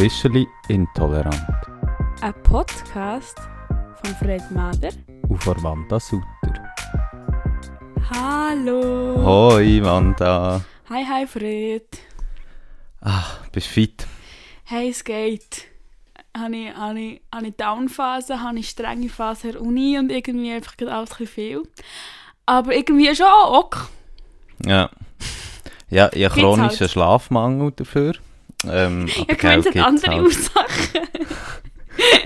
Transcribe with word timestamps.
Officially 0.00 0.48
Intolerant 0.68 1.44
Ein 2.22 2.32
Podcast 2.42 3.36
von 4.02 4.14
Fred 4.14 4.50
Mader. 4.50 4.92
und 5.28 5.44
von 5.44 5.62
Wanda 5.62 6.00
Sutter. 6.00 6.24
Hallo. 8.08 9.22
Hoi 9.22 9.82
Wanda. 9.82 10.62
Hi, 10.88 11.04
hi 11.04 11.26
Fred. 11.26 11.84
Ah, 13.02 13.26
bist 13.52 13.66
du 13.66 13.72
fit? 13.72 14.06
Hey, 14.64 14.88
es 14.88 15.04
geht. 15.04 15.66
Habe 16.34 16.56
ich, 16.56 16.74
habe 16.74 16.98
ich, 16.98 17.20
habe 17.30 17.48
ich 17.48 17.56
Downphase, 17.56 18.40
habe 18.40 18.58
ich 18.58 18.70
strenge 18.70 19.10
Phase 19.10 19.48
an 19.48 19.52
der 19.52 19.60
Uni 19.60 19.98
und 19.98 20.10
irgendwie 20.10 20.50
einfach 20.50 20.78
gerade 20.78 20.94
alles 20.94 21.10
ein 21.10 21.16
bisschen 21.18 21.26
viel. 21.26 21.62
Aber 22.46 22.74
irgendwie 22.74 23.14
schon 23.14 23.26
ok. 23.26 23.86
Ja. 24.64 24.88
Ja, 25.90 26.08
ich 26.14 26.24
habe 26.24 26.40
chronischen 26.40 26.80
halt. 26.80 26.90
Schlafmangel 26.90 27.72
dafür. 27.72 28.14
Ähm, 28.68 29.06
Ich 29.08 29.20
aber 29.20 29.36
meine, 29.42 29.60
es 29.60 29.66
hat 29.66 29.76
andere 29.76 30.10
halt. 30.10 30.22
Ursachen. 30.22 31.08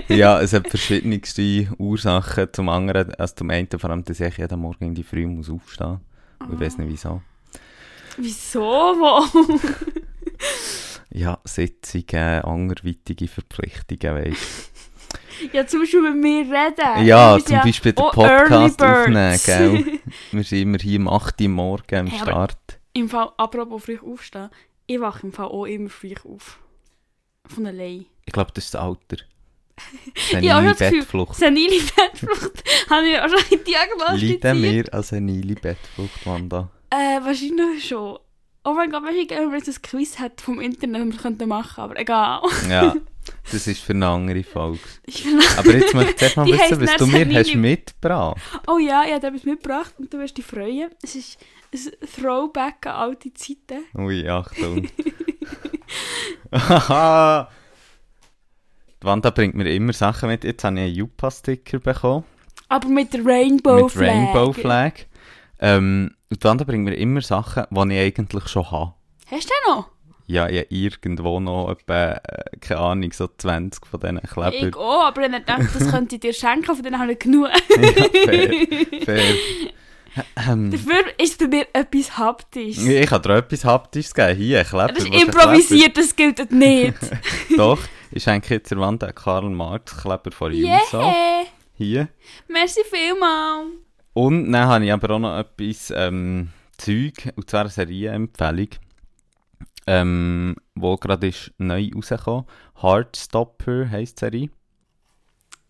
Ja, 0.07 0.39
es 0.41 0.53
hat 0.53 0.69
verschiedenste 0.69 1.67
Ursachen. 1.77 2.47
Zum 2.53 2.69
anderen, 2.69 3.13
also 3.15 3.35
zum 3.35 3.49
einen 3.49 3.67
vor 3.77 3.89
allem, 3.89 4.03
dass 4.03 4.19
ich 4.19 4.37
jeden 4.37 4.59
Morgen 4.59 4.85
in 4.85 4.95
die 4.95 5.03
Früh 5.03 5.25
muss 5.27 5.49
aufstehen. 5.49 5.99
Ich 6.51 6.59
weiß 6.59 6.77
nicht 6.77 6.89
wieso. 6.89 7.21
Wieso? 8.17 8.61
Wo? 8.61 9.59
Ja, 11.11 11.39
Sitzungen, 11.45 12.41
anderweitige 12.41 13.27
Verpflichtungen, 13.27 14.15
weißt 14.15 14.71
ja, 15.53 15.65
zum 15.67 15.81
Beispiel 15.81 16.01
mit 16.01 16.15
mir 16.15 16.41
reden. 16.41 17.05
Ja, 17.05 17.37
zum 17.43 17.57
Beispiel 17.57 17.93
den 17.93 18.03
Podcast 18.05 18.81
aufnehmen, 18.81 19.39
gell? 19.45 19.99
Wir 20.31 20.43
sind 20.43 20.59
immer 20.59 20.77
hier 20.77 20.99
um 20.99 21.07
8 21.07 21.41
Uhr 21.41 21.49
morgen 21.49 21.95
am 21.95 22.07
Hey, 22.07 22.19
Start. 22.19 22.79
Im 22.93 23.09
Fall, 23.09 23.29
apropos 23.37 23.83
früh 23.83 23.99
aufstehen, 23.99 24.49
ich 24.87 24.99
wache 24.99 25.27
im 25.27 25.33
Fall 25.33 25.47
auch 25.47 25.65
immer 25.65 25.89
früh 25.89 26.13
auf. 26.23 26.59
Von 27.47 27.65
allein. 27.65 28.05
Ich 28.25 28.33
glaube, 28.33 28.51
das 28.53 28.65
ist 28.65 28.73
das 28.73 28.81
Alter. 28.81 29.17
Ja, 30.41 30.57
Senile 30.61 30.75
Bettflucht. 30.75 31.35
Senile 31.35 31.81
Bettflucht 31.81 32.63
habe 32.89 33.07
ich 33.07 33.19
auch 33.19 33.29
schon 33.29 33.39
Leiden 33.49 33.63
diagnostiziert. 33.65 34.61
wir 34.61 34.93
an 34.93 35.03
senile 35.03 35.55
Bettflucht, 35.55 36.25
Wanda? 36.25 36.69
Äh, 36.89 37.21
wahrscheinlich 37.23 37.87
schon. 37.87 38.19
Oh 38.63 38.73
mein 38.73 38.89
Gott, 38.89 39.03
weißt 39.03 39.29
du, 39.29 39.35
wenn 39.35 39.57
jetzt 39.57 39.67
ein 39.67 39.81
Quiz 39.81 40.17
hat 40.17 40.41
vom 40.41 40.59
Internet, 40.59 41.01
das 41.01 41.13
wir 41.13 41.21
könnten 41.21 41.49
machen, 41.49 41.81
aber 41.81 41.99
egal. 41.99 42.41
Ja, 42.67 42.95
das 43.51 43.67
ist 43.67 43.81
für 43.81 43.93
eine 43.93 44.07
andere 44.07 44.43
Folge. 44.43 44.79
Aber 45.57 45.71
jetzt 45.71 45.93
möchte 45.93 46.11
ich 46.11 46.17
zuerst 46.17 46.37
mal 46.37 46.47
wissen, 46.47 46.81
was 46.81 46.95
du 46.95 47.05
mir 47.05 47.27
hast 47.37 47.53
mitgebracht 47.55 48.41
oh 48.67 48.79
ja, 48.79 49.03
ich 49.05 49.13
habe 49.13 49.27
etwas 49.27 49.43
mitgebracht 49.43 49.93
und 49.99 50.11
du 50.11 50.17
wirst 50.17 50.37
dich 50.37 50.45
freuen. 50.45 50.89
Es 51.03 51.15
ist 51.15 51.37
Throwback 52.15 52.85
an 52.87 52.95
alte 52.95 53.33
Zeiten. 53.33 53.83
Ui, 53.97 54.27
Achtung. 54.27 54.87
Haha. 56.51 57.49
Die 59.01 59.07
Wanda 59.07 59.29
bringt 59.29 59.55
mir 59.55 59.71
immer 59.71 59.93
Sachen 59.93 60.29
mit. 60.29 60.43
Jetzt 60.43 60.63
habe 60.63 60.75
ich 60.77 60.81
einen 60.85 60.95
Jupa-Sticker 60.95 61.79
bekommen. 61.79 62.23
Aber 62.69 62.87
mit 62.87 63.13
der 63.13 63.23
Rainbow 63.23 63.83
mit 63.83 63.91
Flag. 63.91 64.07
Rainbow 64.07 64.53
Flag. 64.53 64.93
Ähm, 65.59 66.15
die 66.31 66.43
Wanda 66.43 66.63
bringt 66.63 66.85
mir 66.85 66.95
immer 66.95 67.21
Sachen, 67.21 67.65
die 67.69 67.93
ich 67.93 67.99
eigentlich 67.99 68.47
schon 68.47 68.71
habe. 68.71 68.93
Hast 69.27 69.45
du 69.45 69.49
den 69.49 69.75
noch? 69.75 69.89
Ja, 70.27 70.45
habe 70.45 70.65
irgendwo 70.69 71.39
noch 71.39 71.69
etwa, 71.69 72.13
äh, 72.13 72.57
keine 72.59 72.79
Ahnung, 72.79 73.11
so 73.11 73.27
20 73.27 73.85
von 73.85 73.99
diesen 73.99 74.21
Klebern. 74.21 74.69
Ich 74.69 74.75
auch, 74.75 75.05
aber 75.05 75.21
ich 75.29 75.45
dachte, 75.45 75.69
das 75.71 75.91
könnte 75.91 76.15
ich 76.15 76.21
dir 76.21 76.33
schenken, 76.33 76.75
von 76.75 76.81
denen 76.83 76.99
habe 76.99 77.11
ich 77.13 77.19
genug. 77.19 77.47
ja, 77.69 77.91
fair. 78.25 78.67
fair. 79.05 79.23
Ähm, 80.47 80.71
Dafür 80.71 81.03
ist 81.17 81.39
bei 81.39 81.47
mir 81.47 81.67
etwas 81.73 82.17
haptisch. 82.17 82.77
ich 82.77 83.09
kann 83.09 83.21
dir 83.21 83.37
etwas 83.37 83.65
Haptisches 83.65 84.13
geben. 84.13 84.37
Hier, 84.37 84.59
ein 84.59 84.65
Kleber. 84.65 84.87
Das 84.87 85.03
ist 85.03 85.11
ein 85.11 85.13
improvisiert, 85.13 85.97
das 85.97 86.15
gilt 86.15 86.51
nicht. 86.51 86.95
Doch, 87.57 87.79
ich 88.11 88.23
schenke 88.23 88.53
jetzt 88.55 88.71
der 88.71 88.79
Wanda 88.79 89.07
einen 89.07 89.15
Karl 89.15 89.49
Marx 89.49 89.97
Kleber 89.97 90.31
von 90.31 90.53
Juso. 90.53 90.99
Yeah! 90.99 91.45
Hier. 91.77 92.07
Merci 92.47 92.81
vielmals. 92.89 93.67
Und 94.13 94.51
dann 94.51 94.67
habe 94.67 94.85
ich 94.85 94.93
aber 94.93 95.15
auch 95.15 95.19
noch 95.19 95.37
etwas 95.37 95.91
ähm, 95.93 96.49
Zeug, 96.77 97.33
und 97.35 97.49
zwar 97.49 97.61
eine 97.61 97.69
Serienempfehlung, 97.69 98.69
ähm, 99.87 100.55
wo 100.73 100.95
gerade 100.95 101.27
ist 101.27 101.51
neu 101.57 101.89
rausgekommen. 101.93 102.45
Heartstopper 102.81 103.89
heisst 103.89 104.21
die 104.21 104.25
Serie. 104.25 104.49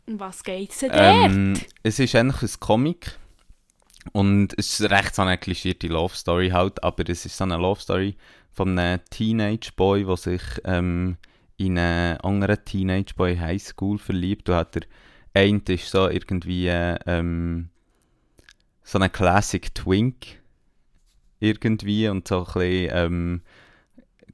Um 0.07 0.19
was 0.19 0.43
geht's 0.43 0.79
denn 0.79 0.91
dort? 0.91 1.01
Ähm, 1.01 1.53
es 1.81 1.97
ist 1.97 2.13
eigentlich 2.15 2.53
ein 2.53 2.59
Comic. 2.59 3.17
Und 4.13 4.53
es 4.57 4.79
ist 4.79 4.89
recht 4.89 5.15
so 5.15 5.23
eine 5.23 5.37
klischierte 5.37 5.87
Love 5.87 6.15
Story 6.15 6.49
halt, 6.49 6.83
aber 6.83 7.07
es 7.09 7.25
ist 7.25 7.37
so 7.37 7.43
eine 7.43 7.57
Love 7.57 7.81
Story 7.81 8.15
von 8.51 8.77
einem 8.77 9.01
Teenage 9.09 9.71
Boy, 9.75 10.05
der 10.05 10.17
sich 10.17 10.41
ähm, 10.63 11.17
in 11.57 11.77
einen 11.77 12.17
anderen 12.21 12.63
Teenage 12.63 13.13
Boy 13.15 13.37
High 13.37 13.61
School 13.61 13.97
verliebt. 13.97 14.49
Und 14.49 14.55
hat 14.55 14.75
der 14.75 14.83
eine 15.33 15.61
ist 15.67 15.89
so 15.89 16.07
irgendwie 16.07 16.67
ähm, 16.67 17.69
so 18.83 18.99
ein 18.99 19.11
Classic 19.11 19.73
Twink 19.73 20.41
irgendwie 21.39 22.07
und 22.07 22.27
so 22.27 22.39
ein 22.39 22.45
bisschen 22.45 22.89
ähm, 22.93 23.41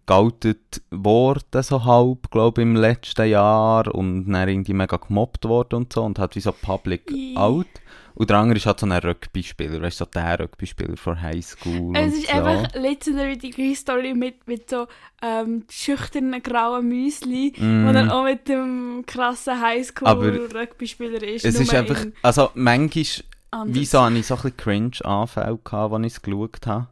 geoutet 0.06 0.82
worden, 0.92 1.64
so 1.64 1.86
halb, 1.86 2.30
glaube 2.32 2.62
ich, 2.62 2.68
im 2.68 2.76
letzten 2.76 3.30
Jahr 3.30 3.94
und 3.94 4.32
dann 4.32 4.50
irgendwie 4.50 4.74
mega 4.74 4.98
gemobbt 4.98 5.46
worden 5.46 5.76
und 5.76 5.94
so 5.94 6.04
und 6.04 6.20
hat 6.20 6.36
wie 6.36 6.42
so 6.42 6.52
public 6.52 7.10
Ih. 7.12 7.36
out. 7.38 7.68
Und 8.14 8.30
der 8.30 8.38
andere 8.38 8.58
ist 8.58 8.66
halt 8.66 8.80
so 8.80 8.86
ein 8.86 8.92
Rugby-Spieler, 8.92 9.82
weißt 9.82 10.00
du, 10.02 10.06
so 10.06 10.12
der 10.12 10.40
Rugby-Spieler 10.40 10.98
von 10.98 11.22
Highschool 11.22 11.96
Es 11.96 12.14
ist 12.14 12.28
so. 12.28 12.34
einfach 12.34 12.74
legendary 12.76 13.38
die 13.38 13.50
gleiche 13.52 13.76
Story 13.76 14.14
mit, 14.14 14.48
mit 14.48 14.70
so 14.70 14.88
ähm, 15.22 15.64
schüchternen 15.70 16.42
grauen 16.44 16.88
Müsli, 16.88 17.54
Mm. 17.58 17.88
wo 17.88 17.92
dann 17.94 18.10
auch 18.10 18.24
mit 18.24 18.48
dem 18.48 19.04
krassen 19.06 19.60
Highschool-Rugby-Spieler 19.62 21.24
ist. 21.24 21.46
Es 21.46 21.60
ist 21.60 21.74
einfach, 21.74 22.02
in 22.04 22.14
also 22.22 22.50
manchmal, 22.54 23.06
anders. 23.52 23.76
wieso 23.78 24.02
hatte 24.02 24.18
ich 24.18 24.28
so 24.28 24.36
ein 24.36 24.42
bisschen 24.42 24.58
Cringe-Anfälle, 24.58 25.60
gehabt, 25.64 25.94
als 25.94 26.06
ich 26.06 26.14
es 26.14 26.22
geschaut 26.22 26.68
habe. 26.68 26.88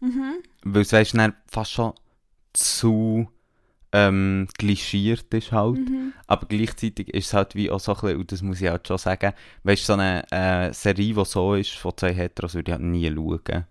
Mhm. 0.00 0.34
Weil 0.64 0.82
es, 0.82 0.92
weißt 0.92 1.14
du, 1.14 1.16
dann 1.18 1.34
fast 1.46 1.72
schon 1.72 1.92
zu 2.52 3.28
ähm, 3.92 4.48
klischiert 4.58 5.32
ist 5.34 5.52
halt. 5.52 5.78
Mhm. 5.78 6.12
Aber 6.26 6.46
gleichzeitig 6.46 7.08
ist 7.08 7.26
es 7.26 7.34
halt 7.34 7.54
wie 7.54 7.70
auch 7.70 7.80
so 7.80 7.92
ein 7.94 8.00
bisschen, 8.00 8.20
und 8.20 8.32
das 8.32 8.42
muss 8.42 8.60
ich 8.60 8.68
halt 8.68 8.88
schon 8.88 8.98
sagen, 8.98 9.32
weißt 9.64 9.82
du, 9.82 9.86
so 9.86 9.92
eine 9.94 10.24
äh, 10.30 10.72
Serie, 10.72 11.14
die 11.14 11.24
so 11.24 11.54
ist, 11.54 11.72
von 11.72 11.96
zwei 11.96 12.14
Heteros, 12.14 12.54
würde 12.54 12.70
ich 12.70 12.72
halt 12.72 12.82
nie 12.82 13.12
schauen. 13.12 13.66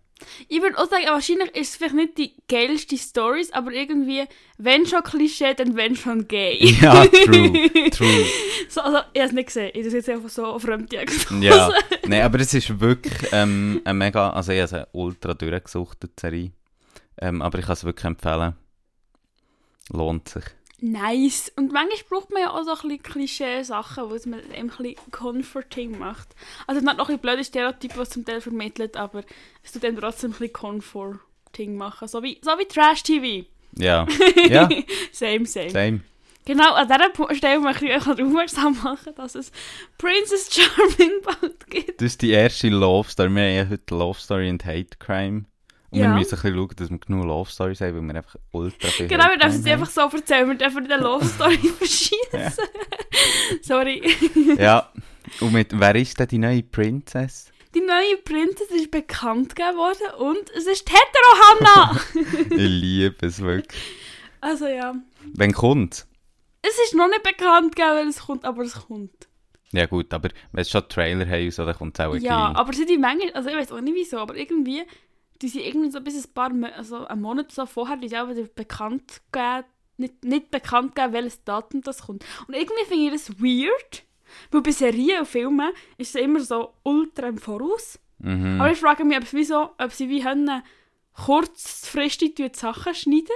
Ich 0.47 0.61
würde 0.61 0.77
auch 0.77 0.87
sagen, 0.87 1.05
wahrscheinlich 1.07 1.55
ist 1.55 1.71
es 1.71 1.75
vielleicht 1.77 1.95
nicht 1.95 2.17
die 2.17 2.33
geilste 2.47 2.97
Stories, 2.97 3.51
aber 3.53 3.71
irgendwie, 3.71 4.25
wenn 4.57 4.85
schon 4.85 5.03
Klischee, 5.03 5.53
dann 5.55 5.75
wenn 5.75 5.95
schon 5.95 6.27
gay. 6.27 6.75
Ja, 6.81 7.05
true, 7.05 7.69
true. 7.91 8.25
So, 8.69 8.81
also, 8.81 8.99
ich 9.13 9.19
habe 9.19 9.29
es 9.29 9.31
nicht 9.31 9.47
gesehen. 9.47 9.71
Ich 9.73 9.79
habe 9.79 9.87
es 9.87 9.93
jetzt 9.93 10.09
einfach 10.09 10.29
so 10.29 10.45
auf 10.45 10.61
Fremddiagnose. 10.61 11.43
Ja, 11.43 11.71
nein, 12.07 12.21
aber 12.21 12.39
es 12.39 12.53
ist 12.53 12.79
wirklich 12.79 13.29
ähm, 13.31 13.81
ein 13.83 13.97
mega, 13.97 14.29
also 14.29 14.51
ich 14.51 14.61
habe 14.61 14.75
eine 14.75 14.87
ultra 14.91 15.33
durchgesuchte 15.33 16.09
Serie. 16.19 16.51
Ähm, 17.19 17.41
aber 17.41 17.59
ich 17.59 17.65
kann 17.65 17.73
es 17.73 17.83
wirklich 17.83 18.05
empfehlen. 18.05 18.55
Lohnt 19.91 20.29
sich. 20.29 20.43
Nice. 20.79 21.51
Und 21.55 21.71
manchmal 21.71 21.99
braucht 22.09 22.31
man 22.31 22.41
ja 22.41 22.49
auch 22.49 22.63
so 22.63 22.71
ein 22.71 22.89
bisschen 22.89 23.03
Klischee-Sachen, 23.03 24.09
wo 24.09 24.15
es 24.15 24.25
mir 24.25 24.39
eben 24.39 24.53
ein 24.53 24.67
bisschen 24.69 24.95
comforting 25.11 25.99
macht. 25.99 26.29
Also 26.65 26.81
es 26.81 26.87
hat 26.87 26.97
noch 26.97 27.07
ein 27.07 27.17
bisschen 27.17 27.21
blöde 27.21 27.43
Stereotype, 27.43 27.97
was 27.97 28.09
zum 28.09 28.25
Teil 28.25 28.41
vermittelt, 28.41 28.97
aber 28.97 29.23
es 29.63 29.71
tut 29.71 29.83
dann 29.83 29.95
trotzdem 29.95 30.31
ein 30.31 30.37
bisschen 30.39 30.53
comforting 30.53 31.75
machen. 31.77 32.07
So 32.07 32.23
wie, 32.23 32.39
so 32.41 32.51
wie 32.57 32.65
Trash-TV. 32.65 33.47
Ja, 33.77 34.07
ja, 34.49 34.67
Same, 35.11 35.45
same. 35.45 35.69
same. 35.69 35.99
Genau, 36.45 36.73
an 36.73 36.87
dieser 36.87 37.35
Stelle 37.35 37.59
möchte 37.59 37.85
ich 37.85 37.95
euch 37.95 38.07
aufmerksam 38.07 38.75
machen, 38.83 39.13
dass 39.15 39.35
es 39.35 39.51
Princess 39.99 40.49
Charming 40.51 41.21
bald 41.23 41.67
gibt. 41.69 42.01
Das 42.01 42.13
ist 42.13 42.21
die 42.23 42.31
erste 42.31 42.69
Love 42.69 43.09
Story. 43.09 43.29
Wir 43.29 43.43
haben 43.43 43.55
ja 43.55 43.69
heute 43.69 43.95
Love 43.95 44.19
Story 44.19 44.49
und 44.49 44.65
Hate 44.65 44.97
Crime. 44.97 45.45
Und 45.91 45.99
wir 45.99 46.05
Ja. 46.07 46.13
müssen 46.15 46.35
ein 46.35 46.41
bisschen 46.41 46.55
schauen, 46.55 46.75
dass 46.77 46.89
wir 46.89 46.97
genug 46.99 47.25
Love 47.25 47.49
Stories 47.51 47.81
haben, 47.81 47.95
weil 47.95 48.01
wir 48.13 48.15
einfach 48.15 48.35
ultra 48.51 48.87
viel 48.87 49.07
Genau, 49.07 49.25
wir 49.25 49.37
dürfen 49.37 49.55
es 49.57 49.63
Crime 49.63 49.73
einfach 49.73 49.89
so 49.89 50.01
erzählen, 50.17 50.47
wir 50.47 50.55
dürfen 50.55 50.85
eine 50.91 51.03
Love 51.03 51.25
Story 51.25 51.57
verschießen. 51.77 52.53
Sorry. 53.61 54.01
Ja. 54.57 54.91
Und 55.39 55.53
mit, 55.53 55.77
wer 55.79 55.95
ist 55.95 56.19
denn 56.19 56.27
die 56.27 56.37
neue 56.37 56.63
Princess? 56.63 57.51
Die 57.75 57.79
neue 57.81 58.17
Princess 58.23 58.69
ist 58.71 58.91
bekannt 58.91 59.55
gegeben 59.55 59.77
worden 59.77 60.13
und 60.19 60.49
es 60.57 60.65
ist 60.65 60.87
die 60.87 60.93
Hetero-Hanna! 60.93 62.01
ich 62.51 62.69
liebe 62.69 63.25
es 63.25 63.39
wirklich. 63.41 63.81
also 64.41 64.67
ja, 64.67 64.93
Wann 65.35 65.53
kommt 65.53 66.05
es 66.63 66.77
ist 66.85 66.93
noch 66.95 67.07
nicht 67.07 67.23
bekannt 67.23 67.75
gegeben, 67.75 67.95
weil 67.95 68.07
es 68.07 68.19
kommt, 68.19 68.45
aber 68.45 68.61
es 68.61 68.73
kommt. 68.73 69.27
Ja 69.71 69.85
gut, 69.87 70.13
aber 70.13 70.29
wenn 70.51 70.61
es 70.61 70.69
schon 70.69 70.87
Trailer 70.89 71.25
haben, 71.27 71.45
und 71.45 71.53
so, 71.53 71.65
dann 71.65 71.75
kommt 71.75 71.97
es 71.99 72.05
auch 72.05 72.13
Ja, 72.15 72.19
gleich. 72.19 72.55
aber 72.57 72.73
sie 72.73 72.85
die 72.85 72.97
Menge, 72.99 73.33
also 73.33 73.49
ich 73.49 73.55
weiß 73.55 73.71
auch 73.71 73.81
nicht 73.81 73.95
wieso, 73.95 74.17
aber 74.19 74.35
irgendwie, 74.35 74.83
die 75.41 75.47
sind 75.47 75.65
irgendwie 75.65 75.91
so 75.91 76.01
bis 76.01 76.25
ein 76.25 76.33
paar, 76.33 76.53
Mo 76.53 76.67
also 76.67 77.05
einen 77.05 77.21
Monat 77.21 77.51
so 77.51 77.65
vorher, 77.65 77.97
die 77.97 78.11
wieder 78.11 78.43
bekannt 78.55 79.21
gegeben, 79.31 79.65
nicht, 79.97 80.23
nicht 80.23 80.51
bekannt 80.51 80.95
gegeben, 80.95 81.13
welches 81.13 81.43
Datum 81.43 81.81
das 81.81 82.03
kommt. 82.03 82.25
Und 82.47 82.55
irgendwie 82.55 82.85
finde 82.85 83.05
ich 83.05 83.11
das 83.11 83.39
weird, 83.39 84.03
weil 84.51 84.61
bei 84.61 84.71
Serien 84.71 85.19
und 85.19 85.27
Filmen 85.27 85.71
ist 85.97 86.15
es 86.15 86.21
immer 86.21 86.39
so 86.39 86.73
ultra 86.83 87.27
im 87.27 87.37
Voraus. 87.37 87.99
Mhm. 88.19 88.59
Aber 88.59 88.71
ich 88.71 88.79
frage 88.79 89.03
mich, 89.03 89.17
ob, 89.17 89.23
es 89.23 89.33
wieso, 89.33 89.71
ob 89.77 89.91
sie 89.91 90.09
wie 90.09 90.21
können 90.21 90.63
kurzfristig 91.13 92.35
die 92.35 92.49
Sachen 92.53 92.93
schneiden. 92.93 93.27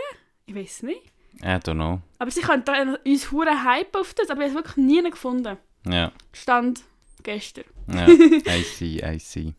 Ich 0.45 0.55
weiß 0.55 0.83
nicht. 0.83 1.01
I 1.41 1.57
don't 1.57 1.73
know. 1.73 2.01
Aber 2.19 2.31
sie 2.31 2.41
können 2.41 2.97
uns 3.05 3.31
hure 3.31 3.63
Hype 3.63 3.95
auf 3.95 4.13
das, 4.13 4.29
aber 4.29 4.45
ich 4.45 4.51
habe 4.51 4.59
es 4.59 4.65
wirklich 4.65 4.85
nie 4.85 5.03
gefunden. 5.03 5.57
Ja, 5.85 6.11
Stand 6.31 6.83
gestern. 7.23 7.65
ja, 7.93 8.07
I 8.09 8.63
see, 8.63 9.03
I 9.03 9.19
see. 9.19 9.53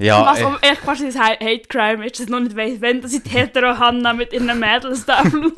Ja, 0.00 0.24
Was 0.24 0.40
äh, 0.40 0.44
auch 0.44 0.62
echt 0.62 0.78
fast 0.78 1.02
ein 1.02 1.14
Hate 1.14 1.68
Crime 1.68 2.06
ist, 2.06 2.18
dass 2.18 2.24
ich 2.24 2.30
noch 2.30 2.40
nicht 2.40 2.56
weiss, 2.56 2.80
wenn 2.80 3.02
dass 3.02 3.12
ich 3.12 3.22
die 3.22 3.30
hetero 3.30 3.78
Hanna 3.78 4.14
mit 4.14 4.32
ihren 4.32 4.58
Mädels 4.58 5.04
da 5.04 5.22
schaue. 5.28 5.52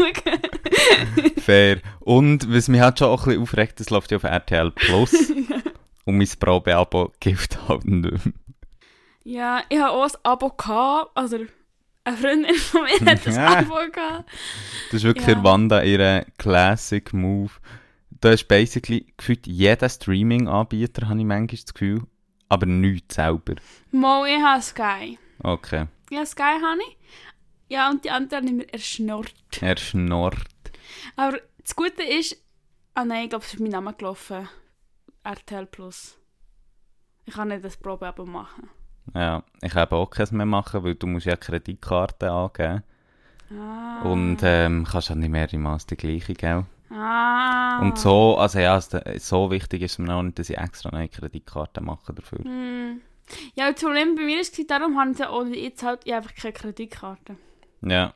fair. 1.41 1.79
Und 2.01 2.53
was 2.53 2.69
mich 2.69 2.81
halt 2.81 2.99
schon 2.99 3.09
auch 3.09 3.23
ein 3.23 3.27
bisschen 3.27 3.43
aufregt, 3.43 3.79
das 3.81 3.91
läuft 3.91 4.11
ja 4.11 4.17
auf 4.17 4.25
RTL 4.25 4.73
Plus. 4.73 5.13
Und 6.05 6.19
mein 6.19 6.29
Probeabo 6.41 7.13
gilt 7.21 7.57
halt 7.69 7.85
nicht 7.85 8.03
mehr. 8.25 8.35
ja, 9.23 9.63
ich 9.69 9.79
habe 9.79 9.93
auch 9.93 10.05
ein 10.05 10.11
Abo 10.25 10.51
gehabt, 10.51 11.11
also 11.15 11.39
eine 12.05 12.17
Freundin 12.17 12.55
von 12.57 12.83
mir 12.83 13.11
hat 13.13 13.25
ein 13.27 13.33
Ja. 13.35 13.59
Abo 13.59 13.75
gehabt. 13.93 14.29
Das 14.91 14.95
ist 14.95 15.05
wirklich 15.05 15.29
ja. 15.29 15.45
Wanda 15.45 15.83
ihre 15.85 16.27
Classic 16.39 17.13
Move. 17.13 17.53
Da 18.21 18.33
ist 18.33 18.49
basically 18.49 19.07
gefühlt 19.17 19.47
jeder 19.47 19.89
Streaming-Anbieter, 19.89 21.09
habe 21.09 21.21
ich 21.21 21.25
manchmal 21.27 21.61
das 21.65 21.73
Gefühl, 21.75 22.03
aber 22.53 22.67
nichts 22.67 23.15
selber. 23.15 23.55
Mal, 23.93 24.29
ich 24.29 24.43
habe 24.43 24.61
Sky. 24.61 25.19
Okay. 25.43 25.87
Ja, 26.11 26.27
Sky 26.27 26.61
habe 26.63 26.81
ich. 26.87 26.99
Ja, 27.69 27.89
und 27.89 28.05
die 28.05 28.11
anderen 28.11 28.47
haben 28.47 28.57
mir 28.59 28.71
erschnurrt. 28.71 29.33
Er 29.63 29.79
schnurrt. 29.79 30.37
Aber 31.17 31.41
das 31.63 31.75
Gute 31.75 32.03
ist, 32.03 32.37
ah 32.93 33.07
nein, 33.07 33.25
ich 33.25 33.31
glaube, 33.31 33.47
es 33.47 33.55
ist 33.55 33.61
mein 33.61 33.71
Name 33.71 33.95
gelaufen. 33.95 34.51
RTL 35.25 35.65
Plus. 35.65 36.19
Ich 37.25 37.33
kann 37.33 37.49
nicht 37.49 37.65
das 37.65 37.79
Probeabo 37.79 38.27
machen. 38.27 38.69
Ja, 39.15 39.45
ich 39.63 39.75
habe 39.75 39.97
auch 39.97 40.11
keins 40.11 40.31
mehr 40.31 40.45
machen, 40.45 40.85
weil 40.85 40.97
du 40.97 41.07
musst 41.07 41.25
ja 41.25 41.37
Kreditkarte 41.37 42.31
angeben. 42.31 42.83
Ah. 43.51 44.03
Und 44.03 44.41
ähm, 44.43 44.85
kannst 44.85 45.09
ja 45.09 45.15
nicht 45.15 45.31
mehr 45.31 45.51
im 45.51 45.63
Maß 45.63 45.87
die 45.87 45.97
gleiche, 45.97 46.35
gell? 46.35 46.67
Ah. 46.95 47.81
Und 47.81 47.99
so, 47.99 48.37
also 48.37 48.59
ja, 48.59 48.81
so 48.81 49.51
wichtig 49.51 49.83
ist 49.83 49.93
es 49.93 49.99
mir 49.99 50.15
auch 50.15 50.23
nicht, 50.23 50.39
dass 50.39 50.51
ich 50.51 50.59
extra 50.59 50.91
eine 50.91 51.09
Kreditkarte 51.09 51.81
mache 51.81 52.13
dafür. 52.13 52.41
Hm. 52.41 53.01
Ja, 53.55 53.71
das 53.71 53.81
Problem 53.81 54.15
bei 54.15 54.23
mir 54.23 54.39
war, 54.39 54.65
darum 54.69 54.99
habe 54.99 55.13
ich 55.13 55.19
ja 55.19 55.31
ohne 55.31 55.57
jetzt 55.57 55.83
halt 55.83 56.01
ich 56.05 56.13
einfach 56.13 56.35
keine 56.35 56.53
Kreditkarte. 56.53 57.37
Ja. 57.83 58.13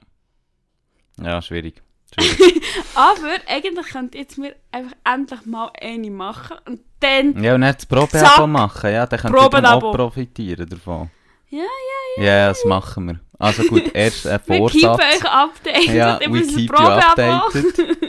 Ja, 1.19 1.41
schwierig. 1.41 1.83
schwierig. 2.19 2.63
Aber 2.95 3.39
eigentlich 3.47 3.87
könnte 3.87 4.19
jetzt 4.19 4.37
mir 4.37 4.55
einfach 4.71 4.97
endlich 5.05 5.47
mal 5.47 5.71
eine 5.81 6.11
machen 6.11 6.59
und 6.67 6.81
dann... 7.01 7.43
ja, 7.43 7.55
und 7.55 7.61
nicht 7.61 7.79
das 7.79 7.87
Probeabo 7.87 8.47
machen, 8.47 8.93
ja, 8.93 9.07
dann 9.07 9.21
könnt 9.21 9.35
ihr 9.35 9.73
auch 9.75 9.93
profitieren 9.93 10.69
davon. 10.69 11.11
Ja, 11.49 11.59
ja, 11.59 12.25
Ja, 12.25 12.37
ja, 12.39 12.49
das 12.49 12.65
machen 12.65 13.07
wir. 13.07 13.21
Also 13.39 13.65
gut, 13.65 13.95
erst 13.95 14.27
ein 14.27 14.41
Wir 14.47 14.57
Vorsatz. 14.57 14.81
keepen 14.81 15.01
euch 15.01 15.33
updated. 15.33 15.95
Ja, 15.95 16.19
we 16.21 16.43
keep 16.43 16.71
you 16.71 16.87
updated. 16.87 17.75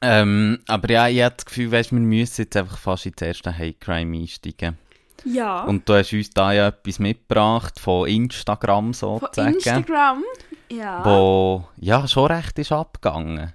ähm, 0.00 0.58
aber 0.66 0.90
ja, 0.90 1.08
ich 1.08 1.22
habe 1.22 1.34
das 1.36 1.46
Gefühl, 1.46 1.72
weißt, 1.72 1.92
wir 1.92 2.00
müssen 2.00 2.42
jetzt 2.42 2.56
einfach 2.56 2.78
fast 2.78 3.06
ins 3.06 3.20
erste 3.20 3.56
Hate 3.56 3.74
Crime 3.80 4.16
einsteigen. 4.16 4.78
Ja. 5.24 5.64
Und 5.64 5.88
du 5.88 5.94
hast 5.94 6.12
uns 6.12 6.30
da 6.30 6.52
ja 6.52 6.68
etwas 6.68 6.98
mitgebracht 6.98 7.80
von 7.80 8.08
Instagram 8.08 8.94
Von 8.94 9.20
sozusagen. 9.20 9.54
Instagram. 9.54 10.24
Ja. 10.70 11.04
Wo 11.04 11.68
ja 11.76 12.06
schon 12.06 12.26
recht 12.26 12.58
ist 12.58 12.72
abgegangen. 12.72 13.52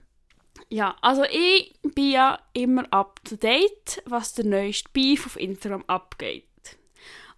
Ja, 0.69 0.95
also 1.01 1.23
ich 1.23 1.73
bin 1.83 2.11
ja 2.11 2.39
immer 2.53 2.85
up 2.91 3.19
to 3.25 3.35
date, 3.35 4.01
was 4.05 4.33
der 4.33 4.45
neueste 4.45 4.89
Beef 4.93 5.25
auf 5.25 5.37
Instagram 5.37 5.83
abgeht. 5.87 6.45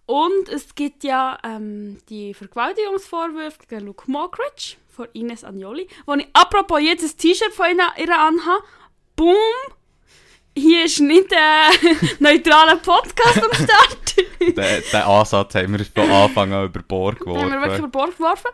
Und 0.06 0.48
es 0.48 0.74
gibt 0.74 1.02
ja 1.02 1.38
ähm, 1.42 1.98
die 2.08 2.34
Vergewaltigungsvorwürfe 2.34 3.58
gegen 3.66 3.86
Luke 3.86 4.10
Mockridge 4.10 4.76
von 4.88 5.08
Ines 5.14 5.44
Agnoli, 5.44 5.88
wo 6.06 6.14
ich 6.14 6.28
apropos 6.32 6.80
jetzt 6.80 7.02
ein 7.02 7.18
T-Shirt 7.18 7.52
von 7.52 7.66
ihr 7.66 8.18
anhabe. 8.18 8.64
Boom! 9.16 9.34
Hier 10.56 10.84
ist 10.84 11.00
nicht 11.00 11.32
ein 11.32 11.98
neutraler 12.20 12.76
Podcast 12.76 13.42
am 13.42 13.52
Start. 13.54 14.16
den, 14.40 14.54
den 14.54 15.00
Ansatz 15.02 15.54
haben 15.54 15.76
wir 15.76 15.84
von 15.84 16.10
Anfang 16.10 16.52
an 16.52 16.66
über 16.66 16.80
Bord 16.82 17.18
Da 17.20 17.30
haben 17.30 17.50
wir 17.50 17.60
wirklich 17.60 17.62
geworfen. 17.62 17.78
über 17.78 17.88
Bord 17.88 18.16
geworfen. 18.16 18.50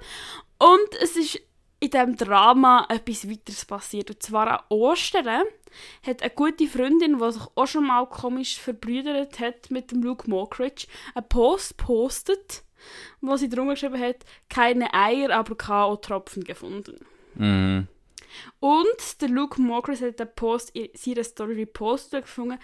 Und 0.58 1.02
es 1.02 1.16
ist 1.16 1.40
in 1.80 1.90
diesem 1.90 2.16
Drama 2.16 2.86
etwas 2.88 3.28
weiteres 3.28 3.64
passiert. 3.64 4.10
Und 4.10 4.22
zwar 4.22 4.48
an 4.48 4.64
Ostern 4.68 5.44
hat 6.06 6.22
eine 6.22 6.30
gute 6.30 6.66
Freundin, 6.66 7.18
die 7.18 7.32
sich 7.32 7.42
auch 7.54 7.66
schon 7.66 7.86
mal 7.86 8.06
komisch 8.06 8.58
verbrüdert 8.58 9.38
hat 9.40 9.70
mit 9.70 9.90
dem 9.90 10.02
Luke 10.02 10.28
Mockridge, 10.28 10.86
einen 11.14 11.28
Post 11.28 11.76
postet, 11.76 12.62
wo 13.20 13.36
sie 13.36 13.48
drunter 13.48 13.74
geschrieben 13.74 14.00
hat, 14.00 14.24
keine 14.48 14.92
Eier, 14.94 15.30
aber 15.30 15.54
K.O.-Tropfen 15.54 16.44
gefunden. 16.44 17.04
Mhm. 17.34 17.88
Und 18.60 19.20
der 19.20 19.28
Luke 19.28 19.60
Mockridge 19.60 20.06
hat 20.06 20.20
den 20.20 20.34
Post 20.34 20.72
seiner 20.94 21.24
Story 21.24 21.54
repostet 21.54 22.22
gefunden, 22.22 22.58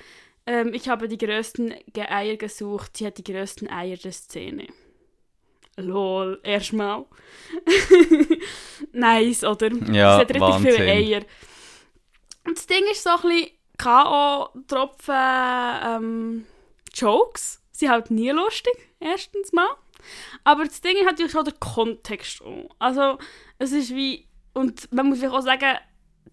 ähm, 0.47 0.73
ich 0.75 0.89
habe 0.89 1.09
die 1.09 1.19
größten 1.19 1.75
Eier 1.97 2.37
gesucht, 2.37 2.97
sie 2.97 3.07
hat 3.07 3.19
die 3.19 3.25
größten 3.25 3.69
Eier 3.69 3.97
der 3.97 4.13
Szene. 4.13 4.69
Lol, 5.77 6.41
erstmal. 6.43 7.05
nice, 8.93 9.45
oder? 9.45 9.69
Ja, 9.93 10.17
Sie 10.17 10.23
hat 10.23 10.31
richtig 10.31 10.41
Wahnsinn. 10.41 10.73
viele 10.73 10.91
Eier. 10.91 11.23
Und 12.45 12.57
das 12.57 12.67
Ding 12.67 12.85
ist 12.91 13.03
so 13.03 13.11
ein 13.11 13.21
bisschen 13.23 13.51
K.O.-Tropfen 13.77 15.97
ähm, 15.97 16.47
Jokes. 16.95 17.63
Sie 17.73 17.91
halt 17.91 18.11
nie 18.11 18.31
lustig, 18.31 18.73
erstens 19.01 19.53
mal. 19.53 19.69
Aber 20.45 20.65
das 20.65 20.81
Ding 20.81 20.97
ist 20.97 21.05
natürlich 21.05 21.33
schon 21.33 21.45
der 21.45 21.55
Kontext 21.55 22.41
auch. 22.41 22.71
Also, 22.79 23.19
es 23.59 23.73
ist 23.73 23.95
wie... 23.95 24.26
Und 24.57 24.93
man 24.93 25.09
muss 25.09 25.23
auch 25.23 25.41
sagen, 25.43 25.77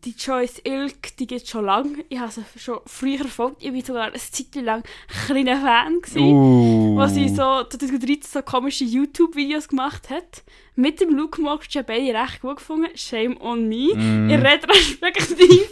die 0.06 0.16
Joyce 0.18 0.60
Ilk, 0.66 1.16
die 1.18 1.34
es 1.36 1.48
schon 1.50 1.66
lange. 1.66 2.04
Ich 2.10 2.20
habe 2.20 2.32
sie 2.32 2.44
schon 2.58 2.80
früher 2.86 3.20
verfolgt. 3.20 3.64
Ich 3.64 3.74
war 3.74 3.82
sogar 3.82 4.04
eine 4.08 4.14
Zeit 4.18 4.56
lang 4.56 4.84
ein 4.84 5.26
kleiner 5.28 5.62
Fan. 5.62 6.02
Gewesen 6.02 6.22
Uh. 6.34 6.98
was 6.98 7.14
sie 7.14 7.30
so 7.30 7.64
2013 7.64 8.20
so 8.24 8.42
komische 8.42 8.84
YouTube-Videos 8.84 9.68
gemacht 9.68 10.10
hat. 10.10 10.44
Mit 10.76 11.00
dem 11.00 11.16
Luke 11.16 11.42
haben 11.44 11.86
beide 11.86 12.14
recht 12.20 12.42
gut 12.42 12.58
gefunden. 12.58 12.90
Shame 12.96 13.38
on 13.40 13.68
me. 13.70 13.94
Mm. 13.96 14.30
In 14.30 14.42
Retrospektive. 14.46 15.70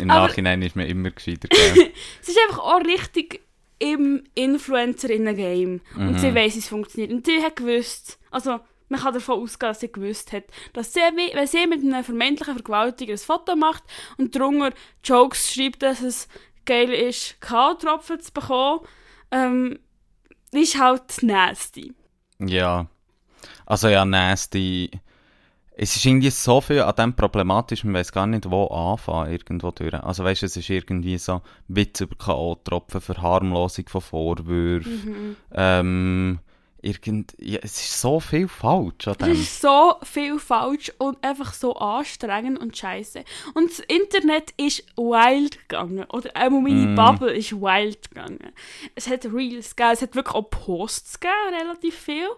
Im 0.00 0.08
Nachhinein 0.08 0.62
ist 0.62 0.76
mir 0.76 0.86
immer 0.86 1.10
gescheiter 1.10 1.48
sie 2.20 2.30
ist 2.32 2.38
einfach 2.48 2.60
auch 2.60 2.84
richtig 2.84 3.40
im 3.78 4.24
Influencer-Game. 4.34 5.80
Und 5.96 6.12
Mhm. 6.12 6.18
sie 6.18 6.34
weiss, 6.34 6.54
wie 6.54 6.58
es 6.58 6.68
funktioniert. 6.68 7.12
Und 7.12 7.26
sie 7.26 7.42
hat 7.42 7.56
gewusst, 7.56 8.18
also 8.30 8.60
man 8.88 9.00
kann 9.00 9.14
davon 9.14 9.42
ausgehen, 9.42 9.70
dass 9.70 9.80
sie 9.80 9.92
gewusst 9.92 10.32
hat, 10.32 10.44
dass 10.72 10.92
sie, 10.92 11.00
wenn 11.00 11.46
sie 11.46 11.66
mit 11.66 11.82
einem 11.82 12.04
vermeintlichen 12.04 12.54
Vergewaltiger 12.54 13.12
ein 13.12 13.18
Foto 13.18 13.56
macht 13.56 13.84
und 14.16 14.34
darunter 14.34 14.72
Jokes 15.04 15.52
schreibt, 15.52 15.82
dass 15.82 16.00
es 16.00 16.28
geil 16.64 16.92
ist, 16.92 17.40
K.O.-Tropfen 17.40 18.20
zu 18.20 18.32
bekommen, 18.32 18.80
ähm, 19.30 19.78
ist 20.52 20.78
halt 20.78 21.22
nasty. 21.22 21.92
Ja. 22.38 22.86
Also 23.66 23.88
ja, 23.88 24.04
nasty. 24.04 24.90
Es 25.80 25.94
ist 25.94 26.04
irgendwie 26.04 26.30
so 26.30 26.60
viel 26.60 26.82
an 26.82 26.94
dem 26.96 27.14
problematisch, 27.14 27.84
man 27.84 27.94
weiß 27.94 28.10
gar 28.10 28.26
nicht, 28.26 28.50
wo 28.50 28.66
anfangen 28.66 29.30
irgendwo 29.30 29.70
durch. 29.70 29.94
Also 29.94 30.24
weißt 30.24 30.42
du, 30.42 30.46
es 30.46 30.56
ist 30.56 30.68
irgendwie 30.68 31.18
so 31.18 31.40
Witz 31.68 32.00
über 32.00 32.16
K.O.-Tropfen, 32.16 33.00
Verharmlosung 33.00 33.88
von 33.88 34.00
Vorwürfen, 34.00 35.36
ähm, 35.52 36.40
irgend... 36.82 37.34
Ja, 37.38 37.58
es 37.62 37.80
ist 37.80 38.00
so 38.00 38.20
viel 38.20 38.48
falsch 38.48 39.06
an 39.08 39.14
Es 39.20 39.26
dem. 39.26 39.32
ist 39.32 39.60
so 39.60 39.94
viel 40.02 40.38
falsch 40.38 40.92
und 40.98 41.22
einfach 41.24 41.52
so 41.52 41.74
anstrengend 41.76 42.58
und 42.58 42.76
scheiße. 42.76 43.24
Und 43.54 43.70
das 43.70 43.80
Internet 43.80 44.52
ist 44.56 44.84
wild 44.96 45.58
gegangen. 45.68 46.04
Oder 46.10 46.30
auch 46.34 46.50
meine 46.50 46.88
Mm. 46.88 46.94
Bubble 46.94 47.32
ist 47.32 47.52
wild 47.52 48.10
gegangen. 48.10 48.52
Es 48.94 49.08
hat 49.08 49.24
Reels 49.26 49.76
gegeben, 49.76 49.92
es 49.94 50.02
hat 50.02 50.14
wirklich 50.14 50.34
auch 50.34 50.50
Posts 50.50 51.20
gegeben, 51.20 51.54
relativ 51.60 51.94
viel. 51.96 52.28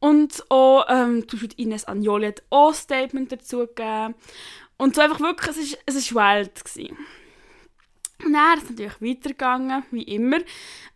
Und 0.00 0.44
auch, 0.50 0.84
ähm, 0.88 1.28
zum 1.28 1.38
Beispiel 1.40 1.64
Ines 1.64 1.86
Agnoli 1.86 2.26
hat 2.26 2.42
auch 2.50 2.68
ein 2.70 2.74
Statement 2.74 3.30
dazu 3.32 3.58
gegeben. 3.58 4.14
Und 4.76 4.96
so 4.96 5.00
einfach 5.00 5.20
wirklich, 5.20 5.50
es 5.50 5.56
ist, 5.58 5.78
es 5.86 5.94
ist 5.94 6.14
wild 6.14 6.64
gewesen. 6.64 6.96
Und 8.24 8.32
dann 8.32 8.58
ist 8.58 8.64
es 8.64 8.70
natürlich 8.70 9.00
weitergegangen, 9.00 9.84
wie 9.90 10.02
immer. 10.02 10.38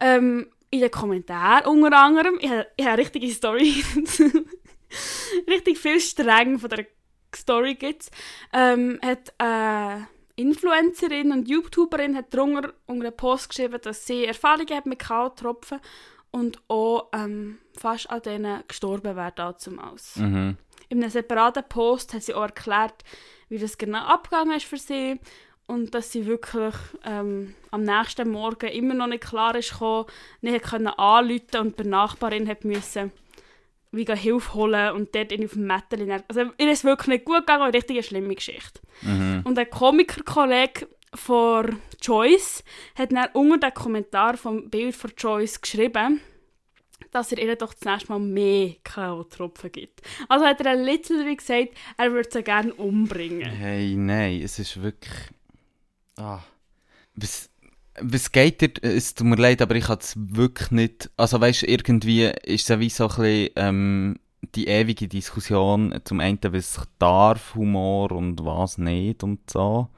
Ähm, 0.01 0.49
in 0.71 0.81
den 0.81 0.91
Kommentaren 0.91 1.67
unter 1.67 1.97
anderem. 1.97 2.39
Ich 2.41 2.51
habe, 2.51 2.67
ich 2.77 2.87
habe 2.87 2.99
richtige 2.99 3.31
Story. 3.31 3.85
Richtig 5.49 5.79
viel 5.79 6.01
Streng 6.01 6.59
von 6.59 6.71
der 6.71 6.87
Story 7.35 7.75
gibt 7.75 8.03
es. 8.03 8.11
Ähm, 8.53 8.99
hat 9.03 9.33
eine 9.39 10.09
Influencerin 10.37 11.33
und 11.33 11.49
YouTuberin 11.49 12.17
hat 12.17 12.33
drunter 12.33 12.73
unter 12.87 13.07
einen 13.07 13.17
Post 13.17 13.51
geschrieben, 13.51 13.81
dass 13.83 14.07
sie 14.07 14.27
Erfahrungen 14.27 14.75
hat 14.75 14.87
mit 14.87 14.99
K.O.-Tropfen 14.99 15.81
und 16.31 16.61
auch 16.69 17.09
ähm, 17.13 17.59
fast 17.77 18.11
an 18.11 18.23
denen 18.23 18.63
gestorben 18.69 19.17
wäre 19.17 19.33
damals. 19.33 20.17
Mhm. 20.17 20.57
In 20.89 21.03
einem 21.03 21.11
separaten 21.11 21.65
Post 21.69 22.15
hat 22.15 22.23
sie 22.23 22.35
auch 22.35 22.43
erklärt, 22.43 23.03
wie 23.49 23.59
das 23.59 23.79
genau 23.79 24.01
abgegangen 24.01 24.57
ist 24.57 24.67
für 24.67 24.77
sie 24.77 25.19
und 25.67 25.95
dass 25.95 26.13
sie 26.13 26.27
wirklich 26.27 26.75
ähm, 27.05 27.55
am 27.71 27.83
nächsten 27.83 28.31
Morgen 28.31 28.69
immer 28.69 28.95
noch 28.95 29.09
nicht 29.09 29.25
klar 29.25 29.55
ist 29.57 29.73
gekommen, 29.73 30.07
nicht 30.41 30.65
können 30.65 30.87
anrufen 30.87 31.61
und 31.61 31.77
bei 31.77 31.85
Nachbarin 31.85 32.49
hat 32.49 32.65
müssen 32.65 33.13
wie 33.93 34.05
Hilfe 34.05 34.55
holen 34.55 34.93
und 34.93 35.15
dort 35.15 35.33
auf 35.33 35.53
dem 35.53 35.67
Mätteli. 35.67 36.11
Also 36.29 36.51
ihr 36.59 36.71
ist 36.71 36.85
wirklich 36.85 37.09
nicht 37.09 37.25
gut 37.25 37.41
gegangen, 37.41 37.63
eine 37.63 37.75
richtig 37.75 38.05
schlimme 38.05 38.35
Geschichte. 38.35 38.81
Mhm. 39.03 39.43
Und 39.45 39.59
ein 39.59 39.71
Komikerkollege 39.71 40.89
von 41.15 41.81
Joyce 42.03 42.63
hat 42.95 43.13
dann 43.13 43.31
unter 43.33 43.71
den 43.71 43.75
Kommentar 43.75 44.37
vom 44.37 44.69
Bild 44.69 44.95
von 44.95 45.13
Joyce 45.17 45.61
geschrieben, 45.61 46.21
dass 47.11 47.33
er 47.33 47.39
ihr 47.39 47.57
doch 47.57 47.73
das 47.73 47.85
nächste 47.85 48.13
Mal 48.13 48.19
mehr 48.19 48.75
K.O.-Tropfen 48.85 49.71
gibt. 49.71 50.03
Also 50.29 50.45
hat 50.45 50.61
er 50.61 50.75
literally 50.75 51.37
gesagt, 51.37 51.71
er 51.97 52.13
würde 52.13 52.29
sie 52.31 52.43
gerne 52.43 52.75
umbringen. 52.75 53.49
Hey, 53.49 53.95
nein, 53.97 54.43
es 54.43 54.59
ist 54.59 54.83
wirklich. 54.83 55.15
Ah. 56.17 56.41
Was, 57.15 57.51
was 58.01 58.33
geht 58.33 58.61
dir? 58.61 58.73
Es 58.83 59.15
tut 59.15 59.27
mir 59.27 59.37
leid, 59.37 59.63
aber 59.63 59.75
ich 59.75 59.85
kann 59.85 59.99
es 59.99 60.15
wirklich 60.17 60.71
nicht. 60.71 61.11
Also, 61.17 61.41
weißt 61.41 61.63
du, 61.63 61.67
irgendwie 61.67 62.25
ist 62.25 62.63
es 62.63 62.69
ja 62.69 62.81
wie 62.81 62.91
so 62.91 63.05
ein 63.05 63.17
bisschen 63.17 63.51
ähm, 63.57 64.19
die 64.55 64.67
ewige 64.67 65.09
Diskussion 65.09 65.99
zum 66.05 66.21
einen, 66.21 66.39
was 66.43 66.81
darf 66.99 67.55
Humor 67.55 68.13
und 68.13 68.45
was 68.45 68.79
nicht 68.79 69.23
und 69.23 69.51
so. 69.51 69.89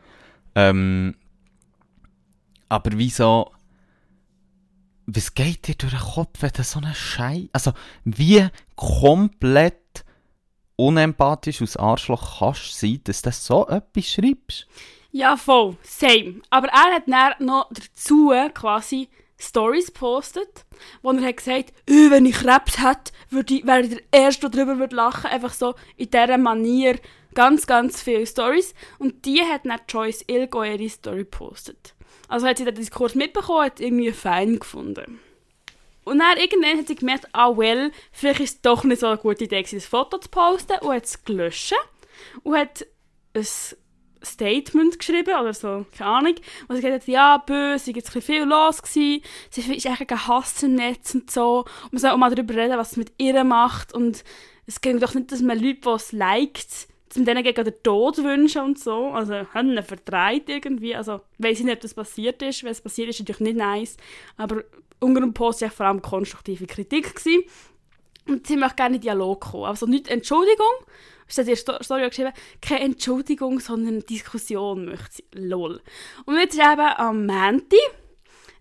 Ähm, 0.55 1.15
aber 2.69 2.91
wieso. 2.95 3.53
Was 5.07 5.33
geht 5.35 5.67
dir 5.67 5.75
durch 5.75 5.93
den 5.93 6.01
Kopf, 6.01 6.43
wenn 6.43 6.51
du 6.51 6.63
so 6.63 6.81
eine 6.81 6.95
Scheiße. 6.95 7.49
Also, 7.53 7.73
wie 8.05 8.47
komplett 8.77 10.05
unempathisch 10.77 11.63
aus 11.63 11.79
Arschloch 11.79 12.41
kannst 12.41 12.83
du 12.83 12.87
sein, 12.87 13.01
dass 13.05 13.23
du 13.23 13.33
so 13.33 13.69
etwas 13.69 14.07
schreibst? 14.07 14.67
Ja, 15.11 15.37
voll. 15.37 15.77
Same. 15.83 16.43
Aber 16.51 16.69
er 16.69 16.95
hat 16.95 17.05
dann 17.07 17.47
noch 17.47 17.71
dazu 17.71 18.33
quasi 18.55 19.09
Stories 19.41 19.87
gepostet, 19.87 20.65
wo 21.03 21.13
er 21.13 21.23
hat 21.23 21.37
gesagt 21.37 21.73
«Äh, 21.87 22.11
wenn 22.11 22.27
ich 22.27 22.37
Krebs 22.37 22.79
hätte, 22.79 23.13
würde 23.31 23.55
ich, 23.55 23.67
wäre 23.67 23.83
ich 23.83 23.91
der 23.91 24.03
Erste, 24.11 24.51
der 24.51 24.65
darüber 24.65 24.79
würde 24.79 24.97
lachen. 24.97 25.31
Einfach 25.31 25.53
so 25.53 25.75
in 25.97 26.11
dieser 26.11 26.39
Manier 26.39 26.99
ganz, 27.35 27.67
ganz 27.67 28.03
viele 28.03 28.27
Stories. 28.27 28.75
Und 28.99 29.25
die 29.25 29.41
hat 29.43 29.65
dann 29.65 29.81
Joyce 29.89 30.25
Ilgo 30.27 30.65
ihre 30.65 30.89
Story 30.89 31.19
gepostet. 31.19 31.95
Also 32.29 32.47
hat 32.47 32.59
sie 32.59 32.65
den 32.65 32.75
Diskurs 32.75 33.15
mitbekommen, 33.15 33.65
hat 33.65 33.81
irgendwie 33.81 34.13
fein 34.13 34.59
gefunden. 34.59 35.21
Und 36.05 36.19
dann 36.19 36.37
irgendwann 36.39 36.79
hat 36.79 36.89
sie 36.89 36.97
gemerkt, 36.97 37.29
ah 37.33 37.57
well, 37.57 37.93
vielleicht 38.13 38.41
ist 38.41 38.55
es 38.57 38.61
doch 38.63 38.83
nicht 38.85 39.01
so 39.01 39.07
eine 39.07 39.19
gute 39.19 39.45
Idee, 39.45 39.63
das 39.63 39.87
Foto 39.87 40.19
zu 40.19 40.29
posten 40.31 40.79
und 40.81 40.95
hat 40.95 41.05
es 41.05 41.25
gelöscht 41.25 41.75
und 42.43 42.57
hat 42.57 42.87
ein 43.35 43.47
Statement 44.25 44.99
geschrieben 44.99 45.35
oder 45.41 45.55
so, 45.55 45.87
keine 45.97 46.11
Ahnung, 46.11 46.35
wo 46.67 46.75
sie 46.75 46.81
gesagt 46.81 47.03
hat, 47.03 47.09
ja, 47.09 47.39
böse, 47.39 47.93
es 47.93 48.15
war 48.15 48.23
viel 48.23 48.45
los 48.45 48.83
gewesen, 48.83 49.23
sie 49.51 49.75
ist 49.75 49.87
eigentlich 49.87 50.11
ein 50.11 50.27
Hass 50.27 50.63
im 50.63 50.75
Netz 50.75 51.15
und 51.15 51.31
so, 51.31 51.65
und 51.85 51.93
man 51.93 52.01
soll 52.01 52.11
auch 52.11 52.17
mal 52.17 52.35
darüber 52.35 52.55
reden, 52.55 52.79
was 52.79 52.93
es 52.93 52.97
mit 52.97 53.13
ihr 53.19 53.45
macht. 53.45 53.93
Und 53.95 54.25
es 54.67 54.81
geht 54.81 55.03
doch 55.03 55.15
nicht, 55.15 55.33
dass 55.33 55.41
man 55.41 55.59
Leute, 55.59 55.81
die 55.81 55.89
es 55.89 56.13
liked, 56.13 56.89
zum 57.09 57.25
denen 57.25 57.43
gegen 57.43 57.65
den 57.65 57.83
Tod 57.83 58.19
wünschen 58.19 58.63
und 58.63 58.79
so, 58.79 59.09
also 59.09 59.35
haben 59.55 59.71
ihn 59.71 59.83
vertreibt 59.83 60.49
irgendwie, 60.49 60.95
also 60.95 61.21
weiß 61.39 61.61
ich 61.61 61.65
nicht, 61.65 61.77
ob 61.77 61.81
das 61.81 61.95
passiert 61.95 62.43
ist, 62.43 62.65
wenn 62.65 62.73
es 62.73 62.81
passiert 62.81 63.09
ist, 63.09 63.17
ist 63.17 63.21
natürlich 63.21 63.55
nicht 63.55 63.57
nice, 63.57 63.97
aber 64.37 64.63
unter 65.01 65.21
dem 65.21 65.33
Post 65.33 65.63
war 65.63 65.71
vor 65.71 65.87
allem 65.87 66.03
konstruktive 66.03 66.67
Kritik 66.67 67.15
gewesen. 67.15 67.45
Und 68.29 68.47
sie 68.47 68.57
möchte 68.57 68.77
gerne 68.77 68.97
in 68.97 69.01
Dialog 69.01 69.41
kommen, 69.41 69.65
also 69.65 69.87
nicht 69.87 70.09
Entschuldigung, 70.09 70.67
ist 71.27 71.39
das 71.39 71.47
in 71.49 71.55
der 71.67 71.83
Story 71.83 72.09
geschrieben, 72.09 72.33
keine 72.63 72.85
Entschuldigung, 72.85 73.61
sondern 73.61 73.95
eine 73.95 74.03
Diskussion 74.03 74.87
möchte 74.87 75.17
sie. 75.17 75.25
Lol. 75.35 75.81
Und 76.25 76.37
jetzt 76.37 76.55
ist 76.55 76.61
eben 76.61 76.81
am 76.81 77.27
Mänti 77.27 77.77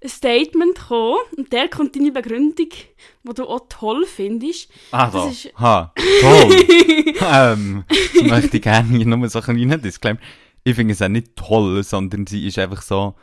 ein 0.03 0.09
Statement 0.09 0.75
gekommen 0.75 1.17
und 1.37 1.51
der 1.53 1.69
kommt 1.69 1.95
deine 1.95 2.11
Begründung, 2.11 2.67
die 2.69 3.33
du 3.33 3.45
auch 3.47 3.61
toll 3.69 4.05
findest. 4.05 4.69
Ah, 4.91 5.09
Das 5.09 5.13
da. 5.23 5.29
ist- 5.29 5.53
Ha, 5.59 5.93
toll. 6.21 6.65
ähm, 7.33 7.83
möchte 8.23 8.57
ich 8.57 8.63
gerne 8.63 8.95
hier 8.97 9.05
nur 9.05 9.27
so 9.29 9.39
einen 9.41 9.57
kleinen 9.57 9.81
Disclaimer. 9.81 10.19
Ich 10.63 10.75
finde 10.75 10.93
es 10.93 11.01
auch 11.01 11.07
nicht 11.07 11.35
toll, 11.35 11.81
sondern 11.83 12.27
sie 12.27 12.45
ist 12.45 12.59
einfach 12.59 12.81
so, 12.81 13.15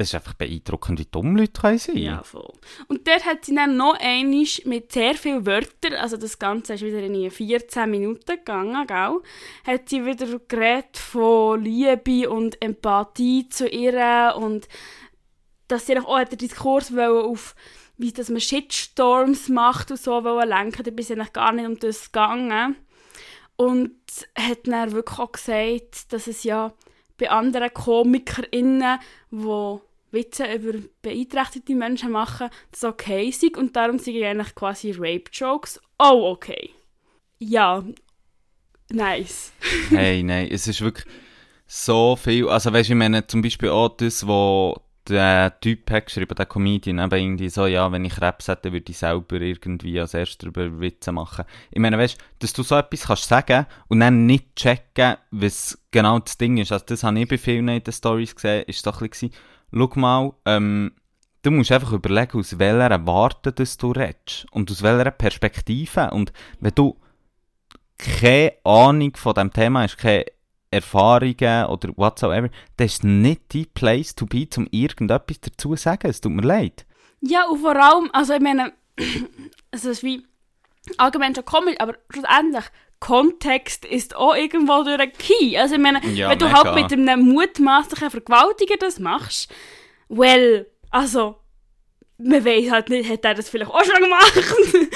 es 0.00 0.08
ist 0.08 0.14
einfach 0.14 0.34
beeindruckend, 0.34 0.98
wie 0.98 1.06
dumm 1.10 1.36
Leute 1.36 1.60
können 1.60 1.78
sein 1.78 1.96
Ja, 1.96 2.22
voll. 2.22 2.52
Und 2.88 3.06
dort 3.06 3.24
hat 3.24 3.44
sie 3.44 3.54
dann 3.54 3.76
noch 3.76 3.98
einmal 4.00 4.46
mit 4.64 4.92
sehr 4.92 5.14
vielen 5.14 5.46
Wörtern, 5.46 5.94
also 5.94 6.16
das 6.16 6.38
Ganze 6.38 6.74
ist 6.74 6.82
wieder 6.82 7.02
in 7.02 7.30
14 7.30 7.90
Minuten 7.90 8.24
gegangen, 8.26 8.86
gell? 8.86 9.20
Hat 9.66 9.88
sie 9.88 10.04
wieder 10.04 10.26
geredet 10.48 10.96
von 10.96 11.62
Liebe 11.62 12.30
und 12.30 12.60
Empathie 12.62 13.48
zu 13.48 13.68
ihr 13.68 14.34
und 14.36 14.68
dass 15.68 15.86
sie 15.86 15.98
auch 15.98 16.24
den 16.24 16.38
Diskurs 16.38 16.92
auf 16.96 17.54
wie 18.00 18.12
dass 18.12 18.30
man 18.30 18.40
Shitstorms 18.40 19.50
macht 19.50 19.90
und 19.90 20.00
so 20.00 20.20
lenken, 20.20 20.82
dabei 20.82 21.00
ist 21.00 21.10
eigentlich 21.10 21.34
gar 21.34 21.52
nicht 21.52 21.66
um 21.66 21.78
das 21.78 22.10
gegangen. 22.10 22.76
Und 23.56 23.94
hat 24.34 24.66
dann 24.66 24.92
wirklich 24.92 25.18
auch 25.18 25.32
gesagt, 25.32 26.10
dass 26.10 26.26
es 26.26 26.44
ja 26.44 26.72
bei 27.18 27.30
anderen 27.30 27.72
KomikerInnen, 27.74 28.98
die 29.30 29.78
Witze 30.12 30.52
über 30.52 30.78
beeinträchtigte 31.02 31.74
Menschen 31.74 32.12
machen, 32.12 32.50
das 32.70 32.84
okay 32.84 33.28
ist 33.28 33.44
und 33.56 33.76
darum 33.76 33.98
sind 33.98 34.22
eigentlich 34.22 34.54
quasi 34.54 34.92
Rape-Jokes 34.92 35.80
auch 35.98 36.32
okay. 36.32 36.70
Ja, 37.38 37.82
nice. 38.90 39.52
Hey, 39.90 40.22
nein, 40.22 40.48
es 40.50 40.66
ist 40.66 40.80
wirklich 40.80 41.06
so 41.66 42.16
viel. 42.16 42.48
Also, 42.48 42.72
weißt 42.72 42.88
du, 42.88 42.92
ich 42.94 42.98
meine, 42.98 43.26
zum 43.26 43.42
Beispiel 43.42 43.68
auch 43.70 43.96
das, 43.96 44.26
wo 44.26 44.76
der 45.08 45.58
Typ 45.60 45.90
hat 45.90 46.06
geschrieben, 46.06 46.34
der 46.34 46.46
Comedian, 46.46 46.98
eben 46.98 47.20
irgendwie 47.20 47.48
so, 47.48 47.66
ja, 47.66 47.90
wenn 47.90 48.04
ich 48.04 48.14
Krebs 48.14 48.48
hätte, 48.48 48.72
würde 48.72 48.90
ich 48.90 48.98
selber 48.98 49.40
irgendwie 49.40 49.98
als 50.00 50.14
erstes 50.14 50.38
darüber 50.38 50.80
Witze 50.80 51.12
machen. 51.12 51.44
Ich 51.70 51.80
meine, 51.80 51.98
weißt 51.98 52.18
du, 52.18 52.24
dass 52.40 52.52
du 52.52 52.62
so 52.62 52.76
etwas 52.76 53.06
kannst 53.06 53.24
sagen 53.24 53.66
und 53.88 54.00
dann 54.00 54.26
nicht 54.26 54.56
checken, 54.56 55.16
was 55.30 55.78
genau 55.90 56.18
das 56.18 56.38
Ding 56.38 56.58
ist. 56.58 56.72
Also, 56.72 56.84
das 56.86 57.02
habe 57.02 57.18
ich 57.20 57.28
bei 57.28 57.38
vielen 57.38 57.68
in 57.68 57.82
den 57.82 57.92
Stories 57.92 58.34
gesehen, 58.34 58.64
ist 58.66 58.86
doch 58.86 59.00
ein 59.00 59.08
bisschen, 59.08 59.30
schau 59.72 59.90
mal, 59.94 60.32
ähm, 60.44 60.92
du 61.42 61.50
musst 61.50 61.72
einfach 61.72 61.92
überlegen, 61.92 62.38
aus 62.38 62.58
welcher 62.58 63.06
Warte 63.06 63.52
du 63.52 63.92
redest 63.92 64.46
und 64.50 64.70
aus 64.70 64.82
welcher 64.82 65.10
Perspektive. 65.10 66.10
Und 66.10 66.32
wenn 66.60 66.74
du 66.74 66.96
keine 67.98 68.52
Ahnung 68.64 69.16
von 69.16 69.34
dem 69.34 69.52
Thema 69.52 69.82
hast, 69.82 69.98
keine 69.98 70.26
Erfahrungen 70.70 71.66
oder 71.66 71.90
whatsoever, 71.96 72.48
dann 72.76 72.86
ist 72.86 73.04
nicht 73.04 73.52
die 73.52 73.66
Place 73.66 74.14
to 74.14 74.26
be, 74.26 74.46
um 74.56 74.66
irgendetwas 74.70 75.40
dazu 75.40 75.70
zu 75.70 75.76
sagen. 75.76 76.08
Es 76.08 76.20
tut 76.20 76.32
mir 76.32 76.42
leid. 76.42 76.86
Ja, 77.20 77.46
und 77.48 77.60
vor 77.60 77.76
allem, 77.76 78.08
also 78.12 78.34
ich 78.34 78.40
meine, 78.40 78.72
es 79.70 79.84
ist 79.84 80.02
wie 80.02 80.24
allgemein 80.96 81.34
schon 81.34 81.44
komisch, 81.44 81.76
aber 81.78 81.94
schlussendlich, 82.10 82.64
Kontext 83.00 83.86
ist 83.86 84.14
auch 84.14 84.34
irgendwo 84.34 84.82
durch 84.84 85.00
ein 85.00 85.12
Key. 85.12 85.56
Also 85.56 85.76
ich 85.76 85.80
meine, 85.80 86.04
Ja, 86.08 86.28
wenn 86.30 86.38
du 86.38 86.46
mega. 86.46 86.62
halt 86.64 86.74
mit 86.74 86.92
einem 86.92 87.22
mutmaßlichen 87.28 88.10
Vergewaltiger 88.10 88.76
das 88.78 88.98
machst, 88.98 89.50
well, 90.08 90.66
also, 90.90 91.36
man 92.18 92.44
weiß 92.44 92.70
halt 92.70 92.90
nicht, 92.90 93.08
hat 93.10 93.24
er 93.24 93.34
das 93.34 93.48
vielleicht 93.48 93.70
auch 93.70 93.84
schon 93.84 94.02
gemacht? 94.02 94.34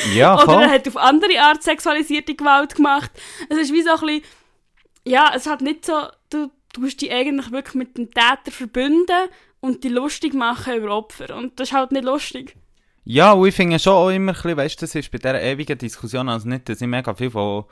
Ja, 0.15 0.35
Oder 0.43 0.63
er 0.65 0.71
hat 0.71 0.87
auf 0.87 0.99
andere 0.99 1.41
Art 1.41 1.63
sexualisierte 1.63 2.35
Gewalt 2.35 2.75
gemacht. 2.75 3.11
Es 3.49 3.57
ist 3.57 3.73
wie 3.73 3.81
so 3.83 3.93
ein 3.93 4.01
bisschen, 4.01 4.23
ja, 5.07 5.33
es 5.35 5.47
hat 5.47 5.63
nicht 5.63 5.87
so, 5.87 5.95
du 6.29 6.51
tust 6.75 7.01
dich 7.01 7.11
eigentlich 7.11 7.51
wirklich 7.53 7.75
mit 7.75 7.97
dem 7.97 8.11
Täter 8.11 8.51
verbünden 8.51 9.29
und 9.61 9.83
die 9.83 9.89
lustig 9.89 10.35
machen 10.35 10.75
über 10.77 10.95
Opfer. 10.95 11.35
Und 11.37 11.59
das 11.59 11.69
ist 11.69 11.75
halt 11.75 11.93
nicht 11.93 12.05
lustig. 12.05 12.55
Ja, 13.05 13.33
und 13.33 13.47
ich 13.47 13.55
finde 13.55 13.79
schon 13.79 13.93
auch 13.93 14.09
immer 14.09 14.35
weißt 14.35 14.81
du, 14.81 14.87
das 14.87 14.95
ist 14.95 15.11
bei 15.11 15.19
dieser 15.19 15.43
ewigen 15.43 15.77
Diskussion, 15.77 16.29
also 16.29 16.49
nicht, 16.49 16.69
dass 16.69 16.81
ich 16.81 16.87
mega 16.89 17.15
viel 17.15 17.31
von 17.31 17.65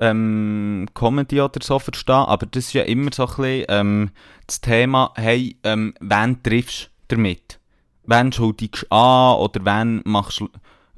ähm, 0.00 0.88
Comedy 0.94 1.40
oder 1.40 1.60
so 1.62 1.78
verstehe, 1.78 2.16
aber 2.16 2.46
das 2.46 2.66
ist 2.66 2.72
ja 2.72 2.82
immer 2.82 3.10
so 3.12 3.26
ein 3.26 3.36
bisschen 3.36 3.66
ähm, 3.68 4.10
das 4.46 4.60
Thema, 4.60 5.12
hey, 5.14 5.56
ähm, 5.62 5.94
wen 6.00 6.42
triffst 6.42 6.90
du 7.06 7.16
damit? 7.16 7.60
Wen 8.04 8.32
schuldigst 8.32 8.82
du 8.90 8.96
an 8.96 9.36
oder 9.36 9.64
wen 9.64 10.02
machst, 10.04 10.42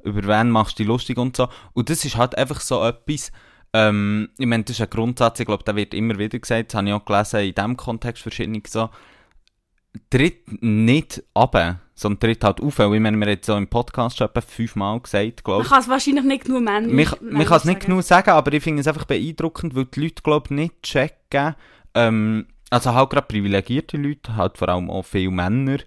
über 0.03 0.23
wen 0.23 0.49
machst 0.49 0.79
du 0.79 0.83
dich 0.83 0.87
lustig 0.87 1.19
und 1.19 1.37
so. 1.37 1.47
Und 1.73 1.91
das 1.91 2.03
ist 2.03 2.17
halt 2.17 2.35
einfach 2.35 2.61
so 2.61 2.83
etwas, 2.83 3.31
ähm, 3.73 4.29
ich 4.39 4.47
meine, 4.47 4.63
das 4.63 4.77
ist 4.77 4.81
ein 4.81 4.89
Grundsatz, 4.89 5.39
ich 5.39 5.45
glaube, 5.45 5.63
der 5.63 5.75
wird 5.75 5.93
immer 5.93 6.17
wieder 6.17 6.39
gesagt, 6.39 6.73
das 6.73 6.77
habe 6.77 6.87
ich 6.87 6.93
auch 6.93 7.05
gelesen 7.05 7.41
in 7.41 7.53
diesem 7.53 7.77
Kontext 7.77 8.23
verschiedene 8.23 8.63
so, 8.65 8.89
tritt 10.09 10.63
nicht 10.63 11.23
sondern 11.95 12.19
tritt 12.19 12.43
halt 12.43 12.61
auf. 12.61 12.77
Weil 12.77 12.93
ich 12.93 12.99
meine, 13.01 13.17
wir 13.17 13.25
haben 13.25 13.31
jetzt 13.31 13.45
so 13.45 13.55
im 13.55 13.67
Podcast 13.67 14.17
schon 14.17 14.27
etwa 14.27 14.41
fünfmal 14.41 14.99
gesagt, 14.99 15.43
glaube 15.43 15.59
Man 15.59 15.65
ich. 15.65 15.69
kann 15.71 15.81
es 15.81 15.89
wahrscheinlich 15.89 16.25
nicht 16.25 16.45
genug 16.45 16.63
Männer 16.63 16.87
Man 16.87 17.07
man 17.21 17.45
kann 17.45 17.57
es 17.57 17.65
nicht 17.65 17.79
genug 17.81 18.03
sagen, 18.03 18.29
aber 18.31 18.53
ich 18.53 18.63
finde 18.63 18.81
es 18.81 18.87
einfach 18.87 19.05
beeindruckend, 19.05 19.75
weil 19.75 19.85
die 19.85 20.01
Leute, 20.01 20.21
glaube 20.21 20.47
ich, 20.47 20.51
nicht 20.51 20.83
checken. 20.83 21.55
Ähm, 21.93 22.47
also 22.69 22.93
halt 22.93 23.09
gerade 23.09 23.27
privilegierte 23.27 23.97
Leute, 23.97 24.35
halt 24.35 24.57
vor 24.57 24.69
allem 24.69 24.89
auch 24.89 25.05
viele 25.05 25.31
Männer, 25.31 25.77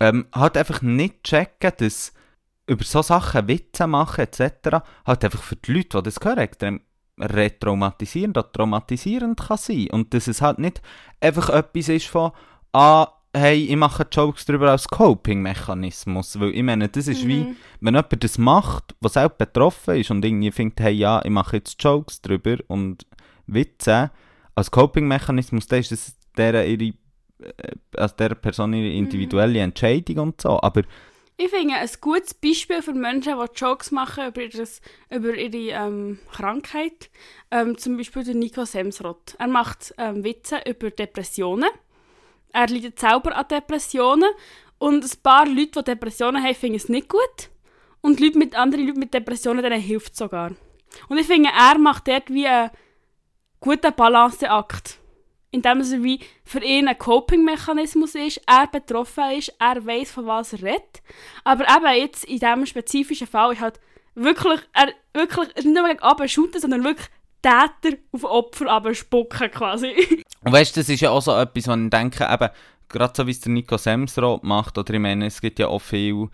ähm, 0.00 0.26
halt 0.34 0.56
einfach 0.56 0.82
nicht 0.82 1.24
checken, 1.24 1.72
dass 1.78 2.12
über 2.68 2.84
so 2.84 3.02
Sachen 3.02 3.48
Witze 3.48 3.86
machen 3.86 4.20
etc. 4.20 4.80
halt 5.06 5.24
einfach 5.24 5.42
für 5.42 5.56
die 5.56 5.72
Leute, 5.72 5.98
die 5.98 6.02
das 6.04 6.18
hören, 6.22 6.38
extrem 6.38 6.80
retraumatisierend 7.18 8.36
oder 8.36 8.52
traumatisierend 8.52 9.40
kann 9.40 9.56
sein. 9.56 9.88
Und 9.90 10.12
dass 10.12 10.26
es 10.26 10.42
halt 10.42 10.58
nicht 10.58 10.82
einfach 11.20 11.48
etwas 11.48 11.88
ist 11.88 12.06
von, 12.08 12.32
ah, 12.72 13.08
hey, 13.36 13.66
ich 13.66 13.76
mache 13.76 14.06
Jokes 14.10 14.44
darüber 14.46 14.70
als 14.70 14.88
Coping-Mechanismus, 14.88 16.40
weil 16.40 16.54
ich 16.54 16.62
meine, 16.62 16.88
das 16.88 17.06
ist 17.06 17.26
wie, 17.26 17.40
Mhm. 17.44 17.56
wenn 17.80 17.94
jemand 17.94 18.24
das 18.24 18.38
macht, 18.38 18.94
was 19.00 19.14
selbst 19.14 19.38
betroffen 19.38 19.96
ist 19.96 20.10
und 20.10 20.24
irgendwie 20.24 20.50
findet, 20.50 20.80
hey, 20.80 20.94
ja, 20.94 21.22
ich 21.24 21.30
mache 21.30 21.56
jetzt 21.58 21.82
Jokes 21.82 22.20
drüber 22.22 22.56
und 22.68 23.06
Witze, 23.46 24.10
als 24.54 24.70
Coping-Mechanismus, 24.70 25.66
dann 25.66 25.80
ist 25.80 25.92
das 25.92 26.16
der, 26.36 26.66
ihre, 26.66 26.84
äh, 26.84 26.94
also 27.96 28.14
der 28.16 28.34
Person 28.34 28.72
ihre 28.72 28.92
individuelle 28.92 29.60
Entscheidung 29.60 30.18
und 30.18 30.40
so, 30.40 30.60
aber 30.62 30.82
Ich 31.38 31.50
finde, 31.50 31.74
ein 31.74 31.88
gutes 32.00 32.32
Beispiel 32.32 32.80
für 32.80 32.94
Menschen, 32.94 33.34
die 33.38 33.60
Jokes 33.60 33.90
machen 33.90 34.28
über, 34.28 34.40
ihres, 34.40 34.80
über 35.10 35.34
ihre 35.34 35.86
ähm, 35.86 36.18
Krankheit, 36.32 37.10
ähm, 37.50 37.76
zum 37.76 37.98
Beispiel 37.98 38.24
der 38.24 38.34
Nico 38.34 38.64
Semsrott. 38.64 39.34
Er 39.38 39.46
macht 39.46 39.94
ähm, 39.98 40.24
Witze 40.24 40.62
über 40.66 40.90
Depressionen. 40.90 41.68
Er 42.56 42.68
leidet 42.68 42.98
selber 42.98 43.36
an 43.36 43.46
Depressionen. 43.48 44.30
Und 44.78 45.04
ein 45.04 45.22
paar 45.22 45.46
Leute, 45.46 45.82
die 45.82 45.84
Depressionen 45.84 46.42
haben, 46.42 46.54
finden 46.54 46.76
es 46.76 46.88
nicht 46.88 47.10
gut. 47.10 47.50
Und 48.00 48.18
Leute 48.18 48.38
mit, 48.38 48.54
andere 48.56 48.80
Leute 48.80 48.98
mit 48.98 49.12
Depressionen, 49.12 49.62
denen 49.62 49.80
hilft 49.80 50.12
es 50.12 50.18
sogar. 50.18 50.52
Und 51.10 51.18
ich 51.18 51.26
finde, 51.26 51.50
er 51.50 51.78
macht 51.78 52.08
dort 52.08 52.30
wie 52.30 52.46
einen 52.46 52.70
guten 53.60 53.94
Balanceakt. 53.94 54.98
Indem 55.50 55.80
es 55.80 56.02
wie 56.02 56.20
für 56.44 56.62
ihn 56.62 56.88
ein 56.88 56.98
Coping-Mechanismus 56.98 58.14
ist, 58.14 58.40
er 58.46 58.66
betroffen 58.68 59.32
ist, 59.32 59.54
er 59.58 59.84
weiß 59.84 60.10
von 60.10 60.26
was 60.26 60.54
er 60.54 60.62
redet. 60.62 61.02
Aber 61.44 61.64
eben 61.64 62.00
jetzt 62.00 62.24
in 62.24 62.38
diesem 62.38 62.64
spezifischen 62.64 63.26
Fall 63.26 63.52
ist 63.52 63.60
halt 63.60 63.80
wirklich, 64.14 64.60
er 64.72 64.94
wirklich, 65.12 65.54
nicht 65.56 65.66
nur 65.66 65.86
gegen 65.86 66.00
Abend 66.00 66.30
sondern 66.30 66.84
wirklich 66.84 67.08
Täter 67.42 67.96
auf 68.12 68.24
Opfer 68.24 68.70
aber 68.70 68.94
spucken 68.94 69.50
quasi. 69.50 69.92
Und 70.44 70.52
weißt 70.52 70.76
du, 70.76 70.80
das 70.80 70.88
ist 70.88 71.00
ja 71.00 71.10
auch 71.10 71.22
so 71.22 71.36
etwas, 71.36 71.68
wenn 71.68 71.84
ich 71.84 71.90
denke, 71.90 72.28
eben, 72.30 72.48
gerade 72.88 73.12
so 73.16 73.26
wie 73.26 73.32
es 73.32 73.40
der 73.40 73.52
Nico 73.52 73.76
Semsrott 73.76 74.44
macht, 74.44 74.78
oder 74.78 74.94
ich 74.94 75.00
meine, 75.00 75.26
es 75.26 75.40
gibt 75.40 75.58
ja 75.58 75.68
auch 75.68 75.80
viel, 75.80 76.28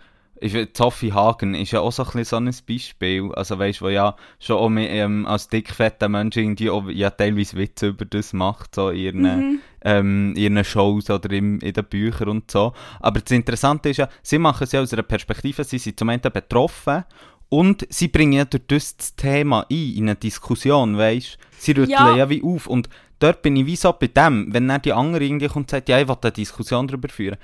Sophie 0.75 1.13
Hagen 1.13 1.55
ist 1.55 1.71
ja 1.71 1.79
auch 1.79 1.91
so 1.91 2.03
ein 2.03 2.11
bisschen 2.11 2.25
so 2.25 2.35
ein 2.37 2.67
Beispiel, 2.67 3.31
also 3.33 3.57
weißt 3.57 3.79
du, 3.79 3.85
wo 3.85 3.89
ja 3.89 4.15
schon 4.39 4.57
auch 4.57 4.69
mit, 4.69 4.89
ähm, 4.89 5.25
als 5.25 5.47
dickfetter 5.47 6.09
Mensch 6.09 6.35
irgendwie 6.35 6.69
auch 6.69 6.89
ja 6.89 7.11
teilweise 7.11 7.55
Witze 7.55 7.87
über 7.87 8.05
das 8.05 8.33
macht, 8.33 8.75
so 8.75 8.89
in 8.89 8.99
ihren, 8.99 9.61
ähm, 9.83 10.33
in 10.35 10.55
ihren 10.55 10.65
Shows 10.65 11.09
oder 11.09 11.31
im, 11.31 11.59
in 11.59 11.73
den 11.73 11.85
Büchern 11.85 12.29
und 12.29 12.51
so. 12.51 12.73
Aber 12.99 13.21
das 13.21 13.31
Interessante 13.31 13.89
ist 13.89 13.97
ja, 13.97 14.09
sie 14.21 14.37
machen 14.37 14.65
es 14.65 14.73
ja 14.73 14.81
aus 14.81 14.91
einer 14.91 15.03
Perspektive, 15.03 15.63
sie 15.63 15.77
sind 15.77 15.97
zum 15.97 16.09
einen 16.09 16.21
betroffen 16.21 17.05
und 17.53 17.85
sie 17.91 18.07
bringen 18.07 18.33
ja 18.33 18.45
durch 18.45 18.63
das, 18.67 18.97
das 18.97 19.15
Thema 19.15 19.67
ein, 19.69 19.93
in 19.95 20.03
eine 20.05 20.15
Diskussion, 20.15 20.97
weißt 20.97 21.37
Sie 21.59 21.71
rütteln 21.73 21.89
ja. 21.89 22.15
Ja. 22.15 22.29
wie 22.31 22.41
auf. 22.41 22.65
Und 22.65 22.89
dort 23.19 23.43
bin 23.43 23.55
ich 23.55 23.67
wie 23.67 23.75
so 23.75 23.93
bei 23.93 24.07
dem, 24.07 24.51
wenn 24.51 24.67
dann 24.67 24.81
die 24.81 24.91
andere 24.91 25.23
irgendwie 25.23 25.47
kommt 25.47 25.65
und 25.65 25.69
sagt, 25.69 25.87
ja, 25.87 26.01
ich 26.01 26.07
will 26.07 26.17
eine 26.19 26.31
Diskussion 26.31 26.87
darüber 26.87 27.09
führen. 27.09 27.37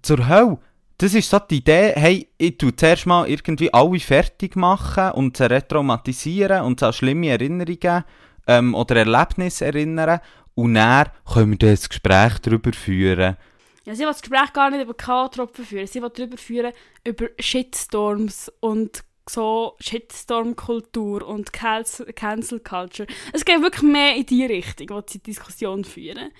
Zur 0.00 0.26
Hölle, 0.26 0.58
das 0.96 1.12
ist 1.12 1.28
so 1.28 1.38
die 1.38 1.58
Idee, 1.58 1.92
hey, 1.94 2.26
ich 2.38 2.56
tu 2.56 2.70
zuerst 2.70 3.04
mal 3.04 3.28
irgendwie 3.28 3.70
alle 3.74 4.00
fertig 4.00 4.56
machen 4.56 5.10
und 5.10 5.36
sie 5.36 5.50
retraumatisieren 5.50 6.62
und 6.62 6.80
sie 6.80 6.86
an 6.86 6.94
schlimme 6.94 7.28
Erinnerungen 7.28 8.04
ähm, 8.46 8.74
oder 8.74 8.96
Erlebnisse 8.96 9.66
erinnern 9.66 10.20
und 10.54 10.72
dann 10.72 11.08
können 11.30 11.50
wir 11.50 11.58
dann 11.58 11.68
ein 11.68 11.78
Gespräch 11.86 12.38
darüber 12.38 12.72
führen. 12.72 13.36
Ja, 13.84 13.94
sie 13.94 14.00
will 14.00 14.06
das 14.06 14.22
Gespräch 14.22 14.54
gar 14.54 14.70
nicht 14.70 14.82
über 14.82 14.94
K-Tropfen 14.94 15.66
führen, 15.66 15.86
sie 15.86 16.00
will 16.00 16.12
darüber 16.14 16.38
führen, 16.38 16.72
über 17.04 17.26
Shitstorms 17.38 18.50
und 18.60 19.04
so 19.32 19.76
Shitstorm-Kultur 19.80 21.26
und 21.26 21.52
Cancel 21.52 22.12
Cancel 22.12 22.60
Culture. 22.60 23.08
Es 23.32 23.44
geht 23.44 23.62
wirklich 23.62 23.82
mehr 23.82 24.16
in 24.16 24.26
die 24.26 24.44
Richtung, 24.44 24.90
wo 24.90 25.00
die 25.00 25.22
Diskussion 25.22 25.84
führen. 25.84 26.30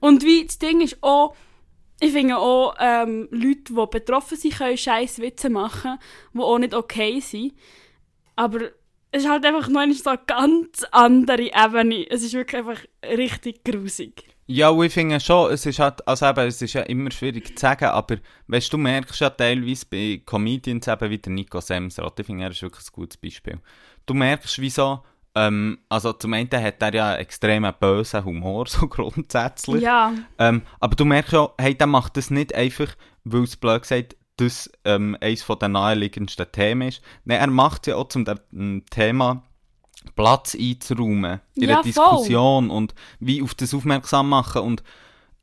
Und 0.00 0.24
wie 0.24 0.44
das 0.44 0.58
Ding 0.58 0.80
ist 0.80 0.98
auch, 1.02 1.34
ich 2.00 2.12
finde 2.12 2.38
auch, 2.38 2.74
ähm, 2.78 3.28
Leute, 3.30 3.72
die 3.72 3.86
betroffen 3.90 4.36
sind, 4.36 4.56
können 4.56 4.76
scheiß 4.76 5.18
Witze 5.20 5.48
machen, 5.48 5.98
die 6.34 6.40
auch 6.40 6.58
nicht 6.58 6.74
okay 6.74 7.20
sind. 7.20 7.54
Aber 8.36 8.70
es 9.10 9.22
ist 9.22 9.30
halt 9.30 9.44
einfach 9.46 9.68
noch 9.68 9.80
eine 9.80 9.94
so 9.94 10.12
ganz 10.26 10.84
andere 10.92 11.44
Ebene. 11.44 12.06
Es 12.10 12.22
ist 12.22 12.34
wirklich 12.34 12.58
einfach 12.58 12.80
richtig 13.02 13.64
grusig. 13.64 14.35
Ja, 14.48 14.68
und 14.68 14.84
ich 14.84 14.92
finde 14.92 15.18
schon, 15.18 15.52
es 15.52 15.66
ist 15.66 15.80
halt, 15.80 16.06
also 16.06 16.26
eben, 16.26 16.46
es 16.46 16.62
ist 16.62 16.72
ja 16.72 16.82
immer 16.82 17.10
schwierig 17.10 17.56
zu 17.58 17.60
sagen, 17.60 17.86
aber 17.86 18.16
weißt 18.46 18.72
du, 18.72 18.78
merkst 18.78 19.20
ja 19.20 19.30
teilweise 19.30 19.86
bei 19.90 20.22
Comedians 20.24 20.86
eben 20.86 21.10
wie 21.10 21.18
der 21.18 21.32
Nico 21.32 21.60
Semsrott, 21.60 22.20
ich 22.20 22.26
finde, 22.26 22.44
er 22.44 22.50
ist 22.50 22.62
wirklich 22.62 22.86
ein 22.86 22.92
gutes 22.92 23.16
Beispiel. 23.16 23.58
Du 24.06 24.14
merkst, 24.14 24.60
wieso, 24.60 25.02
ähm, 25.34 25.78
also 25.88 26.12
zum 26.12 26.32
einen 26.32 26.48
hat 26.50 26.80
er 26.80 26.94
ja 26.94 27.10
einen 27.10 27.20
extrem 27.20 27.68
bösen 27.80 28.24
Humor, 28.24 28.66
so 28.68 28.86
grundsätzlich. 28.86 29.82
Ja, 29.82 30.14
Ähm, 30.38 30.62
aber 30.78 30.94
du 30.94 31.04
merkst 31.04 31.32
ja, 31.32 31.50
hey, 31.58 31.74
der 31.76 31.88
macht 31.88 32.16
das 32.16 32.30
nicht 32.30 32.54
einfach, 32.54 32.94
weil 33.24 33.42
es 33.42 33.56
blöd 33.56 33.82
gesagt, 33.82 34.16
das 34.36 34.70
ähm, 34.84 35.16
eines 35.20 35.44
den 35.46 35.72
naheliegendsten 35.72 36.46
Themen 36.52 36.88
ist. 36.88 37.02
Nein, 37.24 37.40
er 37.40 37.46
macht 37.48 37.82
es 37.82 37.90
ja 37.90 37.96
auch 37.96 38.08
zum 38.08 38.24
Thema 38.90 39.42
Platz 40.14 40.54
einzuräumen 40.54 41.40
in 41.54 41.62
Ja, 41.62 41.66
der 41.68 41.76
voll. 41.76 41.84
Diskussion 41.84 42.70
und 42.70 42.94
wie 43.20 43.42
auf 43.42 43.54
das 43.54 43.74
aufmerksam 43.74 44.28
machen 44.28 44.62
und 44.62 44.82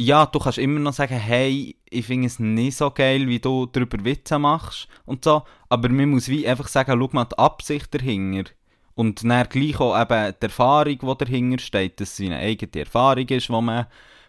ja, 0.02 0.26
du 0.26 0.40
kannst 0.40 0.58
immer 0.58 0.80
noch 0.80 0.94
sagen, 0.94 1.18
hey, 1.18 1.76
ich 1.90 2.06
finde 2.06 2.28
es 2.28 2.40
nicht 2.40 2.78
so 2.78 2.90
geil, 2.92 3.28
wie 3.28 3.40
du 3.40 3.68
darüber 3.68 4.04
Witze 4.04 4.40
machst 4.40 4.88
und 5.06 5.24
so, 5.24 5.44
aber 5.70 5.88
man 5.90 6.10
muss 6.10 6.28
wie 6.30 6.48
einfach 6.48 6.68
sagen, 6.68 7.00
schau 7.00 7.10
mal 7.14 7.26
die 7.26 7.38
Absicht 7.38 7.94
dahinter 7.94 8.52
und 8.96 9.24
dann 9.24 9.48
gleich 9.50 9.80
auch 9.80 10.00
eben 10.00 10.34
die 10.42 10.46
Erfahrung, 10.46 10.98
die 10.98 11.18
dahinter 11.26 11.64
steht, 11.64 12.00
dass 12.02 12.14
es 12.20 12.26
eine 12.26 12.38
eigene 12.38 12.84
Erfahrung 12.84 13.28
ist, 13.28 13.50
die 13.50 13.62
man 13.62 13.86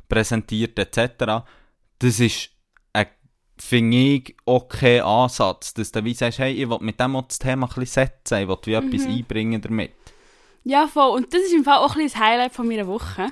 präsentiert 0.08 0.78
etc. 0.78 1.44
Das 1.98 2.20
ist 2.20 2.50
ein, 2.92 3.06
finde 3.56 3.96
ich, 3.96 4.36
okay 4.44 5.00
Ansatz, 5.00 5.74
dass 5.74 5.92
du 5.92 6.04
wie 6.04 6.14
sagst, 6.14 6.38
hey, 6.38 6.52
ich 6.52 6.68
will 6.68 6.78
mit 6.80 7.00
dem 7.00 7.16
auch 7.16 7.26
das 7.26 7.38
Thema 7.38 7.66
ein 7.66 7.74
bisschen 7.80 8.06
setzen, 8.06 8.42
ich 8.42 8.48
will 8.48 8.58
wie 8.64 8.74
etwas 8.74 9.06
einbringen 9.06 9.60
damit. 9.60 9.92
Ja, 10.64 10.86
voll. 10.86 11.10
Und 11.16 11.32
das 11.32 11.42
ist 11.42 11.52
im 11.52 11.62
Fall 11.64 11.76
auch 11.78 11.94
ein 11.94 12.02
bisschen 12.02 12.18
das 12.20 12.26
Highlight 12.28 12.52
von 12.52 12.66
meiner 12.66 12.86
Woche. 12.86 13.28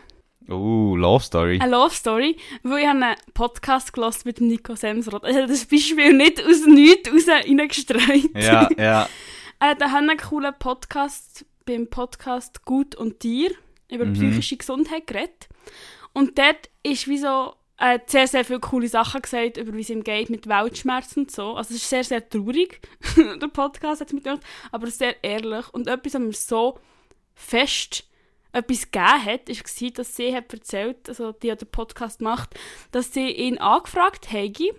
Uh, 0.48 0.96
Love 0.96 1.24
Story. 1.24 1.58
Eine 1.60 1.70
Love 1.70 1.94
Story, 1.94 2.36
weil 2.62 2.82
ich 2.82 2.88
einen 2.88 3.14
Podcast 3.32 3.92
gehört 3.92 4.24
mit 4.24 4.38
dem 4.38 4.48
Nico 4.48 4.74
Semsrott. 4.74 5.24
Er 5.24 5.42
hat 5.42 5.50
das 5.50 5.64
Beispiel 5.64 6.12
nicht 6.12 6.44
aus 6.44 6.66
nichts 6.66 7.10
raus 7.10 7.28
reingestreut. 7.28 8.30
Ja, 8.34 8.68
ja. 8.76 9.08
Er 9.60 9.68
hat 9.68 9.82
einen 9.82 10.16
coolen 10.18 10.52
Podcast 10.58 11.46
beim 11.64 11.86
Podcast 11.88 12.64
Gut 12.64 12.96
und 12.96 13.20
Tier 13.20 13.52
über 13.88 14.04
Mhm. 14.04 14.14
psychische 14.14 14.56
Gesundheit 14.56 15.06
geredet. 15.06 15.48
Und 16.12 16.36
dort 16.36 16.68
ist 16.82 17.06
wie 17.06 17.18
so 17.18 17.54
er 17.76 17.94
hat 17.94 18.10
sehr, 18.10 18.26
sehr 18.26 18.44
viele 18.44 18.60
coole 18.60 18.86
Sachen 18.88 19.22
gesagt, 19.22 19.56
über 19.56 19.72
wie 19.72 19.80
es 19.80 19.90
ihm 19.90 20.04
geht 20.04 20.30
mit 20.30 20.48
Weltschmerzen 20.48 21.20
und 21.20 21.30
so. 21.30 21.54
Also 21.54 21.74
es 21.74 21.82
ist 21.82 21.88
sehr, 21.90 22.04
sehr 22.04 22.28
traurig, 22.28 22.80
der 23.16 23.48
Podcast 23.48 24.00
hat 24.00 24.08
es 24.08 24.12
mir 24.12 24.20
gedacht, 24.20 24.40
aber 24.70 24.88
sehr 24.88 25.22
ehrlich. 25.24 25.68
Und 25.72 25.86
etwas, 25.88 26.14
was 26.14 26.20
mir 26.20 26.32
so 26.32 26.78
fest 27.34 28.04
etwas 28.52 28.90
gegeben 28.90 29.24
hat, 29.24 29.48
war, 29.48 29.90
dass 29.90 30.16
sie 30.16 30.36
hat 30.36 30.52
erzählt, 30.52 31.08
also 31.08 31.32
die, 31.32 31.50
die 31.50 31.56
den 31.56 31.70
Podcast 31.70 32.20
macht, 32.20 32.50
dass 32.90 33.12
sie 33.12 33.30
ihn 33.30 33.58
angefragt 33.58 34.30
hätte 34.30 34.74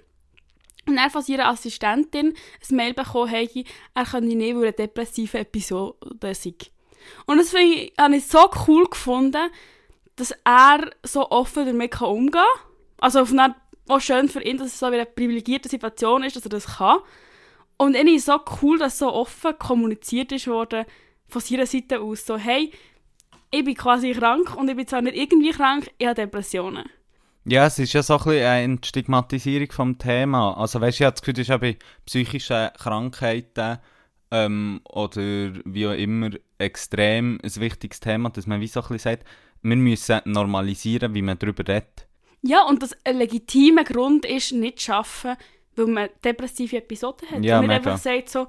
und 0.86 0.98
er 0.98 1.10
von 1.10 1.24
ihrer 1.26 1.48
Assistentin 1.48 2.36
ein 2.70 2.76
Mail 2.76 2.94
bekommen 2.94 3.30
hätte, 3.30 3.64
er 3.94 4.06
könne 4.06 4.36
nicht, 4.36 4.56
weil 4.56 4.66
er 4.66 4.72
depressive 4.74 5.40
Episode 5.40 6.36
sei. 6.36 6.56
Und 7.26 7.38
das 7.38 7.50
finde 7.50 7.74
ich, 7.74 7.94
habe 8.00 8.16
ich 8.16 8.28
so 8.28 8.50
cool 8.68 8.86
gefunden, 8.86 9.50
dass 10.16 10.34
er 10.44 10.92
so 11.04 11.30
offen 11.32 11.66
damit 11.66 12.00
umgehen 12.02 12.32
kann. 12.32 12.44
Also 12.98 13.22
auf 13.22 13.32
eine 13.32 13.44
Art 13.44 13.56
auch 13.90 14.00
schön 14.00 14.30
für 14.30 14.42
ihn, 14.42 14.58
dass 14.58 14.68
es 14.68 14.80
so 14.80 14.86
eine 14.86 15.06
privilegierte 15.06 15.68
Situation 15.68 16.24
ist, 16.24 16.36
dass 16.36 16.44
er 16.44 16.50
das 16.50 16.78
kann. 16.78 17.00
Und 17.78 17.96
irgendwie 17.96 18.20
so 18.20 18.40
cool, 18.62 18.78
dass 18.78 19.00
so 19.00 19.12
offen 19.12 19.58
kommuniziert 19.58 20.32
ist 20.32 20.48
worden 20.48 20.86
von 21.34 21.42
seiner 21.42 21.66
Seite 21.66 22.00
aus. 22.00 22.26
So, 22.26 22.38
hey, 22.38 22.72
ich 23.52 23.66
bin 23.66 23.76
quasi 23.76 24.12
krank 24.14 24.56
und 24.56 24.70
ich 24.70 24.76
bin 24.76 24.88
zwar 24.88 25.02
nicht 25.02 25.18
irgendwie 25.18 25.52
krank, 25.52 25.92
ich 25.98 26.08
habe 26.08 26.16
Depressionen. 26.16 26.86
Ja, 27.46 27.66
es 27.66 27.78
ist 27.78 27.92
ja 27.92 28.02
so 28.02 28.18
ein 28.18 28.24
bisschen 28.24 28.46
eine 28.46 28.78
Stigmatisierung 28.84 29.72
vom 29.72 29.98
Thema. 29.98 30.58
Also 30.58 30.80
weißt 30.80 31.00
du, 31.00 31.04
ich 31.04 31.06
habe 31.06 31.14
das 31.14 31.22
Gefühl, 31.22 31.34
das 31.34 31.42
ist 31.42 31.48
ja 31.50 31.58
bei 31.58 31.78
psychischen 32.06 32.70
Krankheiten 32.78 33.80
ähm, 34.32 34.80
oder 34.86 35.22
wie 35.66 35.88
auch 35.88 35.92
immer 35.92 36.30
extrem 36.58 37.40
ein 37.44 37.56
wichtiges 37.58 38.00
Thema, 38.00 38.30
dass 38.30 38.48
man 38.48 38.62
wie 38.62 38.68
so 38.68 38.80
ein 38.80 38.88
bisschen 38.88 39.12
sagt, 39.18 39.28
wir 39.62 39.76
müssen 39.76 40.22
normalisieren, 40.26 41.14
wie 41.14 41.22
man 41.22 41.38
darüber 41.38 41.68
redet. 41.68 42.08
Ja, 42.42 42.64
und 42.64 42.82
das 42.82 42.96
ein 43.04 43.18
legitimer 43.18 43.84
Grund 43.84 44.26
ist, 44.26 44.52
nicht 44.52 44.80
zu 44.80 44.94
arbeiten, 44.94 45.38
weil 45.76 45.88
man 45.88 46.10
depressive 46.24 46.78
Episoden 46.78 47.30
hat. 47.30 47.44
Ja, 47.44 47.60
und 47.60 47.68
nicht 47.68 47.78
mega. 47.78 47.92
einfach 47.92 47.98
sagt 47.98 48.30
so, 48.30 48.48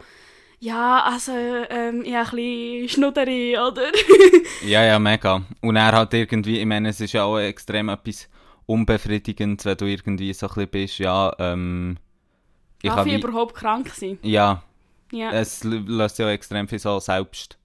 ja, 0.60 1.02
also, 1.04 1.32
ähm, 1.32 2.04
habe 2.06 2.30
ein 2.30 2.30
bisschen 2.36 2.88
Schnudderi, 2.88 3.56
oder? 3.58 3.90
Ja, 4.66 4.82
ja, 4.84 4.98
mega. 4.98 5.42
Und 5.60 5.76
er 5.76 5.92
halt 5.92 6.14
irgendwie, 6.14 6.58
ich 6.60 6.66
meine, 6.66 6.88
es 6.88 7.00
ist 7.00 7.12
ja 7.12 7.24
auch 7.24 7.38
extrem 7.38 7.88
etwas 7.90 8.28
unbefriedigendes, 8.66 9.66
wenn 9.66 9.76
du 9.76 9.84
irgendwie 9.86 10.32
so 10.32 10.46
ein 10.46 10.54
bisschen 10.54 10.70
bist, 10.70 10.98
ja, 10.98 11.32
ähm, 11.38 11.96
ich 12.82 12.90
Darf 12.90 13.06
ich 13.06 13.12
wie, 13.14 13.18
überhaupt 13.20 13.54
krank 13.54 13.88
sein? 13.94 14.18
ja, 14.22 14.62
Ja. 15.12 15.32
es 15.32 15.64
löst 15.64 16.18
ja 16.18 16.30
extrem 16.30 16.66
viel 16.68 16.78
so 16.78 16.98
Selbstzweifel 16.98 17.58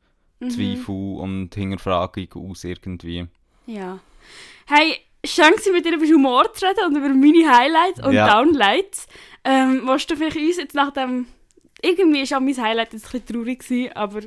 Mhm. 0.95 1.15
und 1.17 1.55
Hinterfragung 1.55 2.27
aus 2.51 2.63
irgendwie. 2.63 3.27
Ja. 3.65 3.99
Hey, 4.67 4.97
schön 5.25 5.51
gewesen, 5.51 5.73
mit 5.73 5.85
dir 5.85 5.95
über 5.95 6.05
Humor 6.05 6.53
zu 6.53 6.65
reden 6.65 6.85
und 6.87 6.95
über 6.97 7.09
meine 7.09 7.49
Highlights 7.57 8.03
und 8.05 8.13
Ja. 8.13 8.27
Downlights. 8.27 9.07
Ähm, 9.43 9.83
willst 9.85 10.09
du 10.11 10.15
vielleicht 10.15 10.37
uns 10.37 10.57
jetzt 10.57 10.75
nach 10.75 10.91
dem... 10.91 11.27
Irgendwie 11.81 12.29
war 12.29 12.37
auch 12.37 12.41
mein 12.41 12.57
Highlight 12.57 12.93
jetzt 12.93 13.05
ein 13.13 13.21
bisschen 13.21 13.25
traurig, 13.37 13.59
gewesen, 13.59 13.91
aber... 13.93 14.21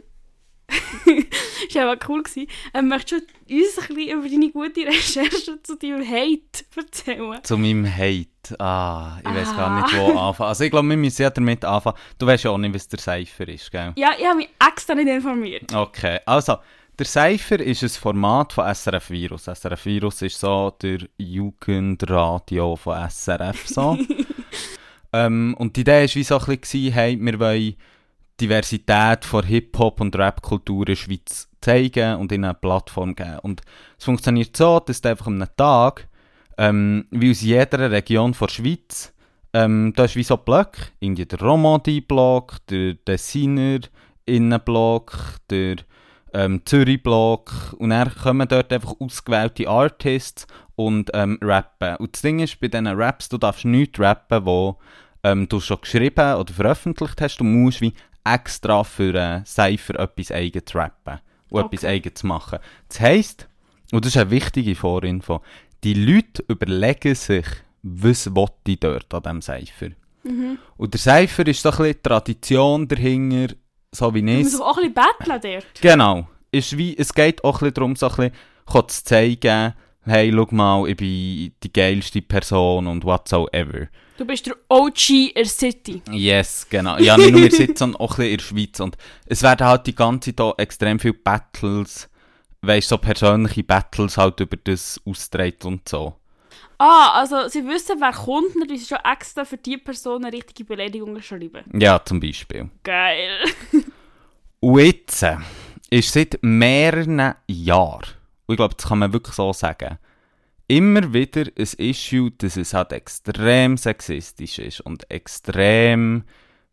es 1.69 1.75
war 1.75 1.93
auch 1.93 2.09
cool. 2.09 2.23
Gewesen. 2.23 2.47
Ähm, 2.73 2.89
möchtest 2.89 3.27
du 3.49 3.55
uns 3.55 3.79
ein 3.79 3.95
bisschen 3.95 4.19
über 4.21 4.29
deine 4.29 4.51
gute 4.51 4.87
Recherche 4.87 5.63
zu 5.63 5.77
deinem 5.77 6.07
Hate 6.09 6.65
erzählen? 6.77 7.45
Zu 7.45 7.59
meinem 7.59 7.87
Hate. 7.87 8.29
Ah, 8.59 9.19
ich 9.21 9.29
weiß 9.35 9.55
gar 9.57 9.71
Ah. 9.71 9.81
nicht, 9.83 9.97
wo 9.99 10.19
anfangen. 10.19 10.49
Also 10.49 10.65
ich 10.65 10.71
glaube, 10.71 10.89
wir 10.89 10.97
müssen 10.97 11.23
ja 11.23 11.31
damit 11.31 11.65
anfangen. 11.65 11.97
Du 12.19 12.27
weißt 12.27 12.45
ja 12.45 12.51
auch 12.53 12.59
nicht, 12.59 12.75
was 12.75 12.89
der 12.89 12.99
Cypher 13.01 13.49
ist, 13.49 13.71
gell? 13.71 13.93
Ja, 13.97 14.11
ich 14.19 14.25
habe 14.25 14.37
mich 14.39 14.49
extra 14.67 14.95
nicht 14.95 15.09
informiert. 15.09 15.75
Okay, 15.75 16.21
also, 16.27 16.57
der 16.99 17.07
Cypher 17.07 17.61
ist 17.61 17.83
ein 17.83 17.89
Format 17.91 18.53
von 18.55 18.73
SRF 18.75 19.11
Virus. 19.11 19.45
SRF 19.45 19.85
Virus 19.85 20.23
ist 20.23 20.41
so 20.41 20.71
der 20.83 20.99
Jugendradio 21.19 22.77
von 22.77 23.09
SRF. 23.11 23.67
So. 23.69 23.99
ähm, 25.13 25.55
und 25.59 25.77
die 25.77 25.83
Idee 25.83 26.03
war 26.03 26.15
wie 26.15 26.25
so 26.25 26.39
ein 26.39 26.59
bisschen, 26.59 26.93
hey, 26.93 27.19
wir 27.21 27.39
wollen 27.39 27.75
Diversität 28.41 29.25
von 29.25 29.45
Hip-Hop 29.45 30.01
und 30.01 30.17
Rap-Kultur 30.17 30.81
in 30.81 30.87
der 30.87 30.97
Schweiz 30.97 31.49
zeigen 31.61 32.17
und 32.17 32.33
ihnen 32.33 32.45
eine 32.45 32.55
Plattform 32.55 33.15
geben. 33.15 33.39
Und 33.41 33.63
es 33.99 34.05
funktioniert 34.05 34.57
so, 34.57 34.81
dass 34.81 35.01
du 35.01 35.11
einfach 35.11 35.27
am 35.27 35.45
Tag, 35.57 36.09
ähm, 36.59 37.07
wie 37.11 37.31
aus 37.31 37.43
jeder 37.43 37.91
Region 37.91 38.35
der 38.39 38.49
Schweiz, 38.49 39.13
ähm, 39.53 39.93
da 39.95 40.05
ist 40.05 40.17
wie 40.17 40.23
so 40.23 40.37
Blöcke, 40.37 40.89
irgendwie 41.01 41.27
der 41.27 41.41
Romandie-Block, 41.41 42.67
der 42.69 42.95
Designer 42.95 43.81
Innenblock, 44.25 45.39
der 45.51 45.77
ähm, 46.33 46.63
Zürich-Block 46.65 47.77
und 47.79 47.91
dann 47.91 48.15
kommen 48.15 48.49
dort 48.49 48.73
einfach 48.73 48.95
ausgewählte 48.99 49.69
Artists 49.69 50.47
und 50.75 51.11
ähm, 51.13 51.39
rappen. 51.43 51.97
Und 51.97 52.15
das 52.15 52.23
Ding 52.23 52.41
ist, 52.41 52.61
bei 52.61 52.69
diesen 52.69 52.87
Raps, 52.87 53.29
du 53.29 53.39
darfst 53.39 53.65
nichts 53.65 54.01
rappen, 54.01 54.47
wo 54.47 54.79
ähm, 55.25 55.49
du 55.49 55.61
schon 55.61 55.81
geschrieben 55.81 56.35
oder 56.35 56.53
veröffentlicht 56.53 57.21
hast. 57.21 57.39
Du 57.39 57.45
musst 57.45 57.81
wie 57.81 57.93
extra 58.25 58.85
für 58.85 59.21
einen 59.21 59.45
Cypher 59.47 59.99
etwas 59.99 60.31
eigenes 60.31 60.75
rappen 60.75 61.21
und 61.51 61.61
Okay. 61.65 61.77
etwas 61.77 61.85
eigenes 61.85 62.23
machen. 62.23 62.59
Das 62.89 63.01
heisst, 63.01 63.49
und 63.93 64.05
das 64.05 64.15
ist 64.15 64.21
eine 64.21 64.31
wichtige 64.31 64.75
Vorinfo, 64.75 65.43
die 65.85 65.95
Leute 65.95 66.45
überlegen 66.49 67.15
sich, 67.15 67.47
was 67.83 68.33
will 68.35 68.47
ich 68.67 68.81
dort 68.81 69.13
an 69.13 69.23
diesem 69.23 69.43
Cypher. 69.43 69.89
Mhm. 70.23 70.59
Und 70.77 70.95
der 70.95 71.01
Cypher 71.01 71.47
ist 71.49 71.63
so 71.63 71.71
ein 71.71 71.77
bisschen 71.79 71.95
die 71.95 72.03
Tradition 72.03 72.89
dahinter, 72.89 73.55
so 73.91 74.15
wie 74.15 74.23
Du 74.23 74.29
ich 74.29 74.45
musst 74.45 74.63
auch 74.63 74.79
ein 74.79 74.93
bisschen 74.93 75.09
betteln 75.19 75.41
dort. 75.61 75.81
Genau. 75.81 76.29
Ist 76.53 76.77
wie, 76.79 76.97
es 76.97 77.13
geht 77.13 77.43
auch 77.45 77.57
ein 77.57 77.59
bisschen 77.71 77.75
darum, 77.75 77.97
so 77.97 78.09
ein 78.09 78.31
bisschen 78.67 78.89
zu 78.89 79.05
zeigen, 79.05 79.75
hey, 80.05 80.33
schau 80.33 80.47
mal, 80.51 80.89
ich 80.89 80.97
bin 80.97 81.53
die 81.63 81.73
geilste 81.73 82.23
Person 82.23 82.87
und 82.87 83.05
whatsoever. 83.05 83.89
Du 84.17 84.25
bist 84.27 84.47
der 84.47 84.57
OG 84.69 85.11
in 85.11 85.33
der 85.35 85.45
City. 85.47 86.03
Yes, 86.11 86.67
genau. 86.69 86.99
Ja, 86.99 87.17
nicht 87.17 87.31
nur 87.31 87.43
in 87.43 87.49
der 87.49 87.57
Schweiz, 87.57 87.79
sondern 87.79 88.01
auch 88.01 88.13
ein 88.13 88.17
bisschen 88.17 88.31
in 88.31 88.37
der 88.37 88.45
Schweiz. 88.45 88.81
Und 88.81 88.97
es 89.27 89.43
werden 89.43 89.67
halt 89.67 89.87
die 89.87 89.95
ganze 89.95 90.37
Zeit 90.37 90.59
extrem 90.59 90.99
viele 90.99 91.15
Battles, 91.15 92.09
weißt 92.61 92.89
so 92.89 92.99
persönliche 92.99 93.65
Battles 93.65 94.19
halt 94.19 94.41
über 94.41 94.57
das 94.57 95.01
austreten 95.07 95.67
und 95.69 95.89
so. 95.89 96.15
Ah, 96.79 97.21
also 97.21 97.49
sie 97.49 97.67
wissen, 97.67 98.01
wer 98.01 98.13
kommt, 98.13 98.57
und 98.57 98.69
sie 98.69 98.85
schon 98.85 98.99
extra 99.05 99.45
für 99.45 99.57
die 99.57 99.77
Person 99.77 100.25
eine 100.25 100.37
richtige 100.37 100.65
Beleidigung 100.65 101.21
schreiben. 101.23 101.65
Ja, 101.73 102.05
zum 102.05 102.19
Beispiel. 102.19 102.69
Geil. 102.83 103.39
Und 104.61 104.79
jetzt 104.79 105.23
äh, 105.25 105.39
ist 105.91 106.13
seit 106.13 106.39
mehreren 106.41 107.35
Jahren, 107.49 108.07
und 108.47 108.53
ich 108.53 108.57
glaube, 108.57 108.77
das 108.77 108.87
kann 108.87 109.01
man 109.01 109.13
wirklich 109.13 109.35
so 109.35 109.53
sagen, 109.53 109.99
immer 110.73 111.13
wieder 111.13 111.43
ein 111.43 111.69
Issue, 111.79 112.31
dass 112.31 112.57
es 112.57 112.73
halt 112.73 112.93
extrem 112.93 113.77
sexistisch 113.77 114.59
ist 114.59 114.81
und 114.81 115.11
extrem 115.11 116.25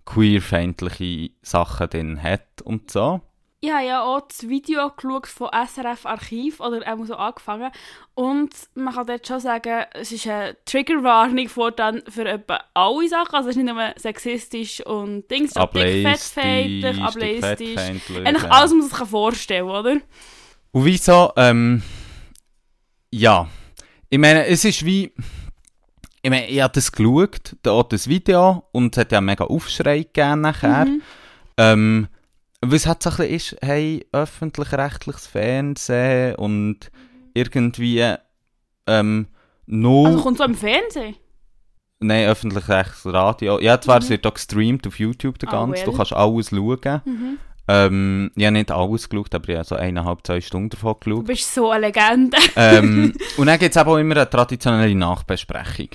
queerfeindliche 0.06 1.32
Sachen 1.42 1.90
drin 1.90 2.24
hat 2.24 2.62
und 2.64 2.90
so. 2.90 3.20
Ich 3.60 3.70
habe 3.70 3.86
ja 3.86 4.02
auch 4.04 4.22
das 4.22 4.48
Video 4.48 4.90
geschaut 4.90 5.28
von 5.28 5.50
SRF 5.50 6.06
Archiv, 6.06 6.62
oder 6.62 6.82
auch 6.88 7.06
so 7.06 7.16
angefangen. 7.16 7.72
Und 8.14 8.52
man 8.74 8.94
kann 8.94 9.06
dort 9.06 9.28
schon 9.28 9.42
sagen, 9.42 9.84
es 9.92 10.14
ist 10.14 10.28
eine 10.28 10.56
Triggerwarnung 10.64 11.50
vor 11.50 11.72
dann 11.72 12.02
für 12.08 12.26
etwa 12.26 12.62
alle 12.74 13.10
Sachen. 13.10 13.36
Also 13.36 13.50
es 13.50 13.58
ist 13.58 13.64
nicht 13.64 13.74
nur 13.74 13.94
sexistisch 13.98 14.80
und 14.86 15.30
Dings, 15.30 15.52
fettfeindlich, 15.56 17.02
ableistisch. 17.02 17.78
Eigentlich 17.78 18.44
ja. 18.44 18.50
alles, 18.50 18.72
was 18.72 18.78
man 18.78 18.90
sich 18.90 19.10
vorstellen 19.10 19.68
kann, 19.68 19.76
oder? 19.76 19.98
Und 20.72 20.86
wieso, 20.86 21.34
ähm, 21.36 21.84
ja, 23.12 23.50
ich 24.10 24.18
meine, 24.20 24.46
es 24.48 24.66
ist 24.66 24.86
wie, 24.86 25.14
ich 26.22 26.30
meine, 26.30 26.48
ich 26.48 26.62
habe 26.62 26.74
das 26.74 26.92
geschaut, 26.92 27.56
da 27.64 27.82
das 27.84 28.08
Video, 28.08 28.64
und 28.72 28.96
es 28.96 29.00
hat 29.02 29.12
ja 29.12 29.20
einen 29.20 29.26
mega 29.26 29.46
Aufschrei 29.46 30.00
gegeben 30.00 30.42
nachher. 30.42 30.86
Mhm. 30.86 31.02
Ähm, 31.58 32.08
was 32.62 32.86
halt 32.88 33.02
so 33.04 33.10
ein 33.12 33.16
bisschen 33.18 33.36
ist, 33.36 33.56
hey, 33.62 34.06
öffentlich-rechtliches 34.12 35.28
Fernsehen 35.28 36.36
und 36.36 36.92
irgendwie, 37.34 38.16
ähm, 38.88 39.28
null, 39.66 40.08
Also 40.08 40.24
kommt 40.24 40.38
so 40.40 40.44
im 40.44 40.56
Fernsehen. 40.56 41.16
nein, 42.00 42.28
öffentlich-rechtliches 42.28 43.14
Radio. 43.14 43.60
Ja, 43.60 43.80
zwar 43.80 43.98
Mhm. 43.98 44.04
es 44.04 44.10
wird 44.10 44.28
auch 44.28 44.34
gestreamt 44.34 44.88
auf 44.88 45.00
YouTube, 45.00 45.40
der 45.40 45.50
ganze, 45.50 45.78
well. 45.78 45.86
du 45.86 45.94
kannst 45.98 46.14
alles 46.14 46.50
schauen. 46.50 47.02
Mhm. 47.06 47.38
Ähm, 47.72 48.32
ich 48.36 48.46
habe 48.46 48.54
nicht 48.54 48.72
alles 48.72 49.08
geschaut, 49.08 49.36
aber 49.36 49.48
ich 49.50 49.56
habe 49.56 49.64
so 49.66 49.76
eineinhalb, 49.76 50.26
zwei 50.26 50.42
Stunden 50.42 50.70
davon 50.70 50.96
Du 51.02 51.10
geschaut. 51.12 51.26
bist 51.28 51.54
so 51.54 51.70
eine 51.70 51.86
Legende. 51.88 52.36
ähm, 52.56 53.14
und 53.38 53.46
dann 53.46 53.60
gibt 53.60 53.76
es 53.76 53.82
auch 53.82 53.96
immer 53.98 54.16
eine 54.16 54.30
traditionelle 54.30 54.96
Nachbesprechung, 54.96 55.90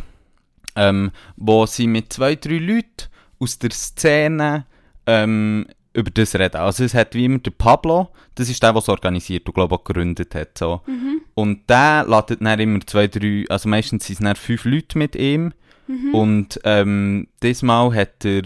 ähm, 0.76 1.10
wo 1.36 1.66
sie 1.66 1.88
mit 1.88 2.12
zwei, 2.12 2.36
drei 2.36 2.58
Leuten 2.58 3.08
aus 3.40 3.58
der 3.58 3.70
Szene 3.72 4.66
ähm, 5.06 5.66
über 5.94 6.10
das 6.12 6.34
reden. 6.36 6.58
Also 6.58 6.84
es 6.84 6.94
hat 6.94 7.14
wie 7.14 7.24
immer 7.24 7.38
der 7.38 7.50
Pablo, 7.50 8.08
das 8.36 8.48
ist 8.48 8.62
der, 8.62 8.72
der 8.72 8.78
es 8.80 8.88
organisiert 8.88 9.46
und 9.48 9.54
glaube 9.54 9.74
auch 9.74 9.82
gegründet 9.84 10.32
hat. 10.36 10.56
So. 10.56 10.80
Mhm. 10.86 11.22
Und 11.34 11.68
der 11.68 12.04
ladet 12.06 12.40
dann 12.40 12.60
immer 12.60 12.80
zwei, 12.86 13.08
drei, 13.08 13.44
also 13.48 13.68
meistens 13.68 14.06
sind 14.06 14.20
es 14.20 14.24
dann 14.24 14.36
fünf 14.36 14.64
Leute 14.64 14.96
mit 14.96 15.16
ihm. 15.16 15.52
Mhm. 15.88 16.14
Und 16.14 16.60
ähm, 16.64 17.26
diesmal 17.42 17.92
hat 17.94 18.24
er 18.24 18.44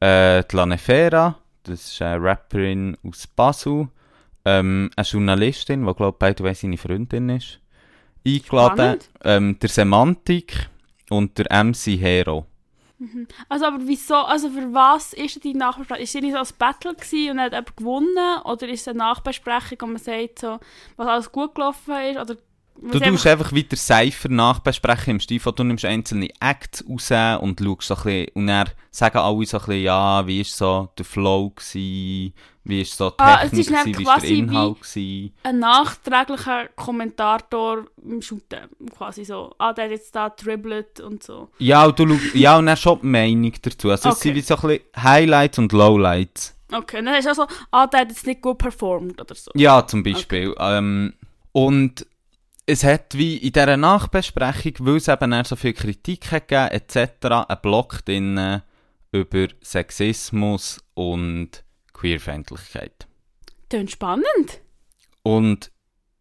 äh, 0.00 0.42
die 0.50 0.56
Lanefera, 0.56 1.36
das 1.64 1.92
ist 1.92 2.02
eine 2.02 2.22
Rapperin 2.22 2.96
aus 3.06 3.26
Basel, 3.26 3.88
ähm, 4.44 4.90
eine 4.96 5.06
Journalistin, 5.06 5.86
die 5.86 5.94
glaube 5.94 6.16
ich 6.16 6.18
beide 6.18 6.54
seine 6.54 6.78
Freundin 6.78 7.28
ist, 7.28 7.60
eingeladen. 8.26 8.98
Ähm, 9.24 9.58
der 9.58 9.68
Semantik 9.68 10.68
und 11.10 11.38
der 11.38 11.64
MC 11.64 11.98
Hero. 11.98 12.46
Also, 13.48 13.66
aber 13.66 13.78
wieso, 13.82 14.16
also 14.16 14.50
für 14.50 14.74
was 14.74 15.12
ist 15.12 15.44
die 15.44 15.54
Nachbesprechung? 15.54 16.02
Ist 16.02 16.14
nicht 16.16 16.32
so 16.32 16.38
ein 16.38 16.58
Battle 16.58 16.94
gewesen 16.94 17.30
und 17.30 17.40
hat 17.40 17.52
jemand 17.52 17.76
gewonnen? 17.76 18.42
Oder 18.44 18.68
ist 18.68 18.80
es 18.80 18.88
eine 18.88 18.98
Nachbesprechung, 18.98 19.78
wo 19.80 19.86
man 19.86 19.98
sagt, 19.98 20.40
so, 20.40 20.58
was 20.96 21.06
alles 21.06 21.30
gut 21.30 21.54
gelaufen 21.54 21.94
ist? 21.94 22.18
Oder 22.18 22.36
Du 22.80 23.00
tust 23.00 23.26
einfach 23.26 23.52
wieder 23.52 23.76
Cypher 23.76 24.28
nachbesprechen 24.28 25.10
im 25.12 25.20
Stil 25.20 25.40
von, 25.40 25.54
du 25.54 25.64
nimmst 25.64 25.84
einzelne 25.84 26.28
Acts 26.40 26.84
raus 26.88 27.40
und 27.42 27.58
schaust 27.60 27.82
so 27.88 27.94
ein 27.96 28.02
bisschen, 28.02 28.28
und 28.34 28.46
dann 28.46 28.70
sagen 28.90 29.18
alle 29.18 29.46
so 29.46 29.58
ein 29.58 29.64
bisschen, 29.66 29.82
ja, 29.82 30.26
wie 30.26 30.40
ist 30.42 30.56
so 30.56 30.88
der 30.96 31.04
Flow 31.04 31.50
gewesen, 31.50 32.32
wie 32.64 32.80
ist 32.82 32.96
so 32.96 33.10
die 33.10 33.14
Ah, 33.18 33.40
es 33.42 33.50
Technik 33.50 33.66
gewesen, 33.68 33.98
wie 33.98 34.02
ist 34.02 34.22
der 34.22 34.30
Inhalt 34.30 34.80
gewesen. 34.80 35.34
ein 35.42 35.58
nachträglicher 35.58 36.68
Kommentator 36.76 37.84
im 38.04 38.22
Shooten. 38.22 38.60
Quasi 38.96 39.24
so, 39.24 39.52
ah, 39.58 39.72
der 39.72 39.84
hat 39.86 39.90
jetzt 39.90 40.14
da 40.14 40.28
dribbelt 40.30 41.00
und 41.00 41.22
so. 41.22 41.48
Ja, 41.58 41.84
und 41.84 41.98
du 41.98 42.08
schau- 42.08 42.36
ja, 42.38 42.58
und 42.58 42.66
dann 42.66 42.76
schon 42.76 43.00
die 43.00 43.06
Meinung 43.06 43.52
dazu. 43.60 43.90
Also 43.90 44.10
es 44.10 44.16
Okay. 44.16 44.28
sind 44.28 44.34
wie 44.36 44.40
so 44.42 44.54
ein 44.54 44.60
bisschen 44.60 44.82
Highlights 45.02 45.58
und 45.58 45.72
Lowlights. 45.72 46.54
Okay, 46.72 47.02
dann 47.02 47.14
ist 47.14 47.26
auch 47.28 47.34
so, 47.34 47.46
ah, 47.70 47.86
der 47.86 48.00
hat 48.00 48.10
jetzt 48.10 48.26
nicht 48.26 48.40
gut 48.42 48.58
performt 48.58 49.20
oder 49.20 49.34
so. 49.34 49.50
Ja, 49.54 49.84
zum 49.86 50.02
Beispiel. 50.02 50.54
Ähm, 50.60 51.14
und 51.52 52.06
es 52.68 52.84
hat 52.84 53.16
wie 53.16 53.38
in 53.38 53.52
dieser 53.52 53.78
Nachbesprechung, 53.78 54.74
weil 54.80 54.96
es 54.96 55.08
eben 55.08 55.44
so 55.44 55.56
viel 55.56 55.72
Kritik 55.72 56.30
hat 56.30 56.48
gegeben 56.48 56.68
etc., 56.68 57.24
einen 57.24 57.62
Block 57.62 58.04
drin 58.04 58.60
über 59.10 59.48
Sexismus 59.62 60.78
und 60.92 61.64
Queerfeindlichkeit. 61.94 63.08
Klingt 63.70 63.90
spannend. 63.90 64.60
Und 65.22 65.70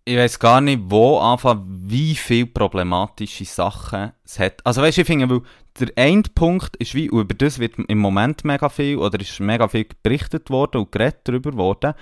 ich 0.06 0.16
weiß 0.16 0.40
gar 0.40 0.62
nicht, 0.62 0.84
wo 0.86 1.18
anfangen, 1.18 1.66
wie 1.86 2.16
viele 2.16 2.46
problematische 2.46 3.44
Sachen 3.44 4.14
es 4.24 4.40
hat. 4.40 4.66
Also 4.66 4.82
weißt 4.82 4.98
du, 4.98 5.02
ich 5.02 5.08
finde, 5.08 5.30
weil 5.30 5.42
der 5.78 5.98
Endpunkt 5.98 6.78
ist 6.78 6.96
wie, 6.96 7.08
über 7.08 7.34
das 7.34 7.60
wird 7.60 7.78
im 7.78 7.98
Moment 7.98 8.46
mega 8.46 8.70
viel, 8.70 8.98
oder 8.98 9.20
ist 9.20 9.42
mega 9.42 9.68
viel 9.68 9.86
berichtet 10.02 10.50
worden 10.50 10.78
und 10.78 10.94
geredet 10.94 11.20
darüber 11.26 11.54
worden, 11.56 11.94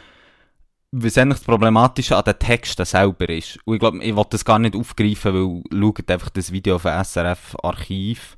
was 0.98 1.18
eigentlich 1.18 1.40
das 1.40 1.46
Problematische 1.46 2.16
an 2.16 2.24
den 2.24 2.40
Texten 2.40 2.86
selber 2.86 3.28
ist. 3.30 3.60
Und 3.66 3.76
ich 3.76 3.80
glaube, 3.80 4.04
ich 4.04 4.16
will 4.16 4.26
das 4.30 4.46
gar 4.46 4.60
nicht 4.60 4.76
aufgreifen, 4.76 5.34
weil 5.34 5.82
schaut 5.82 6.10
einfach 6.10 6.30
das 6.30 6.52
Video 6.52 6.80
von 6.80 7.04
SRF 7.04 7.56
Archiv. 7.64 8.38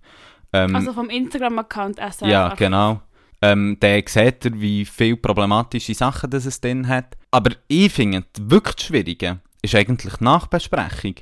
Ähm, 0.51 0.75
Also 0.75 0.93
vom 0.93 1.09
Instagram-Account 1.09 1.97
SRF. 1.97 2.29
ja, 2.29 2.53
genau. 2.55 3.01
Ähm, 3.43 3.77
der 3.79 4.01
sieht 4.07 4.45
er, 4.45 4.59
wie 4.59 4.85
viele 4.85 5.17
problematische 5.17 5.93
Sachen 5.93 6.31
das 6.31 6.47
es 6.47 6.59
drin 6.59 6.87
hat. 6.87 7.15
Aber 7.29 7.51
ich 7.67 7.91
finde, 7.91 8.25
das 8.33 8.49
wirklich 8.49 8.87
Schwierige 8.87 9.39
ist 9.61 9.75
eigentlich 9.75 10.15
die 10.15 10.23
Nachbesprechung. 10.23 11.15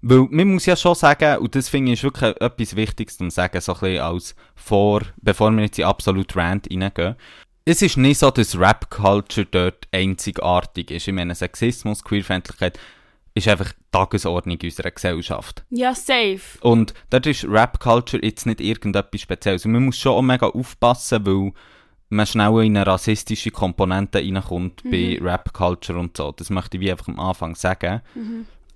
Weil 0.00 0.26
man 0.30 0.48
muss 0.54 0.66
ja 0.66 0.74
schon 0.74 0.96
sagen, 0.96 1.38
und 1.38 1.54
das 1.54 1.68
finde 1.68 1.92
ich 1.92 2.00
ist 2.00 2.02
wirklich 2.02 2.34
etwas 2.40 2.74
Wichtiges 2.74 3.18
zu 3.18 3.30
sagen, 3.30 3.60
so 3.60 3.74
ein 3.74 3.80
bisschen 3.80 4.00
als 4.00 4.34
vor, 4.56 5.02
bevor 5.18 5.52
wir 5.52 5.62
jetzt 5.62 5.78
in 5.78 5.84
absolut 5.84 6.34
Rant 6.34 6.68
reingehen. 6.68 7.14
Es 7.64 7.80
ist 7.80 7.96
nicht 7.96 8.18
so, 8.18 8.30
dass 8.30 8.58
Rap-Culture 8.58 9.46
dort 9.48 9.86
einzigartig 9.92 10.90
ist. 10.90 11.06
Ich 11.06 11.14
meine, 11.14 11.34
Sexismus, 11.34 12.02
Queerfeindlichkeit 12.02 12.78
ist 13.34 13.48
einfach 13.48 13.72
Tagesordnung 13.92 14.58
unserer 14.62 14.90
Gesellschaft. 14.90 15.64
Ja, 15.70 15.94
safe. 15.94 16.40
Und 16.60 16.92
dort 17.10 17.26
ist 17.26 17.44
Rap-Culture 17.44 18.22
jetzt 18.24 18.46
nicht 18.46 18.60
irgendetwas 18.60 19.20
Spezielles. 19.20 19.64
Und 19.64 19.72
man 19.72 19.84
muss 19.84 19.98
schon 19.98 20.12
auch 20.12 20.22
mega 20.22 20.46
aufpassen, 20.46 21.24
weil 21.24 21.52
man 22.08 22.26
schnell 22.26 22.64
in 22.64 22.76
eine 22.76 22.86
rassistische 22.86 23.50
Komponente 23.50 24.18
reinkommt 24.18 24.82
bei 24.84 25.18
Rap-Culture 25.20 25.98
und 25.98 26.16
so. 26.16 26.32
Das 26.32 26.50
möchte 26.50 26.76
ich 26.76 26.82
wie 26.82 26.90
einfach 26.90 27.08
am 27.08 27.20
Anfang 27.20 27.54
sagen. 27.54 28.02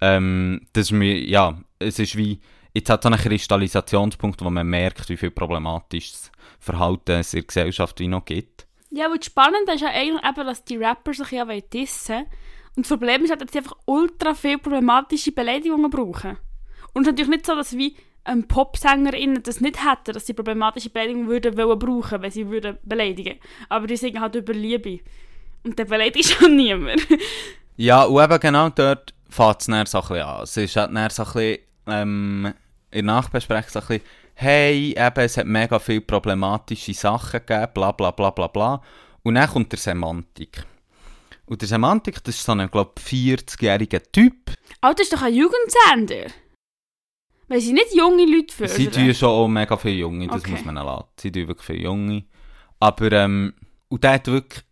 Ähm, 0.00 0.60
das 0.72 0.86
ist 0.86 0.92
mir, 0.92 1.18
ja, 1.20 1.58
es 1.78 1.98
ist 1.98 2.16
wie, 2.16 2.40
jetzt 2.72 2.88
hat 2.88 3.02
so 3.02 3.08
einen 3.08 3.18
Kristallisationspunkt, 3.18 4.42
wo 4.42 4.48
man 4.48 4.66
merkt, 4.66 5.08
wie 5.08 5.16
viel 5.16 5.30
problematisches 5.30 6.30
Verhalten 6.60 7.12
es 7.12 7.34
in 7.34 7.40
der 7.40 7.46
Gesellschaft 7.46 8.00
wie 8.00 8.08
noch 8.08 8.24
gibt. 8.24 8.65
Ja, 8.90 9.06
aber 9.06 9.16
das 9.16 9.26
Spannende 9.26 9.72
ist 9.72 9.80
ja 9.80 9.88
eigentlich 9.88 10.24
eben, 10.24 10.46
dass 10.46 10.64
die 10.64 10.76
Rapper 10.76 11.12
sich 11.12 11.30
ja 11.32 11.48
wollen 11.48 11.62
dissen 11.72 12.24
Und 12.76 12.84
das 12.84 12.88
Problem 12.88 13.24
ist 13.24 13.30
halt, 13.30 13.42
dass 13.42 13.52
sie 13.52 13.58
einfach 13.58 13.76
ultra 13.84 14.34
viel 14.34 14.58
problematische 14.58 15.32
Beleidigungen 15.32 15.90
brauchen. 15.90 16.38
Und 16.92 17.02
es 17.02 17.08
ist 17.08 17.12
natürlich 17.12 17.30
nicht 17.30 17.46
so, 17.46 17.54
dass 17.54 17.76
wie 17.76 17.96
ein 18.24 18.48
PopsängerInnen 18.48 19.42
das 19.42 19.60
nicht 19.60 19.78
hätten, 19.84 20.12
dass 20.12 20.26
sie 20.26 20.34
problematische 20.34 20.90
Beleidigungen 20.90 21.28
würden 21.28 21.56
wollen 21.56 21.78
brauchen, 21.78 22.22
wenn 22.22 22.30
sie 22.30 22.48
würden 22.48 22.78
beleidigen. 22.82 23.38
Aber 23.68 23.86
die 23.86 23.96
singen 23.96 24.20
halt 24.20 24.34
über 24.34 24.52
Liebe. 24.52 25.00
Und 25.62 25.78
dann 25.78 25.88
beleidigt 25.88 26.30
schon 26.30 26.56
niemand. 26.56 27.06
Ja, 27.76 28.04
und 28.04 28.22
eben 28.22 28.40
genau 28.40 28.68
dort 28.70 29.14
fängt 29.28 29.60
es 29.60 29.66
dann 29.66 29.86
so 29.86 29.98
ein 29.98 30.08
bisschen 30.08 30.22
an. 30.22 30.42
Es 30.42 30.56
ist 30.56 30.76
halt 30.76 30.94
dann 30.94 31.10
so 31.10 31.22
ein 31.22 31.32
bisschen, 31.32 31.58
ähm, 31.86 32.54
in 32.90 33.06
der 33.06 33.14
Nachbesprechung 33.14 33.70
so 33.70 33.80
ein 33.80 33.86
bisschen, 33.86 34.04
hey, 34.38 34.94
eben, 34.96 35.20
es 35.24 35.36
hat 35.38 35.46
mega 35.46 35.78
viele 35.78 36.02
problematische 36.02 36.92
Sachen 36.94 37.40
gegeben, 37.40 37.72
bla 37.74 37.92
bla 37.92 38.10
bla 38.10 38.30
bla 38.30 38.46
bla. 38.48 38.82
Und 39.22 39.34
dann 39.34 39.48
kommt 39.48 39.72
der 39.72 39.78
Semantik. 39.78 40.64
Und 41.46 41.62
der 41.62 41.68
Semantik, 41.68 42.22
das 42.22 42.36
ist 42.36 42.44
so 42.44 42.52
ein, 42.52 42.70
glaube 42.70 42.92
ich, 42.98 43.04
40-jähriger 43.04 44.02
Typ. 44.12 44.52
Alter, 44.80 45.02
ist 45.02 45.12
doch 45.12 45.22
ein 45.22 45.34
Jugendsender. 45.34 46.30
Weil 47.48 47.60
sie 47.60 47.72
nicht 47.72 47.94
junge 47.94 48.26
Leute 48.26 48.54
fördern. 48.54 48.76
Sie 48.76 48.88
tun 48.88 49.14
schon 49.14 49.28
auch 49.28 49.48
mega 49.48 49.76
viele 49.76 49.94
Junge, 49.96 50.26
das 50.26 50.42
Okay. 50.42 50.50
muss 50.50 50.64
man 50.64 50.74
lassen. 50.74 51.04
Sie 51.18 51.32
tun 51.32 51.48
wirklich 51.48 51.66
viele 51.66 51.82
Junge. 51.84 52.24
Aber, 52.80 53.10
ähm, 53.12 53.54
und 53.88 54.04
der 54.04 54.12
hat 54.14 54.26
wirklich 54.26 54.64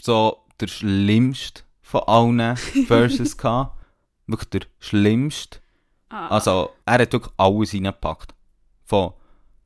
so 0.00 0.44
der 0.60 0.68
schlimmste 0.68 1.62
von 1.82 2.02
allen 2.06 2.56
Verses 2.86 3.36
gehabt. 3.36 3.76
Wirklich 4.26 4.50
der 4.50 4.60
schlimmste. 4.78 5.58
Ah. 6.08 6.28
Also, 6.28 6.70
er 6.86 6.94
hat 7.00 7.12
wirklich 7.12 7.34
alles 7.36 7.74
reingepackt. 7.74 8.33
Von 8.84 9.12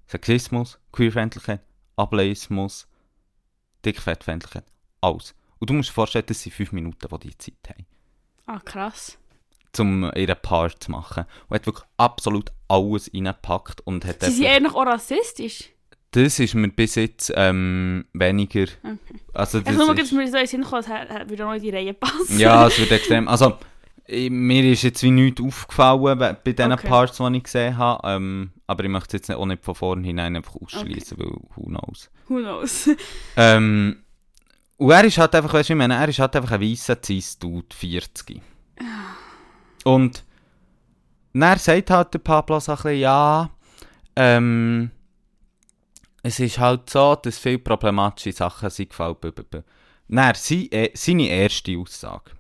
Sexismus, 0.07 0.79
Queerfeindlichkeit, 0.93 1.61
Ableismus, 1.97 2.87
Dickfettfeindlichkeit, 3.85 4.65
alles. 5.01 5.35
Und 5.59 5.71
du 5.71 5.75
musst 5.75 5.91
dir 5.91 5.95
vorstellen, 5.95 6.25
das 6.27 6.43
sind 6.43 6.55
fünf 6.55 6.73
Minuten, 6.73 7.07
die 7.19 7.29
die 7.29 7.39
Zeit 7.39 7.55
haben, 7.69 7.87
ah, 8.47 8.61
krass. 8.65 9.19
um 9.79 10.11
ihren 10.15 10.37
Part 10.41 10.83
zu 10.85 10.91
machen. 10.93 11.25
Und 11.49 11.55
hat 11.55 11.67
wirklich 11.67 11.87
absolut 11.97 12.53
alles 12.69 13.11
reingepackt 13.13 13.81
und 13.83 14.05
hat 14.05 14.23
Sie 14.23 14.31
sind 14.31 14.63
noch 14.63 14.75
auch 14.75 14.87
rassistisch. 14.87 15.71
Das 16.13 16.39
ist 16.39 16.55
mir 16.55 16.69
bis 16.69 16.95
jetzt 16.95 17.33
ähm, 17.37 18.07
weniger. 18.15 18.63
Okay. 18.63 19.21
Also 19.35 19.59
Ich 19.59 19.65
das 19.65 19.75
nur 19.77 19.93
ist, 19.93 19.99
jetzt 19.99 20.13
mir 20.13 20.27
so 20.27 20.37
in 20.37 20.43
den 20.43 20.47
Sinn 20.47 20.63
gekommen, 20.63 20.83
es 20.83 21.29
würde 21.29 21.45
auch 21.45 21.49
noch 21.49 21.57
in 21.57 21.63
die 21.63 21.71
Reihe 21.71 21.93
passen. 21.93 22.39
ja, 22.39 22.67
es 22.67 22.79
wird 22.79 22.91
extrem. 22.93 23.29
Also 23.29 23.51
ich, 23.51 23.57
mir 24.11 24.65
ist 24.65 24.83
jetzt 24.83 25.03
wie 25.03 25.11
nichts 25.11 25.41
aufgefallen 25.41 26.19
bei 26.19 26.53
den 26.53 26.73
Okay. 26.73 26.89
Parts, 26.89 27.19
die 27.19 27.37
ich 27.37 27.43
gesehen 27.43 27.77
habe. 27.77 28.09
Ähm, 28.09 28.53
aber 28.67 28.85
ich 28.85 28.91
möchte 28.91 29.09
es 29.09 29.13
jetzt 29.21 29.29
nicht, 29.29 29.39
auch 29.39 29.47
nicht 29.47 29.65
von 29.65 29.75
vornherein 29.75 30.37
einfach 30.37 30.57
ausschließen, 30.57 31.19
weil 31.19 31.31
who 31.55 31.65
knows. 31.65 32.11
Who 32.29 32.37
knows? 32.37 32.91
Ähm, 33.37 34.03
und 34.79 34.91
er 34.93 35.05
ist 35.05 35.19
halt 35.19 35.35
einfach, 35.35 35.53
weißt 35.53 35.69
du, 35.69 35.73
ich 35.73 35.79
meine, 35.79 35.95
er 35.95 36.09
ist 36.09 36.19
halt 36.21 36.37
einfach 36.37 36.53
ein 36.53 36.61
weißer 36.61 36.99
Cis-Dude, 37.05 37.75
40. 37.75 38.41
Und 39.85 40.25
dann 41.33 41.59
sagt 41.59 41.91
halt 41.91 42.15
der 42.15 42.19
Pablo 42.21 42.61
so 42.61 42.73
ein 42.73 42.77
bisschen, 42.77 43.01
ja, 43.01 43.51
ähm, 44.17 44.91
es 46.23 46.41
ist 46.41 46.59
halt 46.59 46.91
so, 46.91 47.15
dass 47.17 47.39
viele 47.39 47.59
problematische 47.59 48.33
Sachen 48.33 48.71
sind 48.71 48.91
gefallen. 48.91 49.17
Dann 50.09 50.35
sie, 50.35 50.71
äh, 50.71 50.91
seine 50.95 51.29
erste 51.29 51.77
Aussage. 51.77 52.38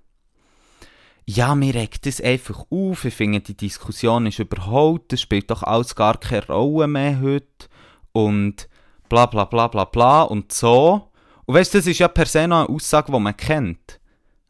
Ja, 1.31 1.55
mir 1.55 1.75
regt 1.75 2.07
das 2.07 2.23
einfach 2.23 2.64
auf. 2.71 3.05
Ich 3.05 3.12
finde, 3.12 3.41
die 3.41 3.55
Diskussion 3.55 4.25
ist 4.25 4.38
überholt. 4.38 5.12
Das 5.12 5.21
spielt 5.21 5.51
doch 5.51 5.62
alles 5.62 5.95
gar 5.95 6.19
keine 6.19 6.47
Rolle 6.47 6.87
mehr 6.87 7.21
heute. 7.21 7.69
Und 8.12 8.67
bla 9.11 9.27
bla 9.27 9.45
bla 9.45 9.69
bla 9.69 9.85
bla 9.85 10.23
und 10.23 10.53
so. 10.53 11.11
Und 11.45 11.55
weißt 11.55 11.75
du, 11.75 11.79
das 11.79 11.87
ist 11.87 11.99
ja 11.99 12.09
per 12.09 12.25
se 12.25 12.49
noch 12.49 12.64
eine 12.64 12.75
Aussage, 12.75 13.12
die 13.12 13.21
man 13.21 13.37
kennt. 13.37 14.01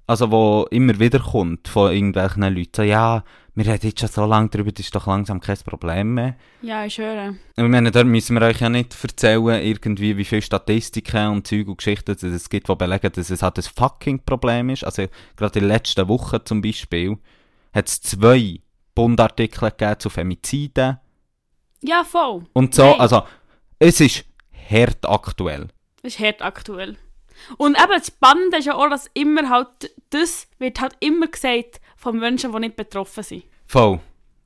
Also, 0.08 0.30
wo 0.32 0.66
immer 0.70 0.98
wieder 0.98 1.20
kommt 1.20 1.68
von 1.68 1.92
irgendwelchen 1.92 2.42
Leuten. 2.42 2.70
So, 2.74 2.82
ja, 2.82 3.22
wir 3.54 3.66
reden 3.66 3.86
jetzt 3.88 4.00
schon 4.00 4.08
so 4.08 4.24
lange 4.24 4.48
darüber, 4.48 4.72
das 4.72 4.86
ist 4.86 4.94
doch 4.94 5.06
langsam 5.06 5.38
kein 5.40 5.58
Problem 5.58 6.14
mehr. 6.14 6.36
ja, 6.62 6.84
ich 6.86 6.96
höre. 6.98 7.34
Ich 7.56 7.64
meine, 7.64 7.90
da 7.90 8.02
müssen 8.04 8.34
wir 8.38 8.46
euch 8.46 8.60
ja 8.60 8.68
nicht 8.70 8.96
erzählen, 9.02 9.62
irgendwie, 9.62 10.16
wie 10.16 10.24
viele 10.24 10.42
Statistiken 10.42 11.28
und 11.28 11.46
Zeug 11.46 11.68
und 11.68 11.76
Geschichten 11.78 12.12
es 12.12 12.48
gibt, 12.48 12.68
die 12.68 12.74
belegen, 12.74 13.12
dass 13.12 13.28
es 13.30 13.42
halt 13.42 13.58
ein 13.58 13.64
fucking 13.64 14.24
Problem 14.24 14.70
ist. 14.70 14.82
Also, 14.84 15.06
gerade 15.36 15.58
in 15.58 15.64
den 15.66 15.68
letzten 15.68 16.08
Wochen 16.08 16.38
zum 16.44 16.62
Beispiel, 16.62 17.18
hat 17.74 17.88
es 17.88 18.00
zwei 18.00 18.60
Bundartikel 18.94 19.70
gegeben 19.70 20.00
zu 20.00 20.08
Femiziden 20.08 20.98
Ja, 21.82 22.02
voll. 22.02 22.44
und 22.54 22.74
so. 22.74 22.84
Nein. 22.92 23.00
Also, 23.00 23.22
es 23.78 24.00
ist 24.00 24.24
hart 24.70 25.06
aktuell. 25.06 25.68
Das 26.02 26.14
ist 26.14 26.20
hart 26.20 26.40
aktuell. 26.42 26.96
Und 27.56 27.76
eben 27.76 27.92
das 27.92 28.08
Spannende 28.08 28.58
ist 28.58 28.66
ja 28.66 28.74
auch, 28.74 28.88
dass 28.88 29.10
immer 29.14 29.48
halt, 29.48 29.90
das 30.10 30.46
wird 30.58 30.80
halt 30.80 30.96
immer 31.00 31.26
gesagt 31.26 31.80
von 31.96 32.18
Menschen, 32.18 32.52
die 32.52 32.58
nicht 32.60 32.76
betroffen 32.76 33.22
sind. 33.22 33.44
Voll. 33.66 34.00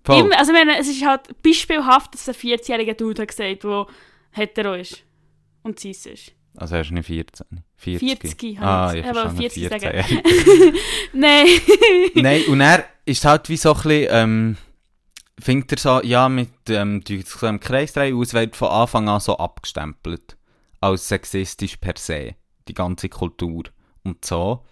Voll. 0.05 0.19
Immer, 0.19 0.39
also 0.39 0.53
ich 0.53 0.59
meine, 0.59 0.79
es 0.79 0.89
ist 0.89 1.05
halt 1.05 1.43
beispielhaft, 1.43 2.15
dass 2.15 2.29
ein 2.29 2.35
40-jähriger 2.35 2.95
Dude 2.95 3.23
hat 3.23 3.29
gesagt, 3.29 3.63
der 3.63 3.87
hetero 4.33 4.75
ist 4.75 5.05
und 5.63 5.79
cis 5.79 6.07
ist. 6.07 6.33
Also, 6.57 6.75
er 6.75 6.81
ist 6.83 6.91
nicht 6.91 7.07
14. 7.07 7.47
40. 7.77 8.21
40 8.21 8.61
Ah, 8.61 8.93
ich 8.95 9.05
verstehe 9.05 9.51
40 9.51 9.69
sagen. 9.69 10.05
14. 10.05 10.75
Nein. 11.15 11.47
Nein, 12.15 12.43
und 12.49 12.61
er 12.61 12.85
ist 13.07 13.25
halt 13.25 13.49
wie 13.49 13.57
so 13.57 13.73
ein 13.73 13.83
bisschen, 13.83 14.09
ähm, 14.11 14.57
findet 15.39 15.73
er 15.73 15.79
so, 15.79 16.07
ja, 16.07 16.29
mit 16.29 16.51
ähm, 16.69 17.03
im 17.09 17.61
Kreis 17.61 17.97
es 17.97 18.35
wird 18.35 18.57
von 18.57 18.69
Anfang 18.69 19.09
an 19.09 19.21
so 19.21 19.37
abgestempelt. 19.39 20.37
Als 20.81 21.09
sexistisch 21.09 21.77
per 21.77 21.95
se. 21.97 22.35
Die 22.69 22.75
ganze 22.75 23.09
Kultur 23.09 23.65
und 24.05 24.25
so. 24.25 24.65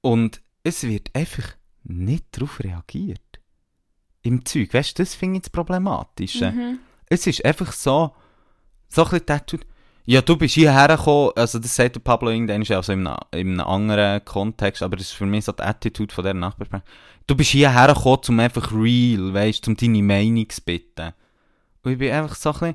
Und 0.00 0.42
es 0.62 0.84
wird 0.84 1.10
einfach 1.14 1.56
nicht 1.84 2.26
darauf 2.32 2.60
reagiert. 2.60 3.20
Im 4.22 4.44
Zeug, 4.44 4.72
weißt 4.72 4.98
du, 4.98 5.02
das 5.02 5.14
finde 5.14 5.36
ich 5.36 5.42
das 5.42 5.50
Problematische. 5.50 6.50
Mhm. 6.50 6.78
Es 7.06 7.26
ist 7.26 7.44
einfach 7.44 7.72
so, 7.72 8.14
so 8.88 9.04
ein 9.04 9.20
bisschen 9.20 9.60
ja, 10.06 10.20
du 10.20 10.36
bist 10.36 10.54
hierher 10.54 10.96
gekommen, 10.96 11.30
also 11.34 11.58
das 11.58 11.74
sagt 11.74 11.96
der 11.96 12.00
Pablo 12.00 12.30
irgendwann, 12.30 12.60
also 12.76 12.92
in 12.92 13.06
einem, 13.06 13.16
in 13.32 13.58
einem 13.58 13.66
anderen 13.66 14.22
Kontext, 14.24 14.82
aber 14.82 14.96
das 14.96 15.06
ist 15.06 15.12
für 15.12 15.24
mich 15.24 15.46
so 15.46 15.52
die 15.52 15.62
Attitude 15.62 16.12
von 16.12 16.24
dieser 16.24 16.34
Nachbarschaft. 16.34 16.86
Du 17.26 17.34
bist 17.34 17.50
hierher 17.50 17.94
gekommen, 17.94 18.20
um 18.28 18.40
einfach 18.40 18.70
real, 18.72 19.32
weißt, 19.32 19.66
um 19.66 19.76
deine 19.76 20.02
Meinung 20.02 20.48
zu 20.50 20.60
bitten. 20.60 21.14
Und 21.82 21.92
ich 21.92 21.98
bin 21.98 22.12
einfach 22.12 22.36
so 22.36 22.50
ein 22.50 22.58
bisschen, 22.58 22.74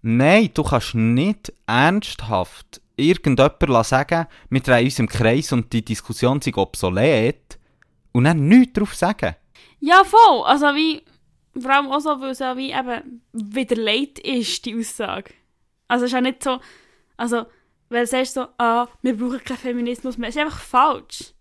nein, 0.00 0.50
du 0.54 0.62
kannst 0.62 0.94
nicht 0.94 1.52
ernsthaft 1.66 2.80
irgendjemand 2.96 3.86
sagen, 3.86 4.26
wir 4.50 4.60
drehen 4.60 4.84
uns 4.84 4.98
im 4.98 5.08
Kreis 5.08 5.52
und 5.52 5.72
die 5.72 5.84
Diskussion 5.84 6.38
ist 6.38 6.56
obsolet 6.56 7.58
und 8.12 8.24
dann 8.24 8.48
nichts 8.48 8.74
darauf 8.74 8.94
sagen. 8.94 9.36
Ja, 9.80 10.02
voll. 10.04 10.42
Also 10.44 10.66
wie, 10.74 11.02
vor 11.60 11.70
allem 11.70 11.92
auch 11.92 12.00
so, 12.00 12.20
weil 12.20 12.30
es 12.30 12.38
ja 12.38 12.56
wie 12.56 12.72
eben 12.72 13.22
widerlegt 13.32 14.18
ist, 14.18 14.64
die 14.64 14.78
Aussage. 14.78 15.32
Also 15.88 16.04
es 16.04 16.10
ist 16.10 16.14
ja 16.14 16.20
nicht 16.20 16.42
so, 16.42 16.58
also, 17.16 17.46
weil 17.88 18.04
du 18.04 18.06
sagst 18.06 18.34
so, 18.34 18.46
ah, 18.58 18.88
wir 19.02 19.16
brauchen 19.16 19.44
keinen 19.44 19.58
Feminismus 19.58 20.18
mehr. 20.18 20.28
Es 20.28 20.36
ist 20.36 20.42
einfach 20.42 20.60
falsch. 20.60 21.32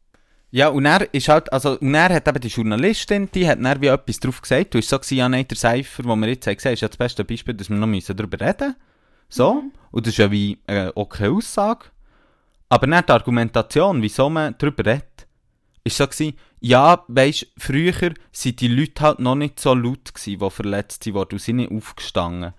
Ja, 0.51 0.69
und 0.69 0.85
er 0.85 1.13
ist 1.13 1.27
halt, 1.27 1.51
also, 1.51 1.77
und 1.79 1.93
er 1.95 2.13
hat 2.13 2.27
eben 2.27 2.39
die 2.39 2.47
Journalistin, 2.47 3.29
die 3.33 3.47
hat 3.47 3.59
dann 3.61 3.81
wie 3.81 3.87
etwas 3.87 4.19
drauf 4.19 4.41
gesagt. 4.41 4.73
Du 4.73 4.77
hast 4.77 4.87
so 4.87 4.97
gewesen, 4.97 5.17
ja, 5.17 5.27
nein, 5.27 5.47
der 5.47 5.57
Cypher, 5.57 6.03
den 6.03 6.19
wir 6.19 6.29
jetzt 6.29 6.47
haben 6.47 6.55
gesehen, 6.55 6.73
ist 6.73 6.81
ja 6.81 6.87
das 6.87 6.97
beste 6.97 7.25
Beispiel, 7.25 7.55
dass 7.55 7.69
wir 7.69 7.75
noch 7.75 7.87
müssen 7.87 8.15
darüber 8.15 8.39
reden 8.39 8.75
So. 9.35 9.63
Und 9.91 10.05
das 10.05 10.13
ist 10.13 10.17
ja 10.17 10.31
wie, 10.31 10.57
äh, 10.65 10.91
okay 10.95 11.27
Aussage. 11.27 11.87
Aber 12.69 12.87
nicht 12.87 13.09
die 13.09 13.13
Argumentation, 13.13 14.01
wieso 14.01 14.29
man 14.29 14.55
darüber 14.57 14.85
redet, 14.85 15.27
ist 15.83 15.97
so 15.97 16.07
gewesen, 16.07 16.37
ja, 16.61 17.03
weisst, 17.09 17.47
früher 17.57 18.13
sind 18.31 18.61
die 18.61 18.69
Leute 18.69 19.03
halt 19.03 19.19
noch 19.19 19.35
nicht 19.35 19.59
so 19.59 19.73
laut 19.73 20.15
gewesen, 20.15 20.39
die 20.39 20.49
verletzt 20.49 21.13
wurden 21.13 21.33
und 21.33 21.41
sind 21.41 21.57
nicht 21.57 21.71
aufgestanden. 21.71 22.53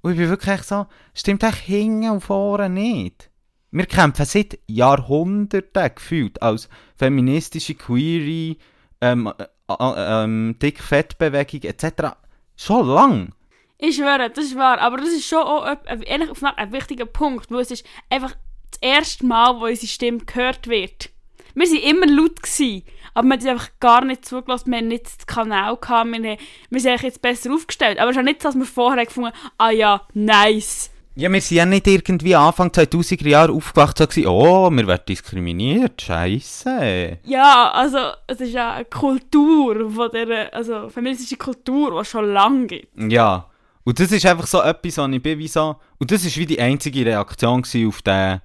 Und 0.00 0.12
ich 0.12 0.18
bin 0.18 0.28
wirklich 0.28 0.62
so, 0.62 0.86
stimmt 1.12 1.42
echt 1.42 1.58
hinten 1.58 2.10
und 2.10 2.20
vorne 2.20 2.70
nicht. 2.70 3.28
Wir 3.72 3.86
kämpfen 3.86 4.24
seit 4.24 4.58
Jahrhunderten 4.68 5.94
gefühlt 5.94 6.40
als 6.40 6.68
feministische, 6.96 7.74
queere, 7.74 8.56
ähm, 9.00 9.32
äh, 9.38 9.74
ähm, 9.78 10.56
Dick-Fett-Bewegung 10.60 11.62
etc. 11.62 12.16
schon 12.56 12.86
lang. 12.86 13.34
Ich 13.84 13.96
schwöre, 13.96 14.30
das 14.30 14.44
ist 14.44 14.56
wahr. 14.56 14.78
Aber 14.80 14.98
das 14.98 15.08
ist 15.08 15.26
schon 15.26 15.42
auch 15.42 15.64
ein, 15.64 16.04
ein, 16.06 16.30
auf 16.30 16.40
ein 16.44 16.72
wichtiger 16.72 17.04
Punkt, 17.04 17.50
weil 17.50 17.62
es 17.62 17.72
ist 17.72 17.84
einfach 18.08 18.32
das 18.70 18.80
erste 18.80 19.26
Mal, 19.26 19.58
wo 19.58 19.64
unsere 19.64 19.88
Stimme 19.88 20.18
gehört 20.18 20.68
wird. 20.68 21.10
Wir 21.56 21.66
waren 21.66 21.76
immer 21.82 22.06
laut, 22.06 22.40
gewesen, 22.40 22.84
aber 23.12 23.28
wir 23.28 23.36
haben 23.38 23.48
einfach 23.48 23.70
gar 23.80 24.04
nicht 24.04 24.24
zugelassen, 24.24 24.70
wir 24.70 24.78
haben 24.78 24.86
nicht 24.86 25.06
das 25.06 25.26
Kanal 25.26 25.76
gehabt, 25.76 26.10
wir, 26.12 26.30
haben, 26.30 26.38
wir 26.70 26.80
sind 26.80 26.90
eigentlich 26.90 27.02
jetzt 27.02 27.22
besser 27.22 27.52
aufgestellt. 27.52 27.98
Aber 27.98 28.10
es 28.10 28.16
ist 28.16 28.20
auch 28.20 28.24
nicht 28.24 28.40
so, 28.40 28.50
dass 28.50 28.56
wir 28.56 28.66
vorher 28.66 29.04
gefunden 29.04 29.32
haben, 29.32 29.50
ah 29.58 29.70
ja, 29.70 30.06
nice. 30.14 30.90
Ja, 31.16 31.30
wir 31.30 31.40
sind 31.40 31.56
ja 31.56 31.66
nicht 31.66 31.88
irgendwie 31.88 32.36
Anfang 32.36 32.68
2000er 32.68 33.28
Jahre 33.28 33.52
aufgewacht 33.52 34.00
und 34.00 34.08
gesagt, 34.08 34.28
oh, 34.28 34.70
wir 34.70 34.86
werden 34.86 35.02
diskriminiert, 35.08 36.00
scheiße. 36.00 37.18
Ja, 37.24 37.72
also 37.72 37.98
es 38.28 38.40
ist 38.40 38.52
ja 38.52 38.74
eine 38.74 38.84
Kultur, 38.84 39.90
von 39.90 40.08
der, 40.12 40.54
also 40.54 40.88
feministische 40.88 41.36
Kultur, 41.36 41.90
die 41.90 41.98
es 41.98 42.08
schon 42.08 42.32
lange 42.32 42.66
gibt. 42.68 43.12
Ja, 43.12 43.48
und 43.84 43.98
das 43.98 44.12
ist 44.12 44.26
einfach 44.26 44.46
so 44.46 44.60
etwas, 44.62 44.96
was 44.96 45.10
ich 45.10 45.22
bin 45.22 45.38
wie 45.38 45.48
so, 45.48 45.76
und 45.98 46.10
das 46.10 46.24
ist 46.24 46.36
wie 46.36 46.46
die 46.46 46.60
einzige 46.60 47.04
Reaktion 47.04 47.62
auf, 47.86 48.02
den, 48.02 48.40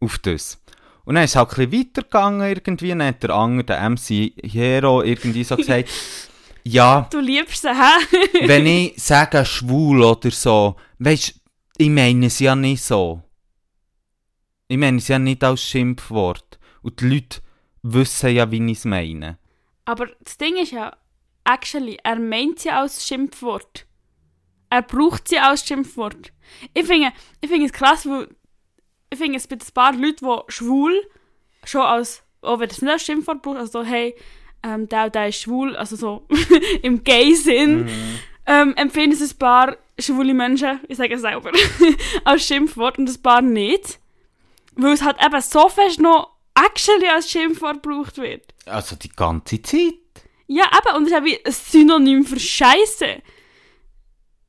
auf 0.00 0.18
das. 0.18 0.62
Und 1.04 1.14
dann 1.14 1.24
ist 1.24 1.30
es 1.30 1.36
halt 1.36 1.50
ein 1.58 1.70
bisschen 1.70 1.86
weitergegangen 1.86 2.48
irgendwie, 2.48 2.88
dann 2.90 3.02
hat 3.02 3.22
der 3.22 3.30
andere, 3.30 3.64
der 3.64 3.90
MC 3.90 4.32
Hero, 4.42 5.02
irgendwie 5.02 5.44
so 5.44 5.56
gesagt, 5.56 5.88
ja, 6.64 7.08
Du 7.10 7.20
liebst 7.20 7.62
sie, 7.62 7.70
hä? 7.70 8.46
wenn 8.46 8.66
ich 8.66 9.02
sage 9.02 9.44
schwul 9.44 10.02
oder 10.02 10.30
so, 10.30 10.76
weißt 10.98 11.34
ich 11.78 11.90
meine 11.90 12.26
es 12.26 12.40
ja 12.40 12.56
nicht 12.56 12.82
so. 12.82 13.22
Ich 14.66 14.76
meine 14.76 14.98
es 14.98 15.08
ja 15.08 15.18
nicht 15.18 15.42
als 15.44 15.62
Schimpfwort. 15.62 16.58
Und 16.82 17.00
die 17.00 17.06
Leute 17.06 17.40
wissen 17.82 18.30
ja, 18.30 18.50
wie 18.50 18.70
ich 18.70 18.78
es 18.78 18.84
meine. 18.84 19.38
Aber 19.84 20.06
das 20.20 20.36
Ding 20.36 20.56
ist 20.56 20.72
ja, 20.72 20.94
actually, 21.44 21.98
er 22.02 22.18
meint 22.18 22.58
sie 22.58 22.70
als 22.70 23.06
Schimpfwort. 23.06 23.86
Er 24.70 24.82
braucht 24.82 25.28
sie 25.28 25.38
als 25.38 25.66
Schimpfwort. 25.66 26.32
Ich 26.74 26.86
finde, 26.86 27.12
ich 27.40 27.48
finde 27.48 27.66
es 27.66 27.72
krass, 27.72 28.06
weil 28.06 28.28
ich 29.10 29.18
finde 29.18 29.38
es 29.38 29.46
bei 29.46 29.56
ein 29.56 29.74
paar 29.74 29.94
Leuten, 29.94 30.26
die 30.26 30.52
schwul 30.52 30.94
schon 31.64 31.82
als, 31.82 32.22
auch 32.42 32.60
wenn 32.60 32.68
das 32.68 32.82
nicht 32.82 32.90
als 32.90 33.04
Schimpfwort 33.04 33.42
braucht, 33.42 33.58
also 33.58 33.82
so, 33.82 33.84
hey, 33.84 34.14
ähm, 34.62 34.88
der, 34.88 35.10
der 35.10 35.28
ist 35.28 35.40
schwul, 35.40 35.76
also 35.76 35.96
so 35.96 36.26
im 36.82 37.04
Gay-Sinn, 37.04 37.88
ähm, 38.46 38.74
empfinden 38.76 39.12
es 39.12 39.32
ein 39.32 39.38
paar 39.38 39.76
schwule 39.98 40.34
Menschen, 40.34 40.80
ich 40.88 40.96
sage 40.96 41.14
es 41.14 41.20
selber, 41.20 41.52
als 42.24 42.46
Schimpfwort 42.46 42.98
und 42.98 43.08
ein 43.08 43.22
paar 43.22 43.42
nicht. 43.42 43.98
Weil 44.74 44.92
es 44.92 45.02
halt 45.02 45.16
eben 45.24 45.40
so 45.40 45.68
fest 45.68 46.00
noch 46.00 46.36
actually 46.54 47.08
als 47.08 47.30
Schimpfwort 47.30 47.82
gebraucht 47.82 48.18
wird. 48.18 48.54
Also 48.66 48.96
die 48.96 49.08
ganze 49.08 49.60
Zeit. 49.62 49.94
Ja, 50.46 50.64
eben, 50.64 50.96
und 50.96 51.06
es 51.06 51.12
ist 51.12 51.18
auch 51.18 51.24
wie 51.24 51.44
ein 51.44 51.52
Synonym 51.52 52.24
für 52.24 52.38
Scheiße. 52.38 53.22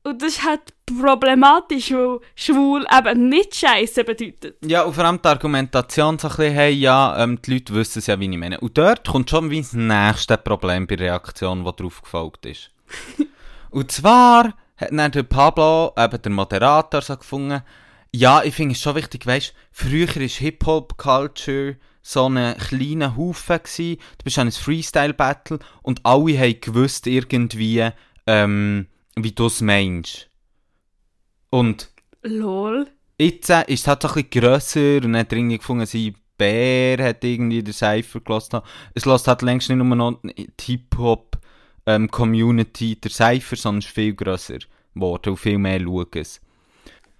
Und 0.02 0.22
das 0.22 0.36
ist 0.36 0.44
halt 0.44 0.72
problematisch, 0.86 1.92
weil 1.92 2.20
schwul 2.34 2.86
eben 2.96 3.28
nicht 3.28 3.54
Scheiße 3.54 4.02
bedeutet. 4.04 4.56
Ja, 4.64 4.82
und 4.82 4.94
vor 4.94 5.04
allem 5.04 5.20
die 5.20 5.28
Argumentation 5.28 6.18
so 6.18 6.28
ein 6.28 6.36
bisschen, 6.36 6.54
hey, 6.54 6.72
ja, 6.72 7.22
ähm, 7.22 7.40
die 7.42 7.54
Leute 7.54 7.74
wissen 7.74 7.98
es 7.98 8.06
ja, 8.06 8.18
wie 8.18 8.30
ich 8.30 8.38
meine. 8.38 8.58
Und 8.60 8.78
dort 8.78 9.06
kommt 9.06 9.28
schon 9.28 9.50
wie 9.50 9.60
das 9.60 9.74
nächste 9.74 10.38
Problem 10.38 10.86
bei 10.86 10.96
der 10.96 11.08
Reaktion, 11.08 11.64
die 11.64 11.72
darauf 11.76 12.00
gefolgt 12.00 12.46
ist. 12.46 12.70
und 13.70 13.92
zwar 13.92 14.54
hat 14.78 14.90
dann 14.90 15.12
der 15.12 15.22
Pablo, 15.22 15.92
eben 15.98 16.22
der 16.22 16.32
Moderator, 16.32 17.02
so 17.02 17.16
gefunden, 17.16 17.62
ja, 18.12 18.42
ich 18.42 18.54
finde 18.54 18.72
es 18.72 18.80
schon 18.80 18.96
wichtig, 18.96 19.26
weißt 19.26 19.54
früher 19.70 20.08
war 20.08 20.22
Hip-Hop-Culture 20.22 21.76
so 22.02 22.28
ein 22.28 22.56
kleiner 22.56 23.16
Haufen 23.16 23.58
gewesen. 23.58 24.00
Du 24.18 24.24
bist 24.24 24.38
an 24.38 24.42
einem 24.42 24.52
Freestyle-Battle 24.52 25.58
und 25.82 26.00
alle 26.04 26.38
haben 26.38 26.60
gewusst 26.60 27.06
irgendwie, 27.06 27.88
ähm, 28.26 28.86
wie 29.24 29.32
du 29.32 29.46
es 29.46 29.60
meinst. 29.60 30.30
Und 31.50 31.90
Lol. 32.22 32.86
Jetzt 33.18 33.50
äh, 33.50 33.64
ist 33.66 33.80
es 33.80 33.86
halt 33.86 34.00
so 34.02 34.08
ein 34.08 34.14
bisschen 34.14 34.30
grösser 34.30 35.04
und 35.04 35.16
hat 35.16 35.32
irgendwie 35.32 35.58
gefunden, 35.58 35.86
sein 35.86 36.16
Bär 36.36 37.04
hat 37.04 37.22
irgendwie 37.22 37.62
den 37.62 37.74
Cypher 37.74 38.18
gelassen. 38.20 38.62
Es 38.94 39.04
lässt 39.04 39.28
halt 39.28 39.42
längst 39.42 39.68
nicht 39.68 39.78
nur 39.78 39.94
noch 39.94 40.18
die 40.22 40.50
Hip-Hop-Community 40.60 42.98
der 42.98 43.10
Cypher, 43.10 43.56
sondern 43.56 43.80
es 43.80 43.86
ist 43.86 43.94
viel 43.94 44.14
grösser 44.14 44.60
geworden 44.94 45.30
und 45.30 45.36
viel 45.36 45.58
mehr 45.58 45.80
schauen. 45.80 46.06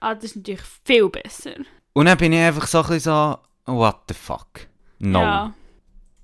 Ah, 0.00 0.14
das 0.14 0.24
ist 0.24 0.36
natürlich 0.36 0.62
viel 0.84 1.08
besser. 1.10 1.56
Und 1.92 2.06
dann 2.06 2.16
bin 2.16 2.32
ich 2.32 2.40
einfach 2.40 2.66
so 2.66 2.78
ein 2.78 2.88
bisschen 2.88 3.00
so, 3.00 3.36
what 3.66 3.98
the 4.08 4.14
fuck? 4.14 4.68
No. 5.00 5.20
Ja. 5.20 5.52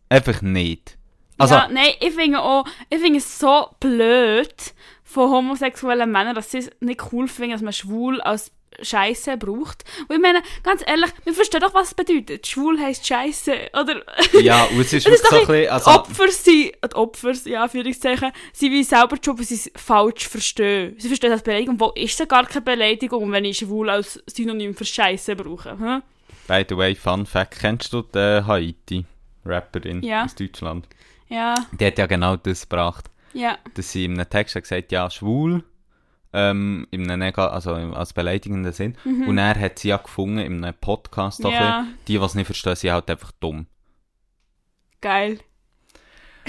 Einfach 0.08 0.40
nicht. 0.40 0.96
Also, 1.38 1.54
ja, 1.54 1.68
nein, 1.68 1.90
ich 2.00 2.14
finde 2.14 2.40
auch, 2.40 2.64
ich 2.88 2.98
finde 2.98 3.18
es 3.18 3.38
so 3.38 3.68
blöd 3.78 4.72
von 5.16 5.30
homosexuellen 5.30 6.12
Männern, 6.12 6.34
dass 6.34 6.50
sie 6.50 6.58
es 6.58 6.70
nicht 6.80 7.00
cool 7.10 7.26
finden, 7.26 7.52
dass 7.52 7.62
man 7.62 7.72
schwul 7.72 8.20
als 8.20 8.52
Scheiße 8.82 9.38
braucht. 9.38 9.84
Und 10.08 10.16
ich 10.16 10.20
meine, 10.20 10.42
ganz 10.62 10.82
ehrlich, 10.86 11.10
wir 11.24 11.32
verstehen 11.32 11.60
doch, 11.62 11.72
was 11.72 11.88
es 11.88 11.94
bedeutet. 11.94 12.46
Schwul 12.46 12.78
heisst 12.78 13.06
Scheiße, 13.06 13.70
oder? 13.72 14.02
ja, 14.42 14.64
und 14.64 14.80
es 14.80 14.92
ist 14.92 15.06
Es 15.06 15.14
ist 15.14 15.26
so 15.30 15.36
ein 15.36 15.46
bisschen, 15.46 15.70
also, 15.70 15.90
Opfer 15.92 16.28
sind, 16.30 16.74
die 16.84 16.94
Opfer, 16.94 17.32
ja, 17.46 17.62
Anführungszeichen, 17.62 18.32
sind 18.52 18.72
wie 18.72 18.84
selber 18.84 19.16
schon, 19.24 19.38
weil 19.38 19.46
sie 19.46 19.54
es 19.54 19.70
falsch 19.76 20.28
verstehen. 20.28 20.94
Sie 20.98 21.08
verstehen 21.08 21.30
das 21.30 21.38
als 21.40 21.44
Beleidigung, 21.44 21.80
wo 21.80 21.92
ist 21.94 22.20
es 22.20 22.28
gar 22.28 22.44
keine 22.44 22.60
Beleidigung, 22.60 23.32
wenn 23.32 23.46
ich 23.46 23.56
schwul 23.56 23.88
als 23.88 24.22
Synonym 24.26 24.74
für 24.74 24.84
Scheiße 24.84 25.34
brauche. 25.36 25.70
Hm? 25.78 26.02
by 26.46 26.62
the 26.68 26.76
way, 26.76 26.94
Fun 26.94 27.24
Fact, 27.24 27.58
kennst 27.58 27.92
du 27.94 28.02
die 28.02 28.42
Haiti-Rapperin 28.46 30.02
Ja. 30.02 30.24
aus 30.24 30.34
Deutschland? 30.34 30.86
Ja, 31.28 31.54
Die 31.72 31.86
hat 31.86 31.98
ja 31.98 32.06
genau 32.06 32.36
das 32.36 32.68
gebracht. 32.68 33.06
Ja. 33.36 33.58
dass 33.74 33.92
sie 33.92 34.04
in 34.06 34.14
einem 34.14 34.28
Text 34.28 34.56
hat 34.56 34.62
gesagt 34.64 34.92
ja, 34.92 35.08
schwul, 35.10 35.62
ähm, 36.32 36.86
in 36.90 37.10
einem 37.10 37.20
nega 37.20 37.48
also 37.48 37.72
als 37.74 38.12
beleidigenden 38.12 38.72
Sinn. 38.72 38.96
Und 39.26 39.38
er 39.38 39.58
hat 39.58 39.78
sie 39.78 39.88
ja 39.88 39.96
gefunden 39.96 40.38
in 40.38 40.64
einem 40.64 40.74
Podcast. 40.78 41.40
Mhm. 41.40 41.50
Ja. 41.50 41.80
bisschen. 41.82 41.94
Die, 42.08 42.18
die 42.18 42.24
es 42.24 42.34
nicht 42.34 42.46
verstehen, 42.46 42.76
sind 42.76 42.90
halt 42.92 43.10
einfach 43.10 43.32
dumm. 43.40 43.66
Geil. 45.00 45.38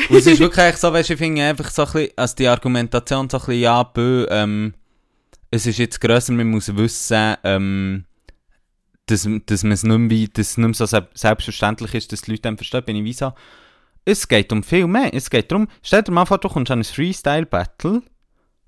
Und 0.10 0.16
es 0.18 0.28
ist 0.28 0.40
wirklich 0.40 0.76
so, 0.78 0.94
weißt 0.94 1.10
ich 1.10 1.18
finde 1.18 1.44
einfach 1.44 1.70
so 1.72 1.84
ein 1.84 1.92
bisschen, 1.92 2.12
also 2.16 2.36
die 2.36 2.48
Argumentation 2.48 3.30
so 3.30 3.38
ein 3.38 3.46
bisschen, 3.46 3.62
ja, 3.62 3.84
bö, 3.84 4.26
ähm, 4.30 4.74
es 5.50 5.66
ist 5.66 5.78
jetzt 5.80 6.00
grösser, 6.02 6.34
man 6.34 6.50
muss 6.50 6.76
wissen, 6.76 7.36
ähm, 7.44 8.06
dass, 9.08 9.28
dass 9.46 9.64
man 9.64 9.72
es 9.72 9.84
nicht 9.84 9.98
mehr, 9.98 10.28
dass 10.34 10.50
es 10.50 10.58
nicht 10.58 10.68
mehr 10.68 10.74
so 10.74 10.86
se- 10.86 11.08
selbstverständlich 11.14 11.94
ist, 11.96 12.12
dass 12.12 12.22
die 12.22 12.32
Leute 12.32 12.42
dann 12.44 12.58
verstehen, 12.58 12.84
bin 12.84 12.98
ich 12.98 13.04
wie 13.06 13.14
so, 13.14 13.34
es 14.08 14.28
geht 14.30 14.54
um 14.54 14.64
viel 14.64 14.88
mehr, 14.88 15.14
es 15.14 15.30
geht 15.30 15.52
darum, 15.52 15.68
stell 15.84 16.02
dir 16.02 16.14
mal 16.14 16.26
vor, 16.26 16.38
du 16.38 16.48
kommst 16.48 16.72
an 16.72 16.80
ein 16.80 16.84
Freestyle-Battle, 16.86 18.02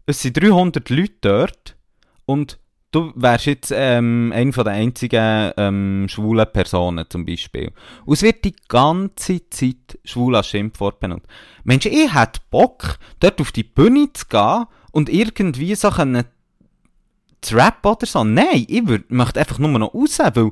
es 0.05 0.21
sind 0.21 0.41
300 0.41 0.89
Leute 0.89 1.13
dort 1.21 1.77
und 2.25 2.59
du 2.91 3.13
wärst 3.15 3.45
jetzt 3.45 3.73
ähm, 3.73 4.33
eine 4.35 4.51
der 4.51 4.65
einzigen 4.65 5.53
ähm, 5.55 6.07
schwulen 6.09 6.45
Personen 6.51 7.05
zum 7.07 7.25
Beispiel. 7.25 7.71
Und 8.05 8.15
es 8.15 8.21
wird 8.21 8.43
die 8.43 8.55
ganze 8.67 9.49
Zeit 9.49 9.97
schwul 10.03 10.35
als 10.35 10.47
Schimpfwort 10.47 10.99
benutzt. 10.99 11.27
Mensch, 11.63 11.85
ich 11.85 12.13
hätte 12.13 12.41
Bock, 12.49 12.97
dort 13.21 13.39
auf 13.39 13.53
die 13.53 13.63
Bühne 13.63 14.11
zu 14.11 14.25
gehen 14.27 14.65
und 14.91 15.07
irgendwie 15.07 15.73
so 15.75 15.89
zu 15.89 17.55
rappen 17.55 17.91
oder 17.91 18.05
so. 18.05 18.25
Nein, 18.25 18.65
ich 18.67 18.83
möchte 19.07 19.39
einfach 19.39 19.57
nur 19.57 19.69
noch 19.79 19.93
raus, 19.93 20.19
weil 20.19 20.51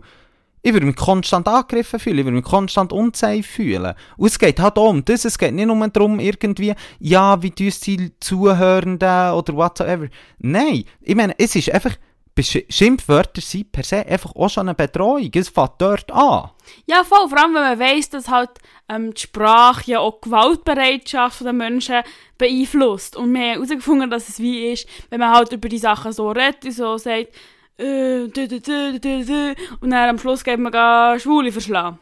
ich 0.62 0.74
würde 0.74 0.86
mich 0.86 0.96
konstant 0.96 1.48
angegriffen 1.48 2.00
fühlen, 2.00 2.20
ich 2.20 2.26
würde 2.26 2.36
mich 2.38 2.46
konstant 2.46 2.92
unsafe 2.92 3.44
fühlen. 3.44 3.94
Und 4.18 4.28
es 4.28 4.40
geht 4.40 4.60
halt 4.60 4.78
um 4.78 5.04
das, 5.06 5.26
es 5.26 5.38
geht 5.38 5.54
nicht 5.54 5.68
nur 5.68 5.88
darum, 5.88 6.20
irgendwie, 6.20 6.74
ja, 7.00 7.42
wie 7.42 7.52
tun 7.52 7.72
die 7.86 8.20
Zuhörenden 8.20 9.32
oder 9.32 9.56
whatsoever. 9.56 10.08
Nein, 10.40 10.84
ich 11.02 11.16
meine, 11.16 11.36
es 11.38 11.56
ist 11.56 11.72
einfach, 11.72 11.96
Schimpfwörter 12.44 13.42
sind 13.42 13.72
per 13.72 13.84
se 13.84 14.06
einfach 14.06 14.36
auch 14.36 14.50
schon 14.50 14.68
eine 14.68 14.76
Bedrohung. 14.76 15.30
Es 15.34 15.50
fängt 15.50 15.74
dort 15.80 16.12
an. 16.12 16.52
Ja, 16.86 17.04
voll. 17.04 17.28
Vor 17.30 17.38
allem, 17.38 17.56
wenn 17.56 17.64
man 17.64 17.80
weiss, 17.80 18.10
dass 18.10 18.28
halt 18.28 18.52
ähm, 18.90 19.14
die 19.14 19.22
Sprache 19.22 19.92
ja 19.92 20.00
auch 20.00 20.20
die 20.22 20.30
Gewaltbereitschaft 20.30 21.42
der 21.42 21.54
Menschen 21.54 22.04
beeinflusst. 22.38 23.16
Und 23.16 23.34
wir 23.34 23.42
haben 23.42 23.54
herausgefunden, 23.54 24.10
dass 24.10 24.30
es 24.30 24.40
wie 24.40 24.72
ist, 24.72 24.88
wenn 25.10 25.20
man 25.20 25.34
halt 25.34 25.52
über 25.52 25.70
die 25.70 25.78
Sachen 25.78 26.12
so 26.12 26.30
redet 26.30 26.66
und 26.66 26.72
so 26.72 26.98
sagt, 26.98 27.30
äh, 27.78 28.28
dü, 28.28 28.48
dü, 28.48 28.60
dü, 28.60 29.00
dü, 29.00 29.26
dü, 29.26 29.56
und 29.82 29.92
dann 29.92 30.10
am 30.10 30.20
Schluss 30.20 30.44
geht 30.44 30.60
man 30.60 30.72
gar 30.72 31.20
Schwule 31.20 31.52
verschlagen. 31.52 32.00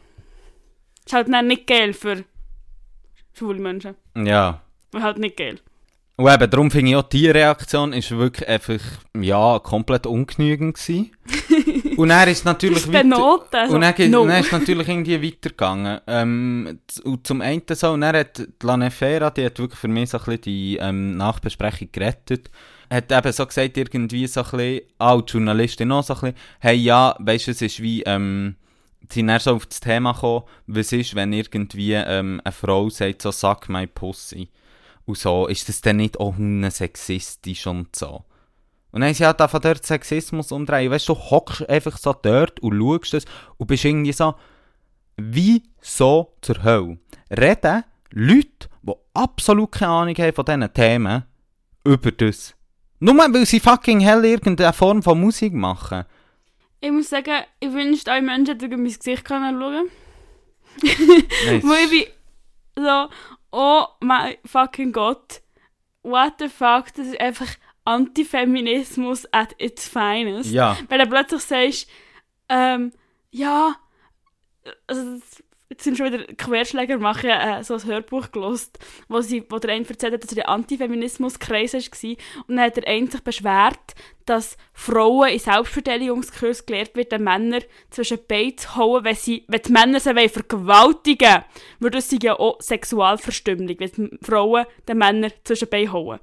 ist 1.04 1.12
halt 1.12 1.32
dann 1.32 1.46
nicht 1.46 1.66
geil 1.66 1.92
für 1.92 2.24
schwule 3.34 3.60
Menschen. 3.60 3.94
Ja. 4.16 4.62
Und 4.92 5.02
halt 5.02 5.18
nicht 5.18 5.36
geil. 5.36 5.58
Und 6.18 6.32
eben, 6.32 6.50
darum 6.50 6.70
finde 6.70 6.90
ich 6.92 6.96
auch, 6.96 7.02
die 7.02 7.28
Reaktion 7.28 7.92
ist 7.92 8.10
wirklich 8.10 8.48
einfach, 8.48 8.80
ja, 9.20 9.58
komplett 9.58 10.06
ungenügend 10.06 10.74
gewesen. 10.76 11.10
und 11.98 12.08
er 12.08 12.26
ist 12.28 12.46
natürlich 12.46 12.78
ist 12.78 12.90
benoten. 12.90 13.48
Also, 13.60 13.74
Und 13.74 13.82
dann, 13.82 13.94
geht- 13.94 14.10
no. 14.10 14.26
dann 14.26 14.40
ist 14.40 14.50
natürlich 14.50 14.88
irgendwie 14.88 15.22
weitergegangen. 15.22 16.00
Ähm, 16.06 16.78
und 17.04 17.26
zum 17.26 17.42
einen 17.42 17.60
so, 17.70 17.90
und 17.92 18.00
dann 18.00 18.16
hat 18.16 18.38
die 18.38 18.46
Lanefera, 18.66 19.28
die 19.28 19.44
hat 19.44 19.58
wirklich 19.58 19.78
für 19.78 19.88
mich 19.88 20.08
so 20.08 20.16
ein 20.16 20.24
bisschen 20.24 20.40
die 20.40 20.78
ähm, 20.78 21.18
Nachbesprechung 21.18 21.90
gerettet, 21.92 22.50
hat 22.90 23.12
eben 23.12 23.32
so 23.32 23.46
gesagt, 23.46 23.76
irgendwie 23.76 24.26
so 24.26 24.42
ein 24.42 24.50
bisschen, 24.50 24.80
auch 24.98 25.22
die 25.22 25.32
Journalistin 25.32 25.92
auch 25.92 26.02
so 26.02 26.14
ein 26.14 26.20
bisschen, 26.20 26.36
hey, 26.60 26.76
ja, 26.76 27.16
weißt 27.18 27.46
du, 27.46 27.50
es 27.52 27.62
ist 27.62 27.82
wie, 27.82 28.02
ähm, 28.02 28.56
sie 29.10 29.20
sind 29.20 29.28
dann 29.28 29.40
so 29.40 29.54
auf 29.54 29.66
das 29.66 29.80
Thema 29.80 30.12
gekommen, 30.12 30.44
was 30.66 30.92
ist, 30.92 31.14
wenn 31.14 31.32
irgendwie 31.32 31.92
ähm, 31.92 32.40
eine 32.44 32.52
Frau 32.52 32.88
sagt, 32.90 33.22
so, 33.22 33.30
suck 33.30 33.68
my 33.68 33.86
pussy. 33.86 34.48
und 35.04 35.18
so, 35.18 35.46
ist 35.46 35.68
das 35.68 35.80
dann 35.80 35.96
nicht 35.96 36.18
auch 36.18 36.34
sexistisch 36.70 37.66
und 37.66 37.94
so? 37.94 38.24
Und 38.92 39.00
dann 39.00 39.08
haben 39.08 39.14
sie 39.14 39.26
halt 39.26 39.50
von 39.50 39.60
dort 39.60 39.84
Sexismus 39.84 40.52
umdrehen. 40.52 40.90
Weißt 40.90 41.08
du, 41.08 41.14
du 41.14 41.20
hockst 41.20 41.68
einfach 41.68 41.98
so 41.98 42.14
dort 42.14 42.60
und 42.60 42.78
schaust 42.78 43.12
das 43.12 43.24
und 43.58 43.66
bist 43.66 43.84
irgendwie 43.84 44.12
so, 44.12 44.34
wieso 45.16 46.32
zur 46.40 46.64
Hölle 46.64 46.98
reden 47.30 47.84
Leute, 48.10 48.70
die 48.82 48.92
absolut 49.12 49.72
keine 49.72 49.92
Ahnung 49.92 50.14
haben 50.14 50.32
von 50.32 50.44
diesen 50.46 50.72
Themen, 50.72 51.24
über 51.84 52.10
das? 52.10 52.55
Nur 52.98 53.16
weil 53.16 53.46
sie 53.46 53.60
fucking 53.60 54.00
hell 54.00 54.24
irgendeine 54.24 54.72
Form 54.72 55.02
von 55.02 55.20
Musik 55.20 55.52
machen. 55.52 56.04
Ich 56.80 56.90
muss 56.90 57.08
sagen, 57.08 57.44
ich 57.60 57.72
wünschte, 57.72 58.12
alle 58.12 58.22
Menschen 58.22 58.58
hätten 58.58 58.82
mein 58.82 58.92
Gesicht 58.92 59.26
schauen 59.28 59.58
können. 59.58 59.90
Nice. 60.82 61.62
Wo 61.62 61.72
ich 61.72 61.90
bin 61.90 62.84
so, 62.84 63.08
oh 63.52 63.84
mein 64.00 64.36
fucking 64.44 64.92
Gott, 64.92 65.40
what 66.02 66.34
the 66.38 66.48
fuck, 66.48 66.92
das 66.94 67.08
ist 67.08 67.20
einfach 67.20 67.48
Antifeminismus 67.84 69.26
at 69.32 69.54
its 69.58 69.88
finest. 69.88 70.50
Ja, 70.50 70.76
Weil 70.88 70.98
du 70.98 71.06
plötzlich 71.06 71.42
sagst, 71.42 71.88
ähm, 72.48 72.92
ja, 73.30 73.76
also 74.86 75.20
jetzt 75.68 75.84
sind 75.84 75.96
schon 75.96 76.12
wieder 76.12 76.24
Querschläger 76.34 76.98
machen 76.98 77.30
äh, 77.30 77.62
so 77.64 77.74
ein 77.74 77.84
Hörbuch 77.84 78.30
gelost, 78.30 78.78
wo, 79.08 79.20
sie, 79.20 79.44
wo 79.48 79.58
der 79.58 79.72
eine 79.74 79.88
erzählt 79.88 80.14
hat, 80.14 80.22
dass 80.22 80.32
er 80.32 80.44
in 80.44 80.48
Antifeminismus-Kreis 80.48 81.74
war 81.74 82.10
und 82.46 82.56
dann 82.56 82.60
hat 82.60 82.76
der 82.76 82.86
eine 82.86 83.10
sich 83.10 83.20
beschwert, 83.20 83.94
dass 84.26 84.56
Frauen 84.72 85.30
in 85.30 85.38
Selbstverteidigungskurs 85.38 86.66
gelehrt 86.66 86.96
wird, 86.96 87.12
den 87.12 87.24
Männer 87.24 87.60
zwischen 87.90 88.18
die 88.18 88.24
Beine 88.28 88.56
zu 88.56 88.76
hauen, 88.76 89.04
wenn, 89.04 89.16
sie, 89.16 89.44
wenn 89.48 89.62
die 89.62 89.72
Männer 89.72 90.00
sie 90.00 90.14
wollen 90.14 90.28
vergewaltigen 90.28 91.28
wollen. 91.28 91.44
Weil 91.80 91.90
das 91.90 92.12
ist 92.12 92.22
ja 92.22 92.38
auch 92.38 92.60
Sexualverstümmelung, 92.60 93.76
wenn 93.78 94.18
Frauen 94.22 94.66
den 94.88 94.98
Männern 94.98 95.32
zwischen 95.44 95.66
die 95.66 95.70
Beine 95.70 95.92
hauen. 95.92 96.20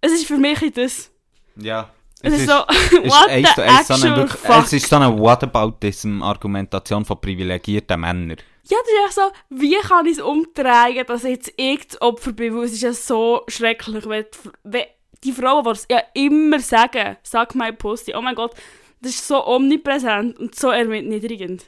Es 0.00 0.12
ist 0.12 0.26
für 0.26 0.38
mich 0.38 0.60
das. 0.72 1.10
ja. 1.56 1.90
Es, 2.20 2.34
ist, 2.34 2.46
so, 2.46 2.52
what 2.52 3.28
eins 3.28 3.48
the 3.54 3.94
so 3.94 4.06
eine, 4.06 4.22
actual 4.22 4.28
fuck. 4.28 4.64
es 4.64 4.72
ist 4.72 4.88
so 4.88 4.96
eine 4.96 5.16
Whataboutism-Argumentation 5.16 7.04
von 7.04 7.20
privilegierten 7.20 8.00
Männern. 8.00 8.36
Ja, 8.70 8.76
das 8.82 8.88
ist 8.88 9.04
echt 9.06 9.14
so, 9.14 9.56
wie 9.58 9.76
kann 9.80 10.06
ich 10.06 10.18
es 10.18 10.22
umdrehen, 10.22 11.06
dass 11.06 11.24
ich 11.24 11.30
jetzt 11.30 11.52
ich 11.56 11.86
das 11.86 12.02
Opfer 12.02 12.32
bin, 12.32 12.54
weil 12.54 12.64
es 12.64 12.72
ist 12.72 12.82
ja 12.82 12.92
so 12.92 13.42
schrecklich, 13.48 14.06
wenn 14.06 14.24
die, 14.24 14.50
wenn 14.64 14.84
die 15.24 15.32
Frauen, 15.32 15.64
die 15.64 15.70
es 15.70 15.86
ja 15.90 16.02
immer 16.12 16.60
sagen, 16.60 17.16
sag 17.22 17.54
my 17.54 17.72
pussy, 17.72 18.14
oh 18.14 18.20
mein 18.20 18.34
Gott, 18.34 18.54
das 19.00 19.12
ist 19.12 19.26
so 19.26 19.46
omnipräsent 19.46 20.38
und 20.38 20.54
so 20.54 20.68
erniedrigend. 20.68 21.64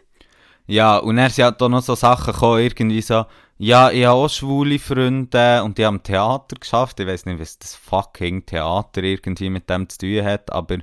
Ja, 0.67 0.99
und 0.99 1.19
er 1.19 1.31
sind 1.31 1.45
halt 1.45 1.63
auch 1.63 1.69
noch 1.69 1.83
so 1.83 1.95
Sachen 1.95 2.33
gekommen, 2.33 2.61
irgendwie 2.61 3.01
so, 3.01 3.25
ja, 3.59 3.91
ich 3.91 4.05
habe 4.05 4.19
auch 4.19 4.29
schwule 4.29 4.79
Freunde 4.79 5.63
und 5.65 5.79
die 5.79 5.85
haben 5.85 6.03
Theater 6.03 6.57
geschafft. 6.57 7.01
Ich 7.01 7.07
weiß 7.07 7.27
nicht, 7.27 7.41
was 7.41 7.59
das 7.59 7.75
fucking 7.75 8.47
Theater 8.47 9.03
irgendwie 9.03 9.51
mit 9.51 9.69
dem 9.69 9.89
zu 9.89 9.99
tun 9.99 10.25
hat, 10.25 10.53
aber 10.53 10.79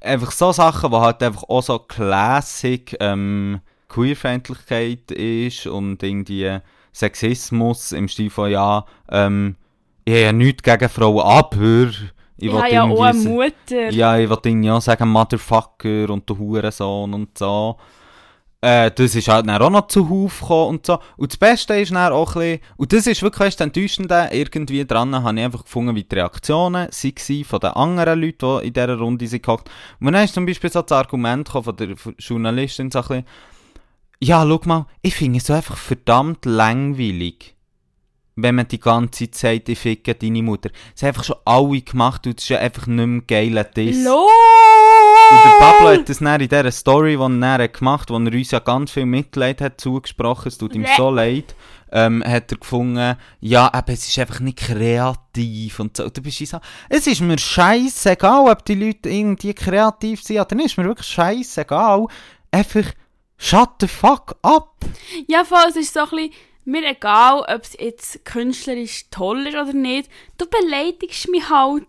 einfach 0.00 0.30
so 0.30 0.52
Sachen, 0.52 0.90
wo 0.90 1.00
halt 1.00 1.22
einfach 1.22 1.44
auch 1.44 1.62
so 1.62 1.78
Classic 1.78 2.96
ähm, 3.00 3.60
Queerfeindlichkeit 3.88 5.10
ist 5.10 5.66
und 5.66 6.02
irgendwie 6.02 6.58
Sexismus 6.94 7.92
im 7.92 8.08
Stil 8.08 8.30
von, 8.30 8.50
ja, 8.50 8.84
ähm, 9.10 9.56
ich 10.04 10.14
habe 10.14 10.22
ja 10.22 10.32
nichts 10.32 10.62
gegen 10.62 10.88
Frauen, 10.88 11.20
aber 11.20 11.88
ich 12.38 12.46
Ich 12.46 12.52
habe 12.52 12.70
ja 12.70 12.84
auch 12.84 13.02
eine 13.02 13.18
Mutter. 13.18 13.90
ja, 13.90 14.16
ich 14.18 14.30
wollte 14.30 14.48
irgendwie 14.48 14.70
auch 14.70 14.80
sagen, 14.80 15.08
Motherfucker 15.08 16.10
und 16.10 16.28
der 16.28 16.38
Hurensohn 16.38 17.12
und 17.12 17.36
so. 17.36 17.76
Äh, 18.60 18.90
das 18.90 19.14
ist 19.14 19.28
halt 19.28 19.46
dann 19.46 19.62
auch 19.62 19.70
noch 19.70 19.86
zu 19.86 20.08
Huf 20.08 20.40
gekommen 20.40 20.70
und 20.70 20.86
so. 20.86 20.98
Und 21.16 21.30
das 21.32 21.36
Beste 21.36 21.74
ist 21.78 21.92
dann 21.92 22.12
auch 22.12 22.34
ein 22.34 22.40
bisschen, 22.40 22.60
und 22.76 22.92
das 22.92 23.06
ist 23.06 23.22
wirklich 23.22 23.54
das 23.54 23.64
Enttäuschende, 23.64 24.30
irgendwie 24.32 24.84
dran 24.84 25.14
habe 25.14 25.38
ich 25.38 25.44
einfach 25.44 25.62
gefunden, 25.62 25.94
wie 25.94 26.02
die 26.02 26.14
Reaktionen 26.16 26.88
waren 26.90 27.44
von 27.44 27.60
den 27.60 27.70
anderen 27.70 28.20
Leuten, 28.20 28.60
die 28.60 28.66
in 28.68 28.72
dieser 28.72 28.98
Runde 28.98 29.26
sind 29.28 29.44
gehockt. 29.44 29.70
Und 30.00 30.12
dann 30.12 30.24
ist 30.24 30.34
zum 30.34 30.44
Beispiel 30.44 30.70
so 30.70 30.82
das 30.82 30.96
Argument 30.96 31.48
von 31.48 31.76
der 31.76 31.94
Journalistin 32.18 32.90
so 32.90 32.98
ein 32.98 33.02
bisschen, 33.02 33.24
ja, 34.20 34.44
schau 34.46 34.60
mal, 34.64 34.86
ich 35.02 35.14
finde 35.14 35.38
es 35.38 35.46
so 35.46 35.52
einfach 35.52 35.76
verdammt 35.76 36.44
langweilig 36.44 37.58
wenn 38.40 38.54
man 38.54 38.68
die 38.68 38.78
ganze 38.78 39.30
Zeit 39.30 39.34
sagt, 39.34 39.68
ich 39.68 39.78
ficke 39.78 40.14
deine 40.14 40.42
Mutter. 40.42 40.70
Das 40.94 41.02
haben 41.02 41.08
einfach 41.08 41.24
schon 41.24 41.36
alle 41.44 41.80
gemacht 41.80 42.26
und 42.26 42.38
es 42.38 42.44
ist 42.44 42.50
ja 42.50 42.58
einfach 42.58 42.86
nicht 42.86 43.06
mehr 43.06 43.22
geiler 43.26 43.64
Diss. 43.64 44.04
LOL! 44.04 44.28
Und 45.30 45.44
der 45.44 45.58
Pablo 45.58 45.88
hat 45.88 46.08
das 46.08 46.20
dann 46.20 46.40
in 46.40 46.48
dieser 46.48 46.70
Story, 46.70 47.16
die 47.16 47.42
er 47.42 47.68
gemacht 47.68 48.02
hat, 48.02 48.10
wo 48.10 48.18
er 48.18 48.32
uns 48.32 48.50
ja 48.50 48.60
ganz 48.60 48.92
viel 48.92 49.06
Mitleid 49.06 49.60
hat 49.60 49.80
zugesprochen, 49.80 50.48
es 50.48 50.56
tut 50.56 50.74
ihm 50.74 50.86
so 50.96 51.10
leid, 51.10 51.54
ähm, 51.90 52.22
hat 52.24 52.52
er 52.52 52.58
gefunden, 52.58 53.16
ja, 53.40 53.72
aber 53.72 53.92
es 53.92 54.08
ist 54.08 54.18
einfach 54.18 54.40
nicht 54.40 54.58
kreativ 54.58 55.80
und 55.80 55.96
so. 55.96 56.04
Und 56.04 56.16
du 56.16 56.22
bist 56.22 56.46
so, 56.46 56.58
es 56.88 57.06
ist 57.06 57.20
mir 57.20 57.38
scheißegal, 57.38 58.48
ob 58.48 58.64
die 58.64 58.74
Leute 58.74 59.10
irgendwie 59.10 59.52
kreativ 59.52 60.22
sind 60.22 60.38
oder 60.38 60.54
nicht, 60.54 60.66
es 60.66 60.72
ist 60.72 60.78
mir 60.78 60.84
wirklich 60.84 61.08
scheißegal. 61.08 62.06
Einfach, 62.50 62.84
shut 63.38 63.70
the 63.80 63.88
fuck 63.88 64.36
up. 64.42 64.74
Ja, 65.26 65.44
voll, 65.44 65.66
es 65.70 65.76
ist 65.76 65.94
so 65.94 66.00
ein 66.00 66.08
bisschen, 66.10 66.32
mir 66.64 66.86
egal, 66.90 67.40
ob 67.48 67.62
es 67.62 67.76
jetzt 67.78 68.24
künstlerisch 68.24 69.06
toll 69.10 69.46
ist 69.46 69.54
oder 69.54 69.72
nicht, 69.72 70.10
du 70.36 70.46
beleidigst 70.46 71.28
mich 71.30 71.48
halt. 71.48 71.86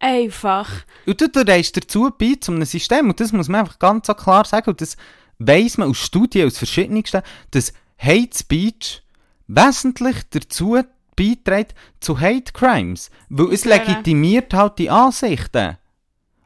Einfach. 0.00 0.70
Und 1.06 1.20
du, 1.20 1.28
du 1.28 1.40
reist 1.40 1.76
dazu 1.76 2.10
bei 2.16 2.36
zu 2.40 2.52
einem 2.52 2.64
System, 2.64 3.08
und 3.08 3.18
das 3.18 3.32
muss 3.32 3.48
man 3.48 3.62
einfach 3.62 3.80
ganz 3.80 4.06
so 4.06 4.14
klar 4.14 4.44
sagen, 4.44 4.70
und 4.70 4.80
das 4.80 4.96
weiss 5.40 5.76
man 5.76 5.90
aus 5.90 5.98
Studien, 5.98 6.46
aus 6.46 6.58
verschiedensten, 6.58 7.22
dass 7.50 7.72
Hate 7.98 8.36
Speech 8.38 9.02
wesentlich 9.48 10.16
dazu 10.30 10.78
beiträgt 11.16 11.74
zu 11.98 12.20
Hate 12.20 12.52
Crimes. 12.52 13.10
Weil 13.28 13.52
es 13.52 13.64
Ja. 13.64 13.74
legitimiert 13.76 14.54
halt 14.54 14.78
die 14.78 14.88
Ansichten. 14.90 15.78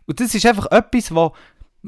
Und 0.07 0.19
das 0.21 0.35
ist 0.35 0.47
einfach 0.47 0.71
etwas, 0.71 1.15
was 1.15 1.33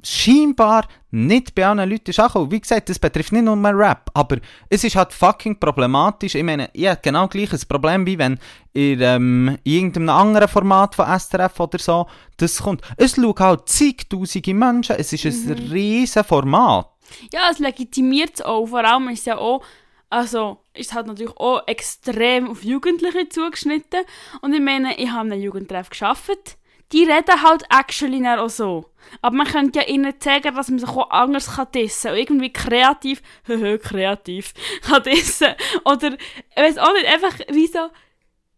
scheinbar 0.02 0.86
nicht 1.10 1.54
bei 1.54 1.66
allen 1.66 1.88
Leuten 1.88 2.10
ist 2.10 2.18
angekommen. 2.18 2.50
Wie 2.50 2.60
gesagt, 2.60 2.88
das 2.88 2.98
betrifft 2.98 3.32
nicht 3.32 3.44
nur 3.44 3.56
Rap, 3.56 4.10
aber 4.14 4.38
es 4.68 4.82
ist 4.82 4.96
halt 4.96 5.12
fucking 5.12 5.60
problematisch. 5.60 6.34
Ich 6.34 6.42
meine, 6.42 6.70
ich 6.72 6.88
habe 6.88 7.00
genau 7.02 7.28
gleiches 7.28 7.64
Problem, 7.64 8.04
wie 8.04 8.18
wenn 8.18 8.38
in, 8.72 9.00
ähm, 9.00 9.58
in 9.62 9.72
irgendeinem 9.72 10.08
anderen 10.08 10.48
Format 10.48 10.94
von 10.96 11.06
SRF 11.06 11.60
oder 11.60 11.78
so 11.78 12.06
das 12.36 12.60
kommt. 12.60 12.82
Es 12.96 13.14
schauen 13.14 13.34
halt 13.38 13.68
zigtausende 13.68 14.54
Menschen, 14.54 14.96
es 14.96 15.12
ist 15.12 15.24
ein 15.24 15.52
riesen 15.70 16.24
Format. 16.24 16.90
Ja, 17.32 17.50
es 17.50 17.60
legitimiert 17.60 18.34
es 18.34 18.42
auch. 18.42 18.66
Vor 18.66 18.84
allem 18.84 19.08
ist 19.08 19.20
es 19.20 19.26
ja 19.26 19.38
auch, 19.38 19.62
also 20.10 20.58
ist 20.74 20.90
es 20.90 20.94
halt 20.94 21.06
natürlich 21.06 21.36
auch 21.36 21.62
extrem 21.66 22.50
auf 22.50 22.64
Jugendliche 22.64 23.28
zugeschnitten. 23.28 24.00
Und 24.40 24.52
ich 24.52 24.60
meine, 24.60 24.98
ich 24.98 25.10
habe 25.10 25.30
einen 25.30 25.40
Jugendtreff 25.40 25.90
geschafft. 25.90 26.56
Die 26.92 27.04
reden 27.04 27.42
halt 27.42 27.64
actually 27.70 28.22
dann 28.22 28.38
auch 28.38 28.50
so. 28.50 28.86
Aber 29.20 29.36
man 29.36 29.46
könnte 29.46 29.80
ja 29.80 29.86
ihnen 29.86 30.18
zeigen, 30.20 30.54
dass 30.54 30.68
man 30.68 30.78
sich 30.78 30.88
auch 30.88 31.10
anders 31.10 31.56
kann 31.56 31.68
dissen 31.74 32.10
und 32.12 32.16
irgendwie 32.16 32.52
kreativ, 32.52 33.22
höhö, 33.44 33.78
kreativ, 33.82 34.54
kann 34.82 35.02
dissen. 35.02 35.54
Oder, 35.84 36.12
ich 36.14 36.56
weiß 36.56 36.78
auch 36.78 36.92
nicht, 36.92 37.06
einfach 37.06 37.38
wie 37.48 37.66
so 37.66 37.88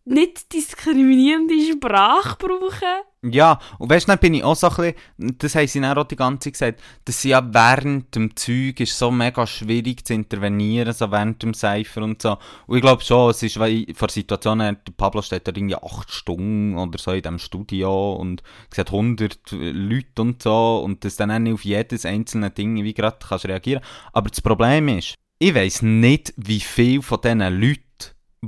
nicht 0.07 0.53
diskriminierende 0.53 1.55
Sprache 1.73 2.37
brauchen. 2.39 3.03
Ja, 3.23 3.59
und 3.79 3.91
weißt 3.91 4.07
du, 4.07 4.13
dann 4.13 4.21
bin 4.21 4.35
ich 4.35 4.45
auch 4.45 4.55
so 4.55 4.69
ein 4.69 4.95
bisschen, 5.17 5.39
das 5.39 5.55
haben 5.57 5.67
sie 5.67 5.81
dann 5.81 5.99
auch 5.99 6.05
die 6.05 6.15
ganze 6.15 6.53
Zeit 6.53 6.53
gesagt, 6.53 6.83
dass 7.07 7.23
sie 7.23 7.31
ja 7.31 7.43
während 7.53 8.15
dem 8.15 8.37
Zeug 8.37 8.79
ist 8.79 8.97
so 8.97 9.11
mega 9.11 9.47
schwierig 9.47 10.07
zu 10.07 10.15
intervenieren, 10.15 10.93
so 10.93 11.11
während 11.11 11.43
dem 11.43 11.53
Cypher 11.53 12.03
und 12.03 12.23
so. 12.23 12.37
Und 12.67 12.77
ich 12.77 12.83
glaube 12.83 13.03
schon, 13.03 13.31
es 13.31 13.43
ist, 13.43 13.59
weil 13.59 13.87
vor 13.95 14.11
Situationen, 14.11 14.77
Pablo 14.97 15.23
steht 15.23 15.49
da 15.49 15.53
irgendwie 15.55 15.75
acht 15.75 16.13
Stunden 16.13 16.79
oder 16.79 16.99
so 16.99 17.11
in 17.11 17.23
diesem 17.23 17.41
Studio 17.41 18.13
und 18.15 18.45
sieht 18.73 18.93
100 18.93 19.41
Leute 19.51 20.23
und 20.23 20.43
so 20.43 20.83
und 20.85 21.05
dass 21.05 21.17
dann 21.17 21.33
auch 21.33 21.39
nicht 21.41 21.55
auf 21.55 21.65
jedes 21.65 22.07
einzelne 22.07 22.51
Ding 22.51 22.85
wie 22.85 22.95
gerade 22.95 23.19
kannst 23.27 23.47
reagieren. 23.47 23.83
Aber 24.13 24.31
das 24.31 24.41
Problem 24.41 24.87
ist, 24.89 25.15
ich 25.39 25.55
weiss 25.55 25.83
nicht, 25.83 26.33
wie 26.37 26.61
viel 26.61 27.03
von 27.03 27.21
diesen 27.21 27.41
Leuten, 27.41 27.86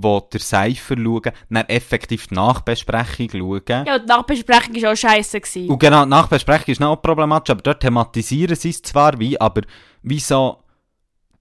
die 0.00 0.20
der 0.32 0.40
Cypher 0.40 0.96
schauen, 0.96 1.32
dann 1.50 1.66
effektiv 1.66 2.26
die 2.28 2.34
Nachbesprechung 2.34 3.30
schauen. 3.30 3.86
Ja, 3.86 3.98
die 3.98 4.06
Nachbesprechung 4.06 4.82
war 4.82 4.92
auch 4.92 4.96
scheiße. 4.96 5.40
Gewesen. 5.40 5.70
Und 5.70 5.78
genau, 5.78 6.04
die 6.04 6.10
Nachbesprechung 6.10 6.72
ist 6.72 6.82
auch 6.82 6.96
problematisch, 6.96 7.50
aber 7.50 7.62
dort 7.62 7.80
thematisieren 7.80 8.56
sie 8.56 8.70
es 8.70 8.82
zwar 8.82 9.18
wie, 9.18 9.40
aber 9.40 9.62
wieso, 10.02 10.58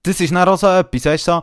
das 0.02 0.20
ist 0.20 0.32
dann 0.32 0.48
auch 0.48 0.58
so 0.58 0.68
etwas, 0.68 1.04
weißt 1.04 1.28
du, 1.28 1.32
so, 1.32 1.42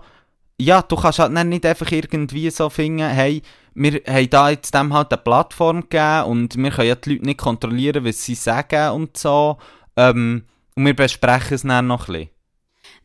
ja, 0.58 0.82
du 0.82 0.96
kannst 0.96 1.20
halt 1.20 1.36
dann 1.36 1.50
nicht 1.50 1.66
einfach 1.66 1.92
irgendwie 1.92 2.50
so 2.50 2.70
finden, 2.70 3.08
hey, 3.10 3.42
wir 3.74 4.02
haben 4.08 4.30
da 4.30 4.50
jetzt 4.50 4.74
dem 4.74 4.94
halt 4.94 5.12
eine 5.12 5.22
Plattform 5.22 5.82
gegeben 5.82 6.24
und 6.26 6.56
wir 6.56 6.72
können 6.72 6.88
ja 6.88 6.96
die 6.96 7.14
Leute 7.14 7.26
nicht 7.26 7.40
kontrollieren, 7.40 8.06
was 8.06 8.24
sie 8.24 8.36
sagen 8.36 8.92
und 8.92 9.18
so, 9.18 9.58
ähm, 9.98 10.46
und 10.76 10.86
wir 10.86 10.96
besprechen 10.96 11.56
es 11.56 11.64
dann 11.64 11.88
noch 11.88 12.08
ein 12.08 12.14
bisschen. 12.14 12.35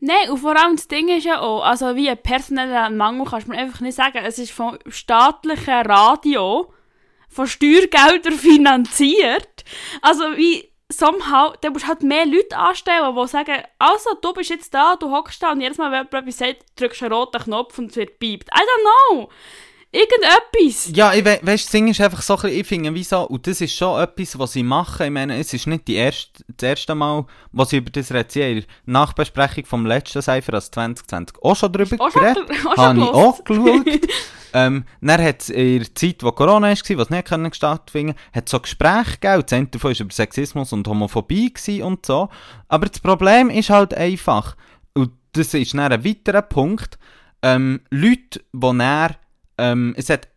Nein, 0.03 0.31
und 0.31 0.39
vor 0.39 0.57
allem 0.57 0.75
das 0.75 0.87
Ding 0.87 1.09
ist 1.09 1.25
ja 1.25 1.41
auch, 1.41 1.63
also 1.63 1.95
wie 1.95 2.09
ein 2.09 2.17
personeller 2.17 2.89
Mangel 2.89 3.27
kannst 3.29 3.45
du 3.45 3.51
mir 3.51 3.59
einfach 3.59 3.81
nicht 3.81 3.95
sagen. 3.95 4.17
Es 4.25 4.39
ist 4.39 4.51
vom 4.51 4.79
staatlichen 4.87 5.85
Radio, 5.85 6.73
von 7.29 7.45
Steuergeldern 7.45 8.33
finanziert. 8.37 9.63
Also 10.01 10.23
wie 10.35 10.71
somehow, 10.89 11.53
da 11.61 11.69
musst 11.69 11.85
du 11.85 11.89
halt 11.89 12.01
mehr 12.01 12.25
Leute 12.25 12.57
anstellen, 12.57 13.15
die 13.15 13.27
sagen, 13.27 13.63
also 13.77 14.09
du 14.19 14.33
bist 14.33 14.49
jetzt 14.49 14.73
da, 14.73 14.95
du 14.95 15.11
hockst 15.11 15.41
da 15.43 15.51
und 15.51 15.61
jedes 15.61 15.77
Mal, 15.77 15.91
wenn 15.91 15.99
jemand 15.99 16.13
etwas 16.15 16.37
sagt, 16.39 16.65
drückst 16.79 17.01
du 17.01 17.05
einen 17.05 17.13
roten 17.13 17.43
Knopf 17.43 17.77
und 17.77 17.91
es 17.91 17.95
wird 17.95 18.17
piept. 18.17 18.49
I 18.49 18.59
don't 18.59 19.15
know. 19.15 19.29
Irgendetwas. 19.93 20.95
Ja, 20.95 21.13
ich 21.13 21.25
we 21.25 21.39
weißt, 21.41 21.73
Ding 21.73 21.89
ist 21.89 21.99
einfach 21.99 22.21
so 22.21 22.35
ein 22.35 22.41
bisschen, 22.43 22.59
ich 22.61 22.67
finde, 22.67 22.93
wieso, 22.93 23.27
und 23.27 23.45
das 23.45 23.59
ist 23.59 23.75
schon 23.75 24.01
etwas, 24.01 24.39
was 24.39 24.53
sie 24.53 24.63
machen. 24.63 25.05
Ich 25.05 25.11
meine, 25.11 25.37
es 25.37 25.53
ist 25.53 25.67
nicht 25.67 25.85
die 25.87 25.95
erste, 25.95 26.45
das 26.55 26.69
erste 26.69 26.95
Mal, 26.95 27.25
was 27.51 27.71
sie 27.71 27.77
über 27.77 27.89
das 27.89 28.09
reden. 28.11 28.29
Sie 28.29 28.41
in 28.41 28.55
der 28.55 28.63
Nachbesprechung 28.85 29.65
vom 29.65 29.85
letzten 29.85 30.21
Cypher 30.21 30.53
als 30.53 30.71
2020 30.71 31.37
auch 31.43 31.55
schon 31.57 31.73
drüber 31.73 31.97
Auch 31.99 32.11
schon, 32.11 32.21
geredet. 32.21 32.49
auch 32.65 32.75
schon 32.75 32.77
Habe 32.77 32.99
ich 32.99 33.05
auch 33.05 33.43
geschaut. 33.43 34.09
ähm, 34.53 34.85
dann 35.01 35.21
hat 35.21 35.41
es 35.41 35.49
in 35.49 35.79
der 35.79 35.95
Zeit, 35.95 36.23
wo 36.23 36.31
Corona 36.31 36.69
war, 36.69 36.97
was 36.97 37.09
nicht 37.09 37.27
können 37.27 37.53
stattfinden 37.53 38.15
hat 38.33 38.47
so 38.47 38.61
Gespräche 38.61 39.17
gegeben. 39.19 39.43
Das 39.45 39.53
eine 39.53 39.67
davon 39.67 39.91
war 39.91 39.99
über 39.99 40.13
Sexismus 40.13 40.71
und 40.71 40.87
Homophobie 40.87 41.51
und 41.83 42.05
so. 42.05 42.29
Aber 42.69 42.85
das 42.85 43.01
Problem 43.01 43.49
ist 43.49 43.69
halt 43.69 43.93
einfach, 43.93 44.55
und 44.93 45.11
das 45.33 45.53
ist 45.53 45.73
dann 45.73 45.91
ein 45.91 46.05
weiterer 46.05 46.43
Punkt, 46.43 46.97
ähm, 47.41 47.81
Leute, 47.89 48.39
die 48.53 48.77
dann, 48.77 49.15
ähm, 49.61 49.93
es 49.95 50.09
hat 50.09 50.27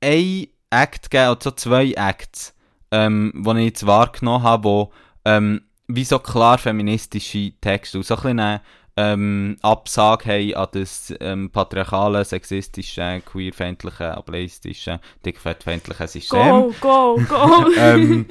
ein 0.00 0.46
Act 0.70 1.10
gegeben, 1.10 1.30
oder 1.30 1.40
so 1.42 1.50
zwei 1.50 1.92
Acts, 1.92 2.54
ähm, 2.90 3.44
die 3.46 3.58
ich 3.58 3.66
jetzt 3.66 3.86
wahrgenommen 3.86 4.42
habe, 4.42 4.64
wo 4.64 4.92
ähm, 5.26 5.62
wie 5.88 6.04
so 6.04 6.18
klar 6.18 6.56
feministische 6.56 7.52
Texte 7.60 7.98
und 7.98 8.04
so 8.04 8.14
ein 8.14 8.22
bisschen 8.22 8.40
eine 8.40 8.60
ähm, 8.96 9.56
Absage 9.60 10.32
haben 10.32 10.54
an 10.54 10.68
das 10.72 11.14
ähm, 11.20 11.50
patriarchale, 11.50 12.24
sexistische, 12.24 13.22
queerfeindliche, 13.24 14.16
ableistische, 14.16 15.00
dickfettfeindliche 15.24 16.08
System. 16.08 16.40
Go, 16.40 16.74
go, 16.80 17.20
go. 17.28 17.66
ähm, 17.78 18.26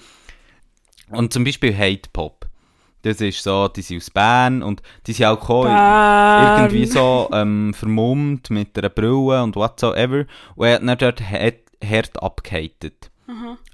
und 1.10 1.34
zum 1.34 1.44
Beispiel 1.44 1.76
Hate 1.78 2.10
Pop. 2.12 2.48
Das 3.04 3.20
ist 3.20 3.44
so, 3.44 3.68
die 3.68 3.82
sind 3.82 3.98
aus 3.98 4.10
Bern 4.10 4.62
und 4.62 4.82
die 5.08 5.14
sind 5.14 5.26
auch 5.26 5.40
gekommen, 5.40 5.72
irgendwie 6.60 6.86
so 6.86 7.30
ähm, 7.34 7.74
vermummt 7.74 8.50
mit 8.50 8.78
einer 8.78 8.90
Brille 8.90 9.42
und 9.42 9.56
whatsoever. 9.56 10.26
Und 10.56 10.68
er 10.68 10.76
hat 10.76 10.82
dann 10.84 10.98
dort 10.98 11.22
hart, 11.22 12.22
abgehatet. 12.22 13.10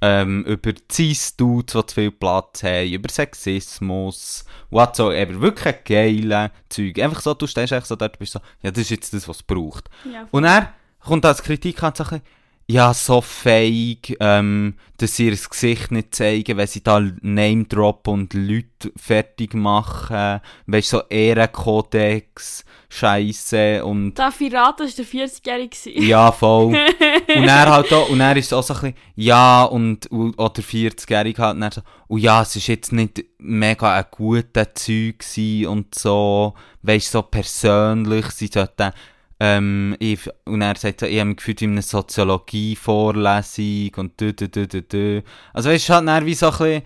Ähm, 0.00 0.44
über 0.44 0.72
Cis-Dudes, 0.90 1.72
die 1.72 1.86
zu 1.86 1.94
viel 1.94 2.10
Platz 2.12 2.62
haben, 2.62 2.92
über 2.92 3.08
Sexismus, 3.10 4.44
whatsoever. 4.70 5.40
Wirklich 5.40 5.84
geile 5.84 6.50
Zeug. 6.68 6.98
Einfach 7.00 7.20
so, 7.20 7.34
du 7.34 7.46
stehst 7.46 7.72
einfach 7.72 7.86
so 7.86 7.96
dort 7.96 8.12
und 8.14 8.18
bist 8.20 8.32
so, 8.32 8.40
ja, 8.62 8.70
das 8.70 8.82
ist 8.82 8.90
jetzt 8.90 9.12
das, 9.12 9.26
was 9.28 9.38
es 9.38 9.42
braucht. 9.42 9.90
Ja, 10.10 10.28
Und 10.30 10.44
er 10.44 10.72
kommt 11.00 11.24
als 11.26 11.42
Kritik 11.42 11.82
an, 11.82 11.88
ein 11.88 11.92
bisschen, 11.94 12.22
ja, 12.70 12.92
so 12.92 13.22
fake, 13.22 14.14
ähm, 14.20 14.74
dass 14.98 15.16
sie 15.16 15.28
ihr 15.28 15.36
Gesicht 15.36 15.90
nicht 15.90 16.14
zeigen, 16.14 16.58
wenn 16.58 16.66
sie 16.66 16.82
da 16.82 17.00
Name 17.22 17.64
droppen 17.64 18.12
und 18.12 18.34
Leute 18.34 18.92
fertig 18.94 19.54
machen, 19.54 20.40
weißt 20.66 20.90
so 20.90 21.02
Ehrenkodex, 21.08 22.66
Scheiße 22.90 23.82
und 23.84 24.14
Darf 24.14 24.38
ich 24.42 24.52
raten, 24.52 24.82
das 24.86 24.98
war 24.98 25.04
der 25.04 25.28
40-Jährige. 25.28 25.68
gewesen? 25.68 26.08
ja, 26.08 26.30
voll. 26.30 26.66
und 27.36 27.48
er 27.48 27.70
halt 27.70 27.90
auch, 27.90 28.10
und 28.10 28.20
er 28.20 28.36
ist 28.36 28.52
auch 28.52 28.62
so 28.62 28.74
ein 28.74 28.80
bisschen, 28.80 28.96
ja, 29.16 29.64
und, 29.64 30.06
und 30.08 30.38
oder 30.38 30.62
40-jährig 30.62 31.38
halt, 31.38 31.56
und 31.56 31.62
er 31.62 31.72
so, 31.72 31.80
und 32.08 32.20
ja, 32.20 32.42
es 32.42 32.54
ist 32.54 32.66
jetzt 32.66 32.92
nicht 32.92 33.24
mega 33.38 33.94
ein 33.94 34.04
guter 34.10 34.74
Zeug 34.74 35.24
und 35.66 35.94
so, 35.94 36.52
weißt 36.82 37.12
so 37.12 37.22
persönlich, 37.22 38.26
sie 38.26 38.50
sollten, 38.52 38.92
ähm, 39.40 39.96
ich, 39.98 40.20
und 40.44 40.62
er 40.62 40.76
sagt 40.76 41.02
ich 41.02 41.18
habe 41.18 41.28
mich 41.28 41.36
gefühlt 41.36 41.62
in 41.62 41.72
einer 41.72 41.82
Soziologie-Vorlesung 41.82 43.92
und 43.96 44.20
dü, 44.20 44.32
dü, 44.32 44.48
dü, 44.48 44.82
dü. 44.82 45.22
Also 45.52 45.70
weißt 45.70 45.88
du, 45.88 45.94
halt 45.94 46.26
wie 46.26 46.34
so 46.34 46.46
ein 46.46 46.58
bisschen, 46.58 46.82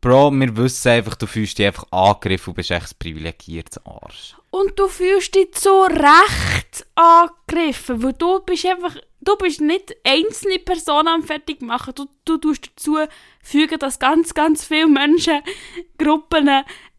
Bro, 0.00 0.32
wir 0.32 0.56
wissen 0.56 0.88
einfach, 0.88 1.14
du 1.14 1.28
fühlst 1.28 1.58
dich 1.58 1.66
einfach 1.66 1.86
angegriffen 1.92 2.50
und 2.50 2.56
bist 2.56 2.72
echt 2.72 2.92
ein 2.92 2.98
privilegiertes 2.98 3.86
Arsch. 3.86 4.34
Und 4.50 4.76
du 4.76 4.88
fühlst 4.88 5.36
dich 5.36 5.56
so 5.56 5.82
recht 5.82 6.84
angegriffen, 6.96 8.02
weil 8.02 8.14
du 8.14 8.40
bist 8.40 8.66
einfach, 8.66 8.96
du 9.22 9.36
bist 9.36 9.60
nicht 9.60 9.94
einzelne 10.04 10.58
Personen 10.58 11.08
am 11.08 11.22
fertig 11.22 11.62
machen. 11.62 11.94
Du, 11.94 12.06
du 12.24 12.36
tust 12.38 12.70
dazu 12.76 12.98
fügen, 13.42 13.78
dass 13.78 13.98
ganz, 13.98 14.34
ganz 14.34 14.64
viele 14.64 14.88
Menschen, 14.88 15.40
Gruppen 15.98 16.48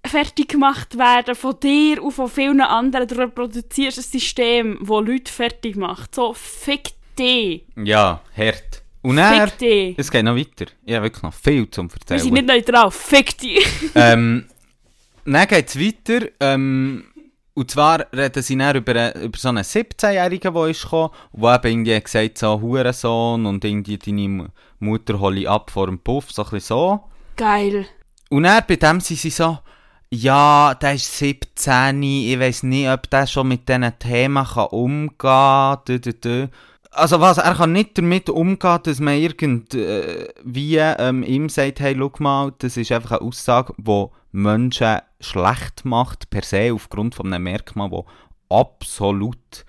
fertig 0.05 0.49
gemacht 0.49 0.97
werden 0.97 1.35
von 1.35 1.59
dir 1.59 2.03
und 2.03 2.11
von 2.11 2.29
vielen 2.29 2.61
anderen. 2.61 3.07
Du 3.07 3.15
reproduzierst 3.15 3.97
ein 3.99 4.03
System, 4.03 4.77
das 4.81 4.89
Leute 4.89 5.31
fertig 5.31 5.75
macht. 5.75 6.15
So, 6.15 6.33
fick 6.33 6.89
dich. 7.17 7.63
Ja, 7.77 8.21
hart. 8.35 8.81
Und 9.01 9.17
er, 9.17 9.47
Fick 9.49 9.57
dich. 9.59 9.95
es 9.99 10.09
geht 10.09 10.23
noch 10.23 10.35
weiter. 10.35 10.65
Ich 10.85 10.93
habe 10.93 11.05
wirklich 11.05 11.23
noch 11.23 11.33
viel 11.33 11.69
zum 11.69 11.89
Wir 11.91 11.95
Erzählen. 11.99 12.19
sind 12.21 12.33
nicht 12.33 12.47
neutral. 12.47 12.89
Fick 12.89 13.37
dich. 13.37 13.65
ähm, 13.95 14.45
dann 15.25 15.47
geht 15.47 15.67
es 15.67 15.79
weiter. 15.79 16.27
Ähm, 16.39 17.03
und 17.55 17.69
zwar 17.69 18.05
reden 18.13 18.41
sie 18.41 18.57
dann 18.57 18.75
über, 18.75 19.15
über 19.15 19.37
so 19.37 19.49
einen 19.49 19.63
17-Jährigen, 19.63 20.53
der 20.53 20.65
ist 20.67 20.83
gekommen, 20.83 21.11
der 21.33 21.55
eben 21.55 21.67
irgendwie 21.67 22.01
gesagt 22.01 22.37
so, 22.39 22.59
Hurensohn 22.59 23.45
und 23.45 23.63
irgendwie 23.63 23.97
deine 23.97 24.49
Mutter 24.79 25.19
hole 25.19 25.41
ich 25.41 25.49
ab 25.49 25.69
vor 25.69 25.85
dem 25.85 25.99
Puff, 25.99 26.31
so 26.31 26.43
ein 26.43 26.49
bisschen 26.49 26.67
so. 26.67 27.03
Geil. 27.35 27.85
Und 28.29 28.43
dann 28.43 28.63
bei 28.67 28.75
dem 28.75 28.99
sind 28.99 29.19
sie 29.19 29.29
so, 29.29 29.59
ja, 30.09 30.75
der 30.75 30.93
ist 30.95 31.17
17, 31.17 32.01
ich 32.01 32.39
weiß 32.39 32.63
nicht, 32.63 32.89
ob 32.89 33.09
der 33.09 33.27
schon 33.27 33.47
mit 33.47 33.69
diesen 33.69 33.99
Themen 33.99 34.45
kann 34.45 34.67
umgehen 34.67 35.17
kann. 35.17 36.49
Also 36.91 37.19
was, 37.19 37.39
er 37.39 37.55
kann 37.55 37.71
nicht 37.71 37.97
damit 37.97 38.29
umgehen, 38.29 38.79
dass 38.83 38.99
man 38.99 39.15
irgendwie 39.15 40.77
ähm, 40.77 41.23
ihm 41.23 41.49
sagt, 41.49 41.79
hey, 41.79 41.95
schau 41.97 42.11
mal, 42.19 42.53
das 42.59 42.77
ist 42.77 42.91
einfach 42.91 43.19
eine 43.19 43.21
Aussage, 43.21 43.73
die 43.77 44.05
Menschen 44.33 44.99
schlecht 45.19 45.85
macht, 45.85 46.29
per 46.29 46.43
se, 46.43 46.73
aufgrund 46.73 47.15
von 47.15 47.31
einem 47.31 47.43
Merkmal, 47.43 47.89
das 47.89 48.03
absolut 48.49 49.65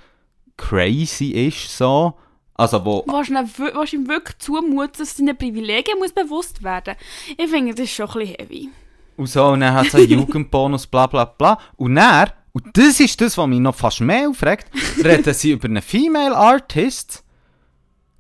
crazy 0.57 1.31
ist, 1.31 1.77
so. 1.77 2.15
Also 2.55 2.85
wo 2.85 3.05
Was 3.07 3.93
ihm 3.93 4.09
wirklich 4.09 4.39
zumuten, 4.39 4.99
dass 4.99 5.17
seine 5.17 5.35
Privilegien 5.35 5.99
muss 5.99 6.13
bewusst 6.13 6.63
werden 6.63 6.95
Ich 7.37 7.51
finde, 7.51 7.75
das 7.75 7.85
ist 7.85 7.95
schon 7.95 8.09
ein 8.09 8.19
bisschen 8.19 8.37
heavy. 8.39 8.71
Und 9.17 9.27
so, 9.27 9.47
und 9.47 9.61
dann 9.61 9.75
hat 9.75 9.87
es 9.89 9.95
einen 9.95 10.09
Jugendbonus, 10.09 10.87
bla 10.87 11.07
bla 11.07 11.25
bla. 11.25 11.59
Und 11.77 11.97
dann, 11.97 12.31
und 12.53 12.67
das 12.77 13.01
ist 13.01 13.21
das, 13.21 13.37
was 13.37 13.47
mich 13.47 13.61
noch 13.61 13.75
fast 13.75 14.01
mehr 14.01 14.29
aufregt, 14.29 14.71
reden 15.05 15.35
sie 15.35 15.53
über 15.53 15.67
einen 15.67 15.83
Female 15.83 16.37
Artist, 16.37 17.25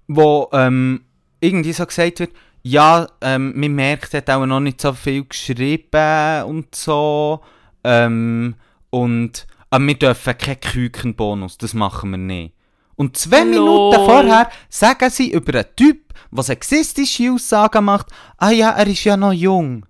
wo 0.09 0.49
ähm, 0.53 1.05
irgendwie 1.41 1.73
so 1.73 1.87
gesagt 1.87 2.21
wird, 2.21 2.33
ja, 2.65 3.07
ähm, 3.21 3.53
man 3.55 3.75
merkt, 3.75 4.15
er 4.15 4.19
hat 4.19 4.31
auch 4.31 4.47
noch 4.47 4.59
nicht 4.59 4.81
so 4.81 4.95
viel 4.95 5.25
geschrieben 5.25 6.45
und 6.45 6.75
so. 6.75 7.41
Ähm, 7.85 8.55
und 8.91 9.47
aber 9.69 9.87
wir 9.87 9.99
dürfen 9.99 10.39
keinen 10.39 10.61
Kükenbonus, 10.61 11.59
das 11.59 11.75
machen 11.75 12.13
wir 12.13 12.17
nicht. 12.17 12.55
Und 12.97 13.17
zwei 13.17 13.41
Lol. 13.41 13.51
Minuten 13.51 14.05
vorher 14.07 14.49
sagen 14.69 15.11
sie 15.11 15.33
über 15.33 15.59
einen 15.59 15.77
Typ, 15.77 16.15
der 16.31 16.45
sexistische 16.45 17.33
Aussagen 17.33 17.85
macht, 17.85 18.07
ah 18.39 18.51
ja, 18.51 18.71
er 18.71 18.87
ist 18.87 19.05
ja 19.05 19.17
noch 19.17 19.33
jung. 19.33 19.85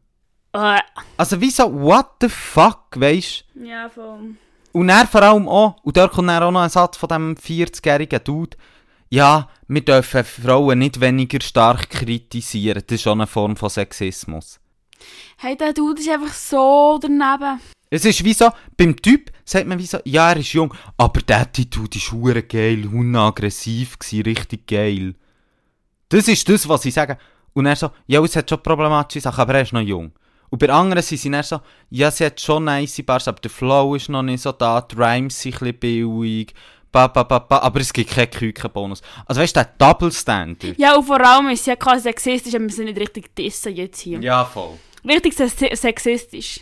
Äh. 0.53 0.79
Also 1.17 1.41
wieso, 1.41 1.73
what 1.73 2.07
the 2.21 2.29
fuck, 2.29 2.87
weisst 2.97 3.45
Ja, 3.55 3.89
voll. 3.89 4.37
Und 4.73 4.89
er 4.89 5.07
vor 5.07 5.23
allem 5.23 5.49
auch, 5.49 5.77
und 5.85 5.97
da 5.97 6.09
kommt 6.09 6.29
dann 6.29 6.43
auch 6.43 6.51
noch 6.51 6.63
ein 6.63 6.71
Satz 6.71 6.97
von 6.97 7.09
dem 7.09 7.35
40-jährigen 7.37 8.25
Dude, 8.25 8.57
ja, 9.11 9.49
wir 9.69 9.85
dürfen 9.85 10.25
Frauen 10.25 10.79
nicht 10.79 11.01
weniger 11.01 11.41
stark 11.41 11.91
kritisieren, 11.91 12.83
das 12.87 12.97
ist 12.97 13.03
schon 13.03 13.21
eine 13.21 13.27
Form 13.27 13.57
von 13.57 13.71
Sexismus. 13.71 14.61
Hey, 15.37 15.57
der 15.57 15.73
Dude 15.73 16.01
ist 16.01 16.09
einfach 16.09 16.33
so 16.33 16.99
daneben. 17.01 17.61
Es 17.91 18.05
ist 18.05 18.25
wie 18.25 18.33
so, 18.33 18.51
beim 18.77 18.97
Typ 18.97 19.31
sagt 19.45 19.67
man 19.67 19.79
wie 19.79 19.87
so, 19.87 19.99
ja, 20.05 20.31
er 20.31 20.39
ist 20.39 20.53
jung, 20.53 20.75
aber 20.97 21.21
der 21.21 21.43
Attitude 21.43 21.97
ist 21.97 22.11
hure 22.11 22.43
geil, 22.43 22.89
aggressiv 23.15 23.99
gsi, 23.99 24.21
richtig 24.23 24.67
geil. 24.67 25.15
Das 26.09 26.29
ist 26.29 26.49
das, 26.49 26.69
was 26.69 26.83
sie 26.83 26.91
sagen. 26.91 27.17
Und 27.53 27.67
er 27.67 27.77
so, 27.77 27.91
ja, 28.07 28.23
es 28.23 28.35
hat 28.35 28.51
schon 28.51 28.63
problematische 28.63 29.21
Sachen, 29.21 29.41
aber 29.41 29.55
er 29.55 29.63
ist 29.63 29.73
noch 29.73 29.81
jung. 29.81 30.13
Und 30.51 30.59
bei 30.59 30.69
anderen 30.69 31.03
sind 31.03 31.19
sie 31.19 31.31
dann 31.31 31.43
so, 31.43 31.61
ja, 31.91 32.11
sie 32.11 32.27
hat 32.27 32.41
schon 32.41 32.65
nice 32.65 33.03
Bars, 33.05 33.29
aber 33.29 33.41
der 33.41 33.51
Flow 33.51 33.95
ist 33.95 34.09
noch 34.09 34.23
nicht 34.23 34.43
so 34.43 34.53
da, 34.53 34.81
die 34.81 34.97
Rhymes 34.97 35.41
sind 35.41 35.55
ein 35.55 35.59
bisschen 35.59 35.79
billig, 35.79 36.55
ba, 36.95 37.09
ba, 37.09 37.23
ba, 37.25 37.39
ba, 37.41 37.59
aber 37.59 37.81
es 37.81 37.93
gibt 37.93 38.11
keinen 38.11 38.31
Kükenbonus. 38.31 39.03
Also 39.27 39.41
weißt 39.41 39.57
du, 39.57 39.61
der 39.65 39.71
Double 39.79 40.13
Standard. 40.13 40.79
Ja, 40.79 40.95
und 40.97 41.05
vor 41.05 41.21
allem 41.21 41.49
ist 41.49 41.67
ja 41.67 41.75
quasi 41.77 42.03
sexistisch, 42.05 42.55
aber 42.55 42.65
wir 42.65 42.71
sind 42.71 42.85
nicht 42.87 42.99
richtig 43.01 43.35
dissen 43.35 43.75
jetzt 43.75 44.01
hier. 44.01 44.21
Ja, 44.21 44.45
voll. 44.45 44.79
Richtig 45.07 45.35
se 45.35 45.49
sexistisch. 45.49 46.61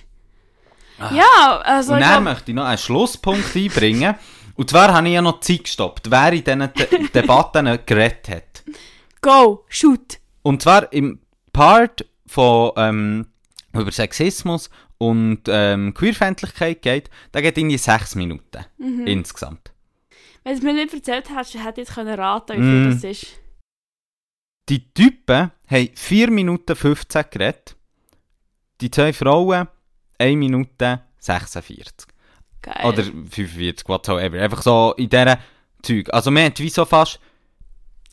Ah. 0.98 1.10
Ja, 1.14 1.58
also 1.64 1.92
Und 1.94 2.00
dann 2.00 2.22
glaub, 2.24 2.34
möchte 2.34 2.50
ich 2.50 2.54
noch 2.54 2.64
einen 2.64 2.78
Schlusspunkt 2.78 3.44
einbringen. 3.56 4.14
Und 4.54 4.70
zwar 4.70 4.92
habe 4.92 5.06
ich 5.08 5.14
ja 5.14 5.22
noch 5.22 5.40
Zeit 5.40 5.64
gestoppt, 5.64 6.10
wer 6.10 6.32
in 6.32 6.44
diesen 6.44 6.72
De 6.74 7.08
Debatten 7.14 7.78
geredet 7.86 8.28
hat. 8.28 8.64
go, 9.20 9.64
shoot. 9.68 10.18
Und 10.42 10.62
zwar 10.62 10.92
im 10.92 11.20
Part 11.52 12.04
von 12.26 12.72
ähm, 12.76 13.26
über 13.74 13.90
Sexismus 13.92 14.70
und 14.98 15.40
ähm, 15.48 15.94
Queerfeindlichkeit 15.94 16.82
geht, 16.82 17.10
da 17.32 17.40
geht 17.40 17.58
irgendwie 17.58 17.78
sechs 17.78 18.14
Minuten 18.14 18.64
Mhm. 18.78 19.06
insgesamt. 19.06 19.71
Wenn 20.44 20.52
du 20.54 20.58
es 20.58 20.62
mir 20.64 20.72
nicht 20.74 20.92
erzählt 20.94 21.30
hast, 21.30 21.54
hätte 21.54 21.80
ich 21.80 21.88
jetzt 21.88 21.94
können 21.94 22.18
raten, 22.18 22.52
wie 22.54 22.62
viel 22.62 22.88
Mm. 22.88 22.92
das 22.92 23.04
ist. 23.04 23.26
Die 24.68 24.92
Typen 24.92 25.50
haben 25.66 25.88
4 25.94 26.30
Minuten 26.30 26.76
15 26.76 27.24
geredet. 27.30 27.76
Die 28.80 28.90
zwei 28.90 29.12
Frauen 29.12 29.68
1 30.18 30.36
Minute 30.36 31.02
46. 31.18 32.06
Geil. 32.62 32.84
Oder 32.84 33.02
45, 33.04 33.88
whatsoever. 33.88 34.40
Einfach 34.40 34.62
so 34.62 34.94
in 34.96 35.08
dieser 35.08 35.38
Zeug. 35.82 36.08
Also 36.12 36.30
man 36.30 36.44
hat 36.46 36.58
wie 36.60 36.68
so 36.68 36.84
fast... 36.84 37.20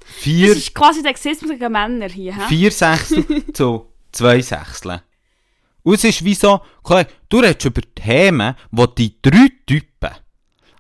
Vier, 0.06 0.48
Das 0.50 0.58
ist 0.58 0.74
quasi 0.74 1.02
Sexismus 1.02 1.52
gegen 1.52 1.72
Männer 1.72 2.10
hier. 2.10 2.36
hä? 2.36 2.48
vier 2.48 2.72
Sechstel 2.72 3.46
zu 3.54 3.92
zwei 4.12 4.42
Sechsteln. 4.42 5.02
Und 5.84 5.94
es 5.96 6.04
ist 6.04 6.26
wie 6.26 6.34
so, 6.34 6.62
du 7.30 7.40
redest 7.40 7.66
über 7.66 7.82
Themen, 7.94 8.56
wo 8.72 8.88
die 8.88 9.22
drei 9.22 9.50
Typen 9.68 10.12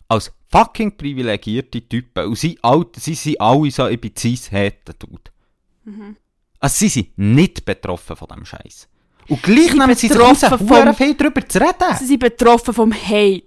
als 0.07 0.31
fucking 0.51 0.97
privilegierte 0.97 1.81
Typen, 1.87 2.25
und 2.27 2.37
sie, 2.37 2.57
all, 2.61 2.85
sie 2.97 3.15
sind 3.15 3.39
alle 3.39 3.69
so, 3.71 3.87
ich 3.87 3.99
bin 4.01 4.11
cis-heten, 4.17 4.95
dude. 4.99 5.31
Mhm. 5.85 6.15
Also 6.59 6.75
sie 6.79 6.89
sind 6.89 7.17
nicht 7.17 7.63
betroffen 7.65 8.15
von 8.15 8.27
dem 8.27 8.45
Scheiß. 8.45 8.87
Und 9.27 9.43
gleich 9.43 9.71
Sie 9.71 9.77
nehmen 9.77 9.95
sie 9.95 10.09
verdammt 10.09 10.39
vom- 10.39 10.95
viel 10.95 11.13
darüber 11.13 11.47
zu 11.47 11.59
reden. 11.59 11.95
Sie 11.99 12.05
sind 12.07 12.19
betroffen 12.19 12.73
vom 12.73 12.91
Hate. 12.91 13.43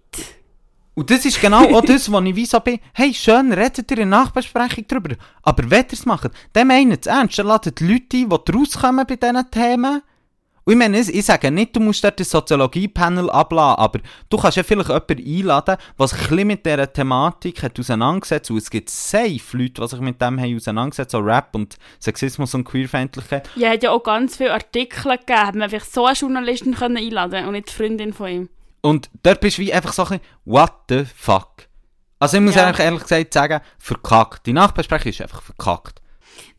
Und 0.94 1.10
das 1.10 1.24
ist 1.24 1.40
genau 1.40 1.64
auch 1.74 1.84
das, 1.84 2.10
wo 2.12 2.20
ich 2.20 2.48
so 2.50 2.60
bin, 2.60 2.78
hey, 2.92 3.12
schön, 3.14 3.50
redet 3.52 3.90
ihr 3.90 3.98
in 3.98 4.10
der 4.10 4.18
Nachbesprechung 4.18 4.86
drüber, 4.86 5.16
aber 5.42 5.70
wenn 5.70 5.86
ihr 5.86 5.92
es 5.92 6.04
macht, 6.04 6.30
dann 6.52 6.68
meinen 6.68 6.92
es 6.92 7.06
ernst, 7.06 7.38
dann 7.38 7.46
ladet 7.46 7.80
die 7.80 7.86
Leute 7.86 8.16
ein, 8.18 8.28
die 8.28 8.52
rauskommen 8.52 9.06
bei 9.06 9.16
diesen 9.16 9.50
Themen. 9.50 10.02
Und 10.64 10.74
ich 10.74 10.78
meine, 10.78 10.98
ich 11.00 11.24
sage 11.24 11.50
nicht, 11.50 11.74
du 11.74 11.80
musst 11.80 12.04
dort 12.04 12.20
das 12.20 12.30
Soziologie-Panel 12.30 13.28
abladen, 13.30 13.82
aber 13.82 13.98
du 14.28 14.36
kannst 14.36 14.56
ja 14.56 14.62
vielleicht 14.62 14.88
jemanden 14.90 15.18
einladen, 15.26 15.76
der 15.98 16.08
sich 16.08 16.30
ein 16.30 16.46
mit 16.46 16.64
dieser 16.64 16.92
Thematik 16.92 17.62
hat 17.64 17.78
auseinandergesetzt 17.80 18.50
und 18.50 18.58
es 18.58 18.70
gibt 18.70 18.88
safe 18.88 19.40
Leute, 19.56 19.80
die 19.82 19.88
sich 19.88 19.98
mit 20.00 20.20
dem 20.20 20.38
haben 20.40 20.56
auseinandergesetzt, 20.56 21.10
so 21.12 21.18
Rap 21.18 21.54
und 21.54 21.76
Sexismus 22.00 22.54
und 22.54 22.62
Queerfeindlichkeit. 22.64 23.50
Ja, 23.56 23.70
hat 23.70 23.82
ja 23.82 23.90
auch 23.90 24.04
ganz 24.04 24.36
viele 24.36 24.52
Artikel 24.52 25.10
gegeben. 25.18 25.40
Hat 25.46 25.54
man 25.56 25.68
vielleicht 25.68 25.92
so 25.92 26.06
eine 26.06 26.16
Journalistin 26.16 26.74
können 26.74 26.96
einladen 26.96 27.44
und 27.46 27.52
nicht 27.52 27.68
die 27.68 27.72
Freundin 27.72 28.12
von 28.12 28.28
ihm. 28.28 28.48
Und 28.82 29.10
dort 29.24 29.40
bist 29.40 29.58
du 29.58 29.62
wie 29.62 29.72
einfach 29.72 29.92
so 29.92 30.02
ein 30.04 30.08
bisschen, 30.08 30.24
what 30.44 30.72
the 30.88 31.04
fuck? 31.16 31.68
Also 32.20 32.36
ich 32.36 32.42
muss 32.42 32.54
Ja. 32.54 32.66
eigentlich 32.66 32.86
ehrlich 32.86 33.02
gesagt 33.02 33.32
sagen, 33.34 33.60
verkackt. 33.78 34.46
Die 34.46 34.52
Nachbesprechung 34.52 35.10
ist 35.10 35.20
einfach 35.22 35.42
verkackt. 35.42 36.00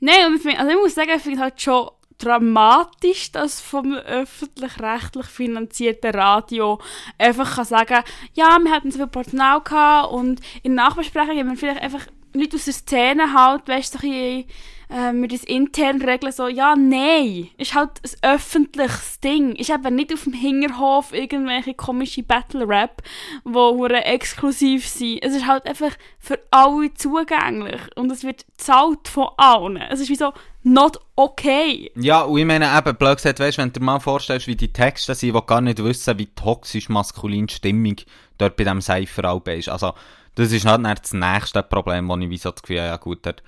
Nein, 0.01 0.15
also 0.57 0.69
ich 0.69 0.75
muss 0.77 0.93
sagen, 0.95 1.11
ich 1.15 1.21
finde 1.21 1.39
halt 1.39 1.61
schon 1.61 1.89
dramatisch, 2.23 3.31
dass 3.31 3.61
vom 3.61 3.93
öffentlich-rechtlich 3.93 5.25
finanzierten 5.25 6.11
Radio 6.11 6.79
einfach 7.17 7.55
kann 7.55 7.65
sagen 7.65 8.03
ja, 8.33 8.57
wir 8.59 8.71
hatten 8.71 8.91
so 8.91 8.99
viel 8.99 9.07
Personal 9.07 9.61
gehabt 9.61 10.11
und 10.11 10.41
in 10.63 10.75
der 10.75 10.85
Nachbesprechung 10.85 11.37
haben 11.37 11.49
wir 11.49 11.57
vielleicht 11.57 11.81
einfach 11.81 12.05
Leute 12.33 12.55
aus 12.55 12.65
der 12.65 12.73
Szene 12.73 13.33
halt, 13.33 13.67
weißt 13.67 13.95
du, 13.95 13.99
so 13.99 14.07
ein 14.07 14.45
äh, 14.93 15.11
wir 15.13 15.27
das 15.27 15.43
intern 15.43 16.01
regeln, 16.01 16.31
so, 16.31 16.47
ja, 16.47 16.75
nein, 16.75 17.49
ist 17.57 17.73
halt 17.73 17.89
ein 18.03 18.35
öffentliches 18.35 19.19
Ding, 19.19 19.55
ist 19.55 19.71
eben 19.71 19.95
nicht 19.95 20.13
auf 20.13 20.23
dem 20.23 20.33
Hinterhof 20.33 21.13
irgendwelche 21.13 21.73
komische 21.73 22.21
Battle-Rap, 22.21 23.01
wo 23.43 23.71
hure 23.75 24.05
exklusiv 24.05 24.87
sind. 24.87 25.23
Es 25.23 25.33
ist 25.33 25.47
halt 25.47 25.65
einfach 25.65 25.91
für 26.19 26.39
alle 26.51 26.93
zugänglich 26.93 27.81
und 27.95 28.11
es 28.11 28.23
wird 28.23 28.45
gezahlt 28.47 29.07
von 29.07 29.29
allen. 29.37 29.77
Es 29.77 29.99
ist 29.99 30.09
wie 30.09 30.15
so, 30.15 30.31
not 30.61 30.99
okay. 31.15 31.91
Ja, 31.95 32.21
und 32.21 32.37
ich 32.37 32.45
meine 32.45 32.69
eben, 32.77 32.95
blöd 32.95 33.17
gesagt, 33.17 33.39
weißt, 33.39 33.57
wenn 33.57 33.73
du 33.73 33.79
dir 33.79 33.85
mal 33.85 33.99
vorstellst, 33.99 34.47
wie 34.47 34.55
die 34.55 34.71
Texte 34.71 35.15
sind, 35.15 35.35
die 35.35 35.45
gar 35.45 35.61
nicht 35.61 35.83
wissen, 35.83 36.19
wie 36.19 36.27
toxisch 36.27 36.89
maskuline 36.89 37.49
Stimmung 37.49 37.95
dort 38.37 38.55
bei 38.57 38.63
diesem 38.63 38.81
Cypher-Album 38.81 39.55
ist. 39.55 39.69
Also, 39.69 39.93
das 40.35 40.51
ist 40.51 40.65
halt 40.65 40.85
das 40.85 41.13
nächste 41.13 41.63
Problem, 41.63 42.07
wo 42.09 42.17
ich 42.17 42.29
wie 42.29 42.37
so 42.37 42.51
das 42.51 42.61
Gefühl 42.61 42.79
habe, 42.79 42.89
ja 42.89 42.97
gut, 42.97 43.25
dort. 43.25 43.41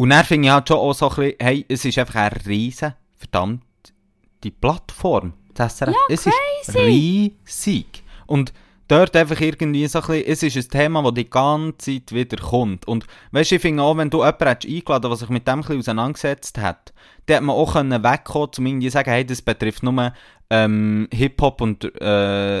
Und 0.00 0.08
dann 0.08 0.24
finde 0.24 0.48
ich 0.48 0.54
halt 0.54 0.66
schon 0.66 0.78
auch 0.78 0.94
so 0.94 1.10
ein 1.10 1.14
bisschen, 1.14 1.34
hey, 1.40 1.66
es 1.68 1.84
ist 1.84 1.98
einfach 1.98 2.14
eine 2.14 2.46
riesen, 2.46 2.94
verdammt, 3.16 3.62
die 4.42 4.50
Plattform, 4.50 5.34
das 5.52 5.76
SRF, 5.76 5.94
es 6.08 6.26
ist 6.26 6.74
riesig. 6.74 8.02
Und 8.26 8.54
dort 8.88 9.14
einfach 9.14 9.38
irgendwie 9.38 9.86
so 9.88 10.00
ein 10.00 10.06
bisschen, 10.06 10.24
es 10.24 10.42
ist 10.42 10.56
ein 10.56 10.70
Thema, 10.70 11.02
das 11.02 11.12
die 11.12 11.28
ganze 11.28 11.76
Zeit 11.76 12.12
wieder 12.12 12.38
kommt. 12.38 12.88
Und 12.88 13.04
weißt 13.32 13.50
du, 13.50 13.56
ich 13.56 13.60
finde 13.60 13.82
auch, 13.82 13.94
wenn 13.98 14.08
du 14.08 14.20
jemanden 14.20 14.46
hättest 14.46 14.72
eingeladen 14.72 15.10
der 15.10 15.16
sich 15.18 15.28
mit 15.28 15.46
dem 15.46 15.52
ein 15.52 15.60
bisschen 15.60 15.78
auseinandergesetzt 15.80 16.56
hat, 16.56 16.94
dann 17.26 17.36
hat 17.36 17.42
man 17.42 17.56
auch 17.56 17.74
können 17.74 18.02
wegkommen, 18.02 18.50
um 18.56 18.66
irgendwie 18.66 18.86
zu 18.86 18.92
sagen, 18.92 19.10
hey, 19.10 19.26
das 19.26 19.42
betrifft 19.42 19.82
nur 19.82 20.14
ähm, 20.50 21.08
Hip-Hop 21.12 21.60
und 21.60 21.84
äh, 21.84 22.04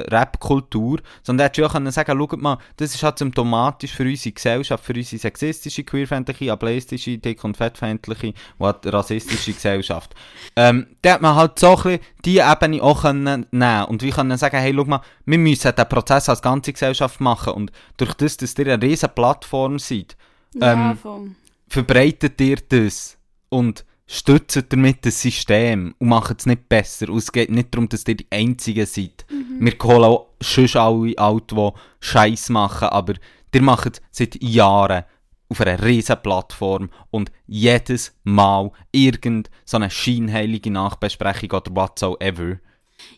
Rap-Kultur, 0.08 1.00
sondern 1.22 1.44
hättest 1.46 1.58
du 1.58 1.66
auch 1.66 1.72
können 1.72 1.90
sagen, 1.90 2.18
schaut 2.18 2.40
mal, 2.40 2.58
das 2.76 2.94
ist 2.94 3.02
halt 3.02 3.18
symptomatisch 3.18 3.92
für 3.92 4.04
unsere 4.04 4.32
Gesellschaft, 4.32 4.84
für 4.84 4.94
unsere 4.94 5.20
sexistische, 5.20 5.82
queerfeindliche, 5.84 6.52
ableistische, 6.52 7.18
dick- 7.18 7.42
und 7.44 7.56
fettfeindliche 7.56 8.34
und 8.58 8.76
rassistische 8.86 9.52
Gesellschaft. 9.52 10.14
Ähm, 10.56 10.86
da 11.02 11.14
hat 11.14 11.22
man 11.22 11.34
halt 11.34 11.58
so 11.58 11.70
ein 11.70 11.82
bisschen 11.82 12.00
die 12.24 12.38
Ebene 12.38 12.82
auch 12.82 13.02
können 13.02 13.46
nehmen 13.50 13.84
und 13.86 14.02
wir 14.02 14.12
können 14.12 14.38
sagen, 14.38 14.58
hey, 14.58 14.72
schau 14.74 14.84
mal, 14.84 15.00
wir 15.26 15.38
müssen 15.38 15.74
den 15.74 15.88
Prozess 15.88 16.28
als 16.28 16.42
ganze 16.42 16.72
Gesellschaft 16.72 17.20
machen 17.20 17.54
und 17.54 17.72
durch 17.96 18.14
das, 18.14 18.36
dass 18.36 18.56
ihr 18.58 18.72
eine 18.72 18.82
riesen 18.82 19.10
Plattform 19.14 19.78
seid, 19.78 20.16
ja, 20.54 20.72
Ähm, 20.72 20.96
voll. 20.96 21.30
verbreitet 21.68 22.40
ihr 22.40 22.58
das 22.68 23.18
und 23.48 23.84
stützt 24.12 24.64
damit 24.70 25.06
das 25.06 25.22
System 25.22 25.94
und 25.98 26.08
macht 26.08 26.40
es 26.40 26.46
nicht 26.46 26.68
besser. 26.68 27.08
Und 27.10 27.18
es 27.18 27.30
geht 27.30 27.48
nicht 27.48 27.72
darum, 27.72 27.88
dass 27.88 28.06
ihr 28.08 28.16
die 28.16 28.26
Einzigen 28.30 28.84
seid. 28.84 29.24
Wir 29.28 29.72
holen 29.84 30.04
auch 30.04 30.26
sonst 30.42 30.74
alle 30.74 31.16
alt, 31.16 31.52
die 31.52 31.70
Scheiß 32.00 32.48
machen, 32.48 32.88
aber 32.88 33.14
ihr 33.54 33.62
macht 33.62 33.98
es 33.98 34.02
seit 34.10 34.42
Jahren 34.42 35.04
auf 35.48 35.60
einer 35.60 35.82
riesen 35.84 36.20
Plattform 36.20 36.90
und 37.10 37.30
jedes 37.46 38.12
Mal 38.24 38.72
irgend 38.90 39.48
so 39.64 39.76
eine 39.76 39.90
scheinheilige 39.90 40.72
Nachbesprechung 40.72 41.52
oder 41.52 41.76
whatsoever. 41.76 42.58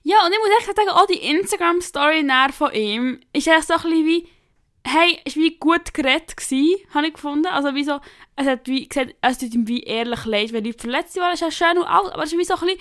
Ja, 0.02 0.16
und 0.26 0.32
ich 0.32 0.38
muss 0.38 0.58
echt 0.58 0.76
sagen, 0.76 0.90
auch 0.90 1.06
die 1.06 1.26
Instagram-Story 1.30 2.26
von 2.52 2.72
ihm 2.74 3.20
ist 3.32 3.46
echt 3.46 3.66
so 3.66 3.74
ein 3.74 3.82
bisschen 3.82 4.06
wie, 4.06 4.28
hey, 4.84 5.18
es 5.24 5.36
war 5.36 5.42
wie 5.42 5.56
gut 5.58 5.94
geredet 5.94 6.34
habe 6.94 7.06
ich 7.06 7.14
gefunden. 7.14 7.46
Also 7.46 7.74
wie 7.74 7.84
so, 7.84 8.00
es 8.36 8.46
hat 8.46 8.66
wie 8.66 8.88
gesagt, 8.88 9.14
es 9.20 9.38
tut 9.38 9.54
ihm 9.54 9.68
wie 9.68 9.82
ehrlich 9.82 10.24
leid, 10.24 10.52
wenn 10.52 10.64
Leute 10.64 10.78
verletzt 10.78 11.16
waren, 11.16 11.34
ist 11.34 11.40
ja 11.40 11.50
schön 11.50 11.78
und 11.78 11.86
alles, 11.86 12.12
aber 12.12 12.24
es 12.24 12.32
ist 12.32 12.38
wie 12.38 12.44
so 12.44 12.54
ein 12.54 12.60
bisschen, 12.60 12.80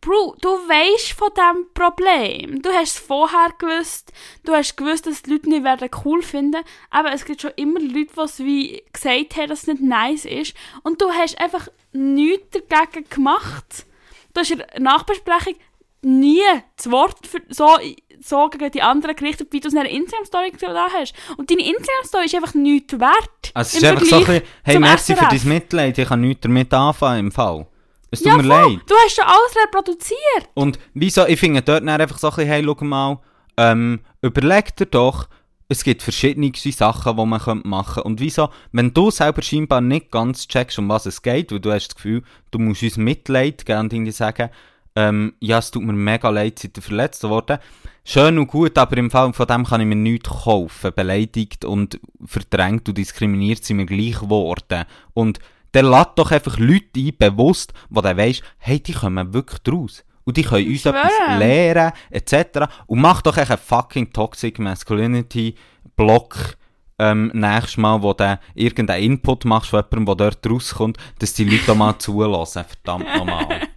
Bro, 0.00 0.36
du 0.40 0.48
weißt 0.48 1.12
von 1.12 1.28
diesem 1.36 1.74
Problem. 1.74 2.62
Du 2.62 2.70
hast 2.70 2.96
es 2.96 2.98
vorher 2.98 3.50
gewusst. 3.58 4.12
Du 4.44 4.54
hast 4.54 4.76
gewusst, 4.76 5.06
dass 5.06 5.22
die 5.22 5.32
Leute 5.32 5.50
nicht 5.50 5.62
werden 5.62 5.90
cool 6.06 6.22
finden. 6.22 6.62
Aber 6.88 7.12
es 7.12 7.26
gibt 7.26 7.42
schon 7.42 7.52
immer 7.56 7.80
Leute, 7.80 8.14
die 8.16 8.20
es 8.20 8.38
wie 8.38 8.82
gesagt 8.90 9.36
haben, 9.36 9.48
dass 9.48 9.60
es 9.60 9.66
nicht 9.66 9.82
nice 9.82 10.24
ist. 10.24 10.54
Und 10.84 11.02
du 11.02 11.10
hast 11.10 11.38
einfach 11.38 11.68
nichts 11.92 12.62
dagegen 12.66 13.10
gemacht. 13.10 13.84
Du 14.32 14.40
hast 14.40 14.50
in 14.50 14.58
der 14.58 14.80
Nachbesprechung 14.80 15.56
nie 16.00 16.40
das 16.76 16.90
Wort 16.90 17.26
für, 17.26 17.42
so, 17.50 17.76
so 18.22 18.48
gegen 18.48 18.70
die 18.70 18.82
anderen 18.82 19.16
gerichtet, 19.16 19.48
wie 19.52 19.60
du 19.60 19.68
es 19.68 19.74
in 19.74 19.80
einer 19.80 19.88
Instagram-Story 19.88 20.52
da 20.60 20.86
hast. 20.92 21.14
Und 21.36 21.50
deine 21.50 21.62
Instagram-Story 21.66 22.24
ist 22.26 22.34
einfach 22.34 22.54
nichts 22.54 22.92
wert. 22.98 23.50
Also 23.54 23.68
es 23.76 23.82
ist 23.82 23.84
einfach 23.84 24.04
so 24.04 24.16
ein 24.16 24.24
bisschen, 24.24 24.42
hey, 24.64 24.78
merci 24.78 25.14
für 25.14 25.20
SRF. 25.24 25.42
dein 25.42 25.48
Mitleid, 25.48 25.98
ich 25.98 26.08
kann 26.08 26.20
nichts 26.20 26.42
damit 26.42 26.72
anfangen 26.74 27.20
im 27.26 27.32
Fall. 27.32 27.66
Es 28.10 28.20
tut 28.20 28.28
Ja, 28.28 28.36
mir 28.36 28.44
voll. 28.44 28.72
leid. 28.72 28.80
Du 28.86 28.94
hast 28.94 29.14
schon 29.16 29.24
alles 29.24 29.54
reproduziert. 29.64 30.48
Und 30.54 30.78
wieso, 30.94 31.26
ich 31.26 31.38
finde 31.38 31.62
dort 31.62 31.86
einfach 31.86 32.18
so 32.18 32.28
ein 32.28 32.34
bisschen, 32.36 32.50
hey, 32.50 32.64
schau 32.64 32.84
mal, 32.84 33.18
ähm, 33.56 34.00
überleg 34.22 34.74
dir 34.76 34.86
doch, 34.86 35.28
es 35.68 35.84
gibt 35.84 36.02
verschiedene 36.02 36.50
Sachen, 36.54 37.16
die 37.16 37.24
man 37.24 37.40
machen 37.64 37.84
könnte. 37.94 38.02
Und 38.02 38.18
wieso, 38.20 38.48
wenn 38.72 38.92
du 38.92 39.12
selber 39.12 39.40
scheinbar 39.42 39.80
nicht 39.80 40.10
ganz 40.10 40.48
checkst, 40.48 40.78
um 40.80 40.88
was 40.88 41.06
es 41.06 41.22
geht, 41.22 41.52
weil 41.52 41.60
du 41.60 41.70
hast 41.72 41.88
das 41.88 41.94
Gefühl, 41.94 42.24
du 42.50 42.58
musst 42.58 42.82
uns 42.82 42.96
Mitleid 42.96 43.64
geben 43.64 43.78
und 43.80 43.92
irgendwie 43.92 44.10
sagen, 44.10 44.50
ähm, 44.96 45.34
ja, 45.38 45.58
es 45.58 45.70
tut 45.70 45.84
mir 45.84 45.92
mega 45.92 46.28
leid, 46.30 46.58
seid 46.58 46.76
ihr 46.76 46.82
verletzt 46.82 47.22
worden. 47.22 47.58
Schön 48.04 48.38
und 48.38 48.46
gut, 48.46 48.76
aber 48.78 48.96
im 48.96 49.10
Fall 49.10 49.32
von 49.32 49.46
dem 49.46 49.64
kann 49.64 49.80
ich 49.80 49.86
mir 49.86 49.96
nichts 49.96 50.30
kaufen. 50.30 50.92
Beleidigt 50.94 51.64
und 51.64 52.00
verdrängt 52.24 52.88
und 52.88 52.98
diskriminiert 52.98 53.64
sind 53.64 53.78
wir 53.78 53.86
gleich 53.86 54.18
geworden. 54.18 54.84
Und 55.12 55.38
der 55.74 55.82
lädt 55.84 56.10
doch 56.16 56.30
einfach 56.30 56.58
Leute 56.58 56.98
ein, 56.98 57.16
bewusst, 57.16 57.72
wo 57.88 58.00
der 58.00 58.16
weisst, 58.16 58.42
hey, 58.58 58.80
die 58.80 58.92
kommen 58.92 59.32
wirklich 59.32 59.60
draus. 59.60 60.04
Und 60.24 60.36
die 60.36 60.42
können 60.42 60.68
uns 60.68 60.86
etwas 60.86 61.12
lehren, 61.38 61.92
etc. 62.10 62.66
Und 62.86 63.00
mach 63.00 63.22
doch 63.22 63.36
echt 63.36 63.50
einen 63.50 63.58
fucking 63.58 64.12
Toxic 64.12 64.58
Masculinity 64.58 65.54
Block 65.96 66.56
ähm, 66.98 67.30
nächstes 67.34 67.78
Mal, 67.78 68.02
wo 68.02 68.12
du 68.12 68.38
irgendeinen 68.54 69.02
Input 69.02 69.44
machst 69.44 69.70
von 69.70 69.82
jemandem, 69.90 70.16
der 70.16 70.30
dort 70.30 70.46
rauskommt, 70.50 70.98
dass 71.18 71.32
die 71.32 71.44
Leute 71.44 71.72
auch 71.72 71.76
mal 71.76 71.98
zulassen. 71.98 72.64
Verdammt 72.64 73.16
nochmal. 73.16 73.68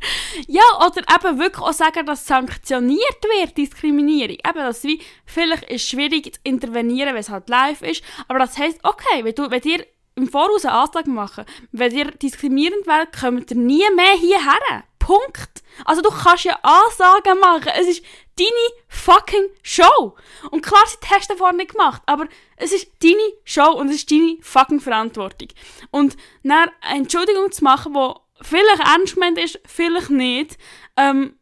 Ja, 0.48 0.64
oder 0.86 1.02
eben 1.14 1.40
wirklich 1.40 1.64
auch 1.64 1.74
sagen, 1.74 2.06
dass 2.06 2.26
sanktioniert 2.26 3.24
wird, 3.24 3.58
Diskriminierung. 3.58 4.38
Eben, 4.38 4.60
dass 4.60 4.84
wie, 4.84 5.02
vielleicht 5.26 5.64
ist 5.64 5.84
es 5.84 5.90
schwierig 5.90 6.34
zu 6.34 6.40
intervenieren, 6.44 7.14
wenn 7.14 7.22
es 7.22 7.30
halt 7.30 7.50
live 7.50 7.82
ist, 7.82 8.04
aber 8.28 8.40
das 8.40 8.58
heisst, 8.58 8.80
okay, 8.84 9.24
wenn, 9.24 9.36
du, 9.36 9.50
wenn 9.50 9.62
ihr 9.64 9.86
im 10.16 10.28
Voraus 10.28 10.66
eine 10.66 10.76
Ansage 10.76 11.10
machen, 11.10 11.46
wenn 11.72 11.96
ihr 11.96 12.12
diskriminierend 12.12 12.86
werdet, 12.86 13.20
kommt 13.20 13.52
ihr 13.52 13.58
nie 13.58 13.86
mehr 13.96 14.14
hierher. 14.14 14.84
Punkt. 15.00 15.64
Also 15.84 16.02
du 16.02 16.10
kannst 16.10 16.46
ja 16.46 16.58
Ansagen 16.62 17.40
machen. 17.40 17.72
Es 17.76 17.88
ist 17.88 18.06
deine 18.38 18.50
fucking 18.88 19.50
Show. 19.62 20.16
Und 20.50 20.64
klar 20.64 20.86
sind 20.88 21.04
die 21.04 21.08
Tests 21.08 21.28
davor 21.28 21.52
nicht 21.52 21.72
gemacht, 21.72 22.02
aber 22.06 22.28
es 22.56 22.72
ist 22.72 22.88
deine 23.02 23.34
Show 23.44 23.74
und 23.74 23.90
es 23.90 23.98
ist 23.98 24.12
deine 24.12 24.38
fucking 24.42 24.80
Verantwortung. 24.80 25.50
Und 25.92 26.16
dann 26.44 26.70
eine 26.80 27.02
Entschuldigung 27.02 27.52
zu 27.52 27.66
machen, 27.66 27.94
die 27.94 28.14
vielleicht 28.44 28.82
ernst 28.82 29.16
gemeint 29.16 29.38
ist, 29.38 29.60
vielleicht 29.66 30.10
nicht, 30.10 30.58
ähm, 30.98 31.34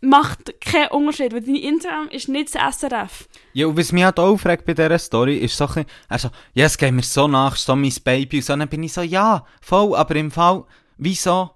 macht 0.00 0.60
keinen 0.60 0.88
Unterschied, 0.90 1.32
weil 1.32 1.40
dein 1.40 1.56
Instagram 1.56 2.08
ist 2.08 2.28
nicht 2.28 2.54
das 2.54 2.76
SRF. 2.76 3.28
Ja, 3.52 3.66
und 3.66 3.76
was 3.76 3.92
mich 3.92 4.04
halt 4.04 4.18
aufregt 4.18 4.64
bei 4.64 4.74
dieser 4.74 4.98
Story, 4.98 5.38
ist 5.38 5.56
so 5.56 5.64
ein 5.64 5.68
bisschen, 5.68 5.86
er 6.08 6.18
so, 6.18 6.30
ja, 6.54 6.66
es 6.66 6.78
geht 6.78 6.92
mir 6.92 7.02
so 7.02 7.26
nach, 7.26 7.56
so 7.56 7.74
mein 7.74 7.92
Baby, 8.04 8.36
und 8.38 8.44
so, 8.44 8.56
dann 8.56 8.68
bin 8.68 8.82
ich 8.82 8.92
so, 8.92 9.02
ja, 9.02 9.44
voll, 9.60 9.96
aber 9.96 10.14
im 10.16 10.30
Fall, 10.30 10.64
wieso? 10.98 11.50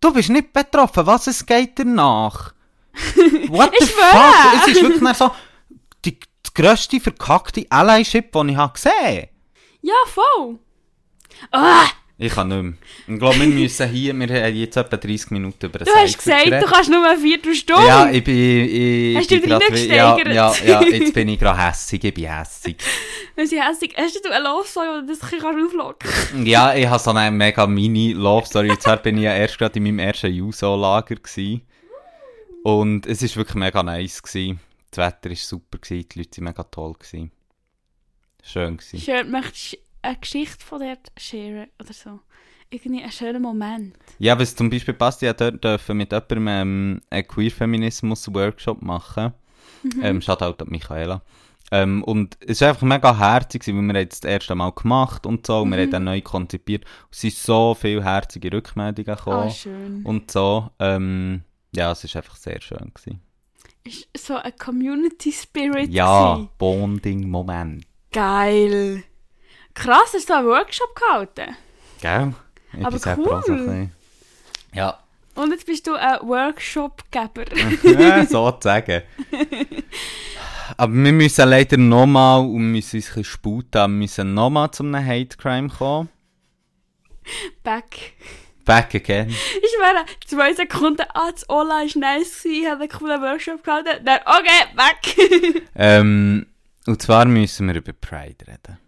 Du 0.00 0.12
bist 0.12 0.30
nicht 0.30 0.52
betroffen, 0.52 1.06
was, 1.06 1.26
es 1.28 1.46
geht 1.46 1.78
dir 1.78 1.84
nach? 1.84 2.54
What 3.48 3.72
the 3.78 3.86
fuck? 3.86 4.62
Es 4.62 4.68
ist 4.68 4.82
wirklich 4.82 5.16
so, 5.16 5.30
die, 6.04 6.18
die 6.18 6.54
grösste 6.54 7.00
verkackte 7.00 7.66
Allyship, 7.70 8.32
die 8.32 8.50
ich 8.50 8.56
habe 8.56 8.72
gesehen 8.72 9.28
Ja, 9.82 9.94
voll. 10.06 10.58
Ah, 11.52 11.86
Ich 12.18 12.32
kann 12.32 12.48
nicht 12.48 12.62
mehr. 12.62 12.72
Ich 13.06 13.18
glaube, 13.18 13.40
wir 13.40 13.46
müssen 13.60 13.90
hier, 13.90 14.14
wir 14.14 14.42
haben 14.42 14.56
jetzt 14.56 14.76
etwa 14.76 14.96
30 14.96 15.30
Minuten 15.32 15.66
über 15.66 15.78
das 15.80 15.88
du 15.88 15.94
hast 15.94 16.16
gesagt, 16.16 16.46
du 16.46 16.66
kannst 16.66 16.90
nur 16.90 17.06
eine 17.06 17.18
Viertelstunde. 17.20 17.86
Ja, 17.86 18.10
ich 18.10 18.24
bin. 18.24 18.36
Ich, 18.36 19.16
Hast 19.18 19.30
du 19.30 19.38
dich 19.38 19.46
nicht 19.46 19.86
ja, 19.88 20.16
ja, 20.18 20.54
ja, 20.64 20.82
jetzt 20.90 21.12
bin 21.12 21.28
ich 21.28 21.38
gerade 21.38 21.62
hässig, 21.62 22.02
ich 22.02 22.14
bin 22.14 22.24
hässig. 22.24 22.76
Wenn 23.36 23.46
sie 23.46 23.60
hässlich 23.60 23.94
hast 23.98 24.24
du 24.24 24.30
eine 24.30 24.42
Love 24.42 24.66
Story, 24.66 24.86
wo 24.88 25.00
du 25.02 25.06
das 25.06 25.20
ein 25.30 25.44
auflocken 25.44 26.46
Ja, 26.46 26.74
ich 26.74 26.86
habe 26.86 26.98
so 26.98 27.10
eine 27.10 27.30
mega 27.30 27.66
Mini-Love-Story. 27.66 28.70
Und 28.70 28.80
zwar 28.80 28.96
bin 28.96 29.18
ich 29.18 29.24
ja 29.24 29.34
erst 29.34 29.58
gerade 29.58 29.76
in 29.76 29.82
meinem 29.82 29.98
ersten 29.98 30.32
Juso-Lager. 30.32 31.16
Und 32.62 33.06
es 33.06 33.22
war 33.22 33.36
wirklich 33.36 33.56
mega 33.56 33.82
nice. 33.82 34.22
Gewesen. 34.22 34.60
Das 34.90 35.06
Wetter 35.06 35.28
war 35.28 35.36
super, 35.36 35.78
gewesen, 35.78 36.08
die 36.08 36.18
Leute 36.18 36.36
waren 36.38 36.44
mega 36.44 36.62
toll. 36.62 36.94
Gewesen. 36.94 37.30
Schön 38.42 38.78
gewesen. 38.78 39.00
Schön, 39.00 39.30
möchtest 39.30 39.78
eine 40.06 40.16
Geschichte 40.16 40.64
von 40.64 40.80
dir 40.80 40.98
sharen 41.16 41.66
oder 41.80 41.92
so? 41.92 42.20
Irgendwie 42.70 43.02
einen 43.02 43.12
schönen 43.12 43.42
Moment. 43.42 43.96
Ja, 44.18 44.38
was 44.38 44.56
zum 44.56 44.70
Beispiel 44.70 44.94
passt, 44.94 45.22
ich 45.22 45.32
dort 45.32 45.62
dürfen 45.62 45.96
mit 45.98 46.10
jemandem 46.12 46.48
ähm, 46.48 47.00
einen 47.10 47.26
Queer-Feminismus-Workshop 47.28 48.82
machen. 48.82 49.32
Ähm, 50.02 50.20
Shoutout 50.20 50.62
an 50.64 50.70
Michaela. 50.70 51.22
Ähm, 51.70 52.02
und 52.04 52.36
es 52.40 52.60
war 52.60 52.70
einfach 52.70 52.82
mega 52.82 53.16
herzig, 53.18 53.66
weil 53.68 53.74
wir 53.74 53.94
es 53.96 54.20
das 54.20 54.30
erste 54.30 54.54
Mal 54.54 54.70
gemacht 54.72 55.26
und 55.26 55.46
so, 55.46 55.60
und 55.62 55.70
wir 55.70 55.80
haben 55.82 55.90
dann 55.90 56.04
neu 56.04 56.20
konzipiert. 56.20 56.84
Es 57.10 57.20
sind 57.20 57.34
so 57.34 57.74
viele 57.78 58.02
herzige 58.04 58.52
Rückmeldungen 58.52 59.10
Ah, 59.10 59.14
gekommen 59.16 59.50
schön. 59.50 60.02
und 60.04 60.30
so. 60.30 60.70
Ähm, 60.78 61.42
ja, 61.74 61.92
es 61.92 62.02
war 62.04 62.22
einfach 62.22 62.36
sehr 62.36 62.60
schön. 62.60 62.92
Gewesen. 62.94 63.20
Ist 63.84 64.26
so 64.26 64.34
ein 64.36 64.52
Community 64.58 65.30
Spirit. 65.32 65.90
Ja. 65.90 66.48
Bonding-Moment. 66.58 67.84
Geil. 68.12 69.04
Krass, 69.76 70.12
hast 70.14 70.28
du 70.30 70.34
einen 70.34 70.46
Workshop 70.46 70.94
gehalten? 70.96 71.56
Gell? 72.00 72.34
Ich 72.78 72.84
Aber 72.86 72.96
ein 73.06 73.18
cool. 73.20 73.42
bisschen- 73.46 73.92
Ja, 74.74 74.98
Und 75.34 75.50
jetzt 75.52 75.66
bist 75.66 75.86
du 75.86 75.94
ein 75.94 76.18
Workshop-Geber. 76.22 77.44
ja, 78.00 78.24
sozusagen. 78.26 79.02
Aber 80.78 80.92
wir 80.92 81.12
müssen 81.12 81.48
leider 81.48 81.76
nochmal, 81.76 82.40
und 82.40 82.54
wir 82.54 82.58
müssen 82.60 82.96
uns 82.96 83.06
ein 83.06 83.14
bisschen 83.14 83.24
sputen, 83.24 83.80
wir 83.82 83.88
müssen 83.88 84.34
nochmal 84.34 84.70
zu 84.72 84.82
einem 84.82 85.04
Hate 85.06 85.36
Crime 85.36 85.68
kommen. 85.68 86.08
Back. 87.62 88.14
Back 88.64 88.94
again. 88.96 89.28
Ich 89.28 89.76
meine, 89.80 90.04
zwei 90.26 90.52
Sekunden, 90.54 91.04
ah, 91.14 91.30
das 91.30 91.48
Ola 91.48 91.82
ist 91.82 91.96
nice 91.96 92.42
gewesen, 92.42 92.62
ich 92.62 92.66
habe 92.68 92.80
einen 92.80 92.88
coolen 92.90 93.22
Workshop 93.22 93.62
gehalten. 93.62 94.04
Dann, 94.04 94.20
okay, 94.24 94.66
back. 94.74 95.62
Ähm, 95.76 96.46
und 96.86 97.02
zwar 97.02 97.26
müssen 97.26 97.68
wir 97.68 97.74
über 97.76 97.92
Pride 97.92 98.46
reden. 98.48 98.78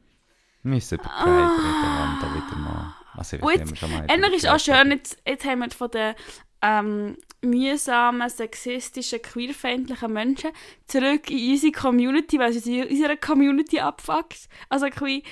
Wir 0.68 0.74
müssen 0.74 0.98
über 0.98 1.08
Pride 1.08 1.30
reden, 1.30 1.98
Wanda, 1.98 2.34
wieder 2.34 2.56
mal. 2.58 2.94
Also, 3.16 3.36
ich 3.36 3.42
jetzt, 3.42 3.70
wir 3.70 3.76
schon 3.76 3.90
mal 3.90 4.04
über 4.04 4.14
ist 4.34 4.48
auch 4.48 4.60
schön, 4.60 4.90
jetzt, 4.90 5.16
jetzt 5.26 5.44
haben 5.44 5.60
wir 5.60 5.70
von 5.70 5.90
den 5.90 6.14
ähm, 6.60 7.16
mühsamen, 7.40 8.28
sexistischen, 8.28 9.22
queerfeindlichen 9.22 10.12
Menschen 10.12 10.50
zurück 10.86 11.30
in 11.30 11.52
unsere 11.52 11.72
Community, 11.72 12.38
weil 12.38 12.52
sie 12.52 12.80
in 12.80 12.88
unserer 12.88 13.16
Community 13.16 13.80
abfuckt. 13.80 14.48
Also 14.68 14.86
bisschen 14.86 15.22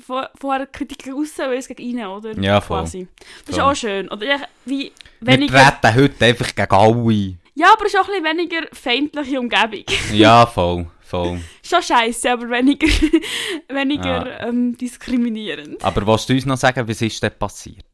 vor- 0.00 0.30
vorher 0.40 0.66
Kritik 0.66 1.12
raus, 1.12 1.32
weil 1.38 1.54
es 1.58 1.68
gegen 1.68 1.98
rein, 1.98 2.06
oder? 2.06 2.38
Ja, 2.40 2.60
voll. 2.60 2.80
Quasi. 2.80 3.08
Das 3.44 3.50
ist 3.50 3.54
Voll. 3.60 3.64
auch 3.72 3.74
schön. 3.76 4.08
Oder 4.08 4.40
wie 4.64 4.92
Wir 5.20 5.32
weniger... 5.34 5.58
treten 5.80 5.94
heute 6.02 6.24
einfach 6.24 6.54
gegen 6.54 6.70
alle. 6.72 7.34
Ja, 7.54 7.72
aber 7.72 7.86
es 7.86 7.94
ist 7.94 8.00
auch 8.00 8.08
ein 8.08 8.22
bisschen 8.22 8.38
weniger 8.38 8.66
feindliche 8.72 9.40
Umgebung. 9.40 9.84
Ja, 10.12 10.46
voll, 10.46 10.86
voll. 11.06 11.40
Schon 11.62 11.82
scheiße, 11.82 12.30
aber 12.30 12.48
weniger, 12.50 12.86
weniger 13.68 14.40
ähm, 14.48 14.76
diskriminierend. 14.76 15.82
Aber 15.84 16.06
willst 16.06 16.28
du 16.28 16.34
uns 16.34 16.46
noch 16.46 16.56
sagen, 16.56 16.86
was 16.88 17.00
ist 17.02 17.22
denn 17.22 17.32
passiert? 17.38 17.84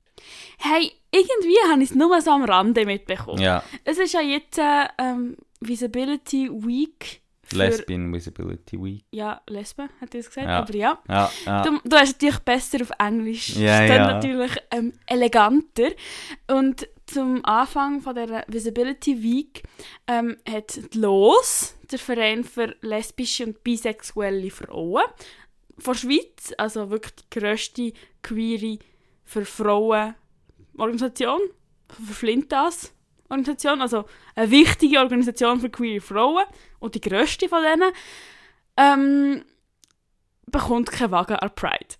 Hey, 0.58 0.92
irgendwie 1.10 1.56
habe 1.70 1.82
ich 1.82 1.90
es 1.90 1.94
nur 1.96 2.20
so 2.20 2.30
am 2.30 2.44
Rande 2.44 2.86
mitbekommen. 2.86 3.40
Ja, 3.42 3.62
Es 3.84 3.98
ist 3.98 4.12
ja 4.14 4.20
jetzt 4.20 4.58
äh, 4.58 4.86
ähm, 4.98 5.36
Visibility 5.60 6.48
Week. 6.50 7.20
Für, 7.42 7.56
Lesbian 7.56 8.12
Visibility 8.12 8.80
Week. 8.82 9.04
Ja, 9.10 9.40
Lesben, 9.48 9.88
hat 10.00 10.14
er 10.14 10.20
es 10.20 10.28
gesagt, 10.28 10.46
Ja. 10.46 10.58
aber 10.60 10.74
ja. 10.74 10.98
Ja, 11.08 11.30
ja. 11.44 11.62
Du, 11.62 11.80
du 11.84 11.96
hast 11.96 12.12
natürlich 12.12 12.38
besser 12.38 12.78
auf 12.82 12.90
Englisch. 12.98 13.56
Ja, 13.56 13.78
klingt 13.78 13.96
ja. 13.96 14.12
natürlich 14.14 14.52
ähm, 14.70 14.92
eleganter. 15.06 15.88
Und 16.46 16.88
zum 17.06 17.44
Anfang 17.44 18.00
von 18.00 18.14
der 18.14 18.44
Visibility 18.48 19.22
Week 19.22 19.62
ähm, 20.06 20.36
hat 20.48 20.80
LOS, 20.94 21.74
der 21.92 21.98
Verein 21.98 22.44
für 22.44 22.74
lesbische 22.80 23.46
und 23.46 23.62
bisexuelle 23.62 24.50
Frauen, 24.50 25.04
von 25.78 25.94
der 25.94 26.00
Schweiz, 26.00 26.52
also 26.58 26.90
wirklich 26.90 27.14
die 27.14 27.40
grösste 27.40 27.92
queere 28.22 28.78
für 29.24 29.44
Frauen 29.44 30.14
Organisation, 30.76 31.40
für 31.88 32.14
Flintas 32.14 32.92
Organisation, 33.28 33.80
also 33.80 34.04
eine 34.34 34.50
wichtige 34.50 34.98
Organisation 34.98 35.60
für 35.60 35.70
queere 35.70 36.00
Frauen 36.00 36.44
und 36.80 36.94
die 36.94 37.00
grösste 37.00 37.48
von 37.48 37.62
denen, 37.62 37.92
ähm, 38.76 39.44
bekommt 40.46 40.90
keinen 40.90 41.12
Wagen 41.12 41.36
an 41.36 41.54
Pride. 41.54 41.96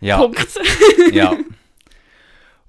ja. 0.00 0.18
Punkt. 0.18 0.60
ja. 1.12 1.36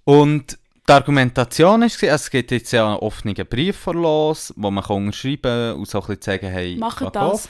Und 0.05 0.57
die 0.89 0.93
Argumentation 0.93 1.81
war, 1.81 1.83
also 1.83 2.07
es 2.09 2.29
gibt 2.31 2.51
jetzt 2.51 2.71
ja 2.71 2.87
einen 2.87 2.97
offenen 2.97 3.35
Brief 3.47 3.77
vor 3.77 3.93
los, 3.93 4.51
wo 4.57 4.71
man 4.71 4.83
kann 4.83 5.05
unterschreiben 5.05 5.41
kann 5.41 5.73
und 5.75 5.87
so 5.87 6.01
ein 6.01 6.07
bisschen 6.07 6.21
sagen, 6.23 6.47
hey, 6.47 6.79
fuck 6.79 7.13
das. 7.13 7.47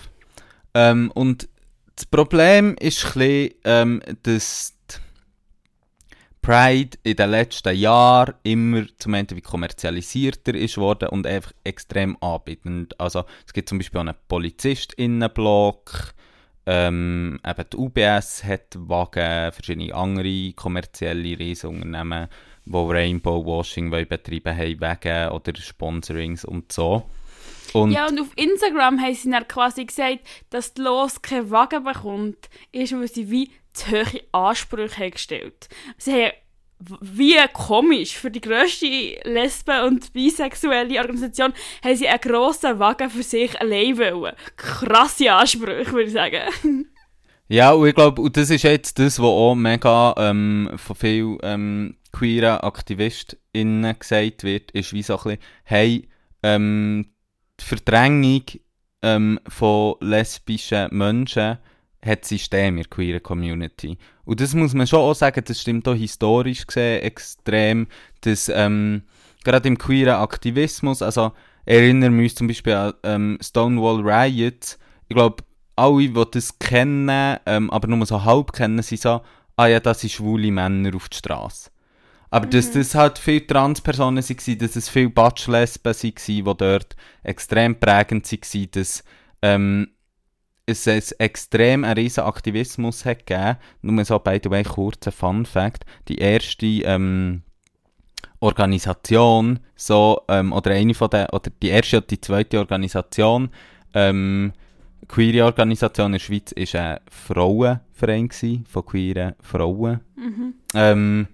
Ähm, 0.73 1.09
und 1.15 1.47
das 1.95 2.05
Problem 2.05 2.75
ist 2.79 3.05
ein 3.05 3.13
bisschen, 3.13 3.55
ähm, 3.63 4.01
dass 4.23 4.75
Pride 6.41 6.97
in 7.03 7.15
den 7.15 7.29
letzten 7.31 7.75
Jahren 7.75 8.33
immer 8.43 8.85
zum 8.97 9.13
Ende 9.13 9.35
wie 9.35 9.41
kommerzialisierter 9.41 10.53
ist 10.53 10.77
worden 10.77 11.09
und 11.09 11.25
einfach 11.25 11.53
extrem 11.63 12.17
anbietend. 12.21 12.99
Also 12.99 13.23
es 13.45 13.53
gibt 13.53 13.69
zum 13.69 13.77
Beispiel 13.77 13.99
auch 13.99 14.05
einen 14.05 14.15
PolizistInnenblock, 14.27 16.13
ähm, 16.65 17.39
eben 17.45 17.65
die 17.71 17.77
UBS 17.77 18.43
hat 18.43 18.75
Wagen, 18.75 19.51
verschiedene 19.51 19.93
andere 19.93 20.53
kommerzielle 20.53 21.39
Riesenunternehmen, 21.39 22.27
die 22.69 22.77
Rainbow 22.77 23.45
Washing 23.45 23.89
betreiben 23.89 24.55
haben, 24.55 24.81
Wegen 24.81 25.29
oder 25.31 25.55
Sponsorings 25.55 26.45
und 26.45 26.71
so. 26.71 27.03
Und 27.73 27.91
ja, 27.91 28.07
und 28.07 28.19
auf 28.19 28.29
Instagram 28.35 28.99
haben 28.99 29.13
sie 29.13 29.29
dann 29.29 29.47
quasi 29.47 29.85
gesagt, 29.85 30.19
dass 30.49 30.73
die 30.73 30.81
Los 30.81 31.21
keinen 31.21 31.51
Wagen 31.51 31.83
bekommt, 31.83 32.49
ist, 32.71 32.93
weil 32.93 33.07
sie 33.07 33.29
wie 33.29 33.51
zu 33.73 33.91
hohe 33.91 34.21
Ansprüche 34.31 35.03
haben 35.03 35.11
gestellt 35.11 35.69
Sie 35.97 36.13
haben 36.13 36.31
wie 37.01 37.35
komisch, 37.51 38.15
für 38.15 38.31
die 38.31 38.39
grösste 38.39 39.19
Lesben- 39.25 39.83
und 39.85 40.13
bisexuelle 40.13 40.99
Organisation 40.99 41.53
haben 41.83 41.95
sie 41.95 42.07
einen 42.07 42.21
grossen 42.21 42.79
Wagen 42.79 43.09
für 43.09 43.23
sich 43.23 43.59
allein 43.59 43.97
wollen. 43.97 44.35
Krasse 44.55 45.33
Ansprüche, 45.33 45.91
würde 45.91 46.07
ich 46.07 46.13
sagen. 46.13 46.85
Ja, 47.51 47.71
und 47.71 47.87
ich 47.87 47.95
glaube, 47.95 48.29
das 48.29 48.51
ist 48.51 48.61
jetzt 48.61 48.99
das, 48.99 49.17
was 49.17 49.25
auch 49.25 49.55
mega 49.55 50.13
ähm, 50.19 50.69
von 50.75 50.95
vielen 50.95 51.39
ähm, 51.41 51.95
queeren 52.11 52.59
AktivistInnen 52.59 53.97
gesagt 53.97 54.43
wird, 54.43 54.71
ist 54.71 54.93
wie 54.93 55.03
so 55.03 55.17
ein 55.17 55.23
bisschen, 55.23 55.39
hey, 55.63 56.09
ähm, 56.43 57.07
die 57.59 57.65
Verdrängung 57.65 58.43
ähm, 59.01 59.39
von 59.47 59.95
lesbischen 60.01 60.87
Menschen 60.91 61.57
hat 62.03 62.25
System 62.25 62.77
in 62.77 62.83
der 62.83 62.89
queeren 62.89 63.23
Community. 63.23 63.97
Und 64.25 64.39
das 64.39 64.53
muss 64.53 64.73
man 64.73 64.87
schon 64.87 64.99
auch 64.99 65.13
sagen, 65.13 65.43
das 65.45 65.59
stimmt 65.59 65.87
auch 65.87 65.95
historisch 65.95 66.65
gesehen 66.65 67.01
extrem, 67.01 67.87
dass 68.21 68.49
ähm, 68.49 69.03
gerade 69.43 69.67
im 69.67 69.77
queeren 69.77 70.21
Aktivismus, 70.21 71.01
also 71.01 71.33
erinnern 71.65 72.15
wir 72.15 72.23
uns 72.23 72.35
zum 72.35 72.47
Beispiel 72.47 72.73
an 72.73 72.93
ähm, 73.03 73.37
Stonewall 73.41 74.01
Riots, 74.01 74.79
ich 75.07 75.15
glaube, 75.15 75.43
alle, 75.75 76.09
die 76.09 76.31
das 76.31 76.59
kennen, 76.59 77.37
ähm, 77.45 77.69
aber 77.71 77.87
nur 77.87 78.05
so 78.05 78.23
halb 78.23 78.53
kennen, 78.53 78.81
sind 78.81 79.01
so, 79.01 79.21
ah 79.55 79.67
ja, 79.67 79.79
das 79.79 80.01
sind 80.01 80.11
schwule 80.11 80.51
Männer 80.51 80.95
auf 80.95 81.09
der 81.09 81.17
Straße. 81.17 81.69
Aber 82.31 82.45
dass 82.45 82.71
das 82.71 82.93
halt 82.95 83.17
viele 83.17 83.45
Transpersonen 83.45 84.23
waren, 84.23 84.57
dass 84.59 84.75
es 84.75 84.89
viele 84.89 85.09
Batschlesben 85.09 85.93
waren, 85.93 86.13
die 86.27 86.43
dort 86.43 86.95
extrem 87.23 87.79
prägend 87.79 88.31
waren, 88.31 88.71
dass 88.71 89.03
ähm, 89.41 89.87
es 90.65 90.87
ein 90.87 91.01
extrem 91.17 91.83
einen 91.83 91.97
riesen 91.97 92.23
Aktivismus 92.23 93.05
hat 93.05 93.25
gegeben. 93.25 93.57
Nur 93.81 94.05
so, 94.05 94.19
by 94.19 94.39
the 94.43 94.51
way, 94.51 94.63
kurzer 94.63 95.11
Fun 95.11 95.45
Fact. 95.45 95.85
Die 96.07 96.19
erste 96.19 96.65
ähm, 96.65 97.41
Organisation, 98.39 99.59
so, 99.75 100.21
ähm, 100.27 100.53
oder 100.53 100.71
eine 100.71 100.93
von 100.93 101.09
den, 101.09 101.25
oder 101.31 101.51
die 101.61 101.69
erste 101.69 101.97
oder 101.97 102.07
die 102.07 102.21
zweite 102.21 102.59
Organisation, 102.59 103.49
ähm, 103.93 104.53
queere 105.07 105.45
Organisation 105.45 106.07
in 106.07 106.11
der 106.13 106.19
Schweiz 106.19 106.51
ist 106.51 106.75
ein 106.75 106.99
Frauenverein 107.09 108.29
gewesen, 108.29 108.65
von 108.69 108.85
queeren 108.85 109.33
Frauen. 109.41 110.01
Mhm. 110.15 110.53
Ähm, 110.75 111.27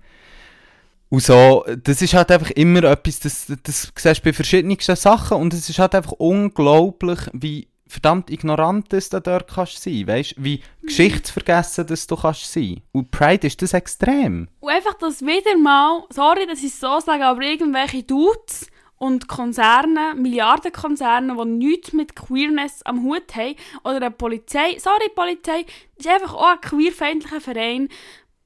und 1.09 1.23
so, 1.23 1.65
das 1.83 2.01
ist 2.01 2.13
halt 2.13 2.31
einfach 2.31 2.51
immer 2.51 2.83
etwas, 2.83 3.19
das, 3.19 3.45
das 3.63 3.91
siehst 3.95 4.19
du 4.19 4.23
bei 4.23 4.33
verschiedensten 4.33 4.95
Sachen 4.95 5.37
und 5.37 5.53
es 5.53 5.69
ist 5.69 5.79
halt 5.79 5.95
einfach 5.95 6.13
unglaublich, 6.13 7.19
wie 7.33 7.67
verdammt 7.87 8.29
ignorant 8.31 8.91
das 8.91 9.09
du 9.09 9.21
dort 9.21 9.47
kannst 9.53 9.81
sein, 9.81 10.07
weißt, 10.07 10.35
wie 10.37 10.61
geschichtsvergessen 10.83 11.87
das 11.87 12.07
du 12.07 12.15
kannst 12.15 12.51
sein. 12.51 12.81
Und 12.91 13.11
Pride 13.11 13.47
ist 13.47 13.61
das 13.61 13.73
extrem. 13.73 14.47
Und 14.59 14.69
einfach 14.69 14.95
das 14.95 15.21
wieder 15.21 15.57
mal, 15.57 16.03
sorry, 16.09 16.47
dass 16.47 16.59
ich 16.59 16.73
es 16.73 16.79
so 16.79 16.99
sage, 16.99 17.25
aber 17.25 17.41
irgendwelche 17.41 18.03
Dudes 18.03 18.67
und 18.97 19.27
Konzerne, 19.27 20.15
Milliardenkonzerne, 20.15 21.35
die 21.35 21.49
nichts 21.49 21.93
mit 21.93 22.15
Queerness 22.15 22.81
am 22.83 23.03
Hut 23.03 23.35
haben, 23.35 23.55
oder 23.83 23.97
eine 23.97 24.11
Polizei, 24.11 24.77
sorry 24.79 25.09
Polizei, 25.13 25.65
das 25.97 26.05
ist 26.05 26.11
einfach 26.11 26.33
auch 26.33 26.53
ein 26.53 26.61
queerfeindlicher 26.61 27.41
Verein. 27.41 27.89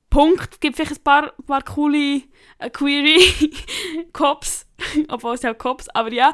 Punkt. 0.10 0.50
Es 0.54 0.60
gibt 0.60 0.76
vielleicht 0.76 0.94
ein 1.00 1.04
paar, 1.04 1.34
paar 1.46 1.62
coole 1.64 2.22
äh, 2.60 2.70
queere 2.72 3.20
Cops, 4.14 4.66
obwohl 5.08 5.36
es 5.36 5.42
ja 5.44 5.54
Cops, 5.54 5.88
aber 5.90 6.12
ja. 6.12 6.34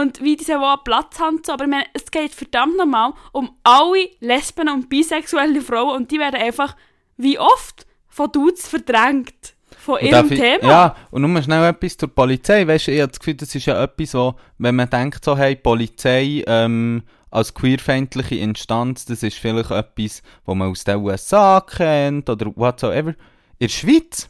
Und 0.00 0.22
wie 0.22 0.36
diese 0.36 0.58
auch 0.58 0.84
Platz 0.84 1.18
haben, 1.20 1.40
so. 1.44 1.52
aber 1.52 1.64
ich 1.64 1.70
meine, 1.70 1.86
es 1.94 2.10
geht 2.10 2.34
verdammt 2.34 2.76
normal 2.76 3.12
um 3.32 3.50
alle 3.62 4.10
Lesben 4.20 4.68
und 4.68 4.88
bisexuelle 4.88 5.60
Frauen 5.60 5.96
und 5.96 6.10
die 6.10 6.18
werden 6.18 6.40
einfach, 6.40 6.76
wie 7.16 7.38
oft, 7.38 7.86
von 8.08 8.30
Dudes 8.32 8.68
verdrängt. 8.68 9.54
Von 9.78 10.00
ihrem 10.00 10.30
ich- 10.30 10.40
Thema. 10.40 10.68
Ja, 10.68 10.96
und 11.10 11.22
nur 11.22 11.42
schnell 11.42 11.64
etwas 11.64 11.96
zur 11.96 12.08
Polizei. 12.08 12.66
Weißt 12.66 12.88
du, 12.88 12.92
ich 12.92 13.00
habe 13.00 13.10
das 13.10 13.18
Gefühl, 13.20 13.34
das 13.34 13.54
ist 13.54 13.64
ja 13.66 13.82
etwas, 13.82 14.12
wo, 14.12 14.34
wenn 14.58 14.74
man 14.76 14.90
denkt, 14.90 15.24
so, 15.24 15.36
hey, 15.36 15.56
Polizei 15.56 16.42
ähm, 16.46 17.02
als 17.30 17.54
queerfeindliche 17.54 18.36
Instanz, 18.36 19.04
das 19.04 19.22
ist 19.22 19.36
vielleicht 19.36 19.70
etwas, 19.70 20.22
wo 20.44 20.54
man 20.54 20.70
aus 20.70 20.84
den 20.84 20.96
USA 20.96 21.60
kennt 21.60 22.28
oder 22.30 22.52
whatsoever. 22.56 23.10
In 23.10 23.66
der 23.66 23.68
Schweiz 23.68 24.28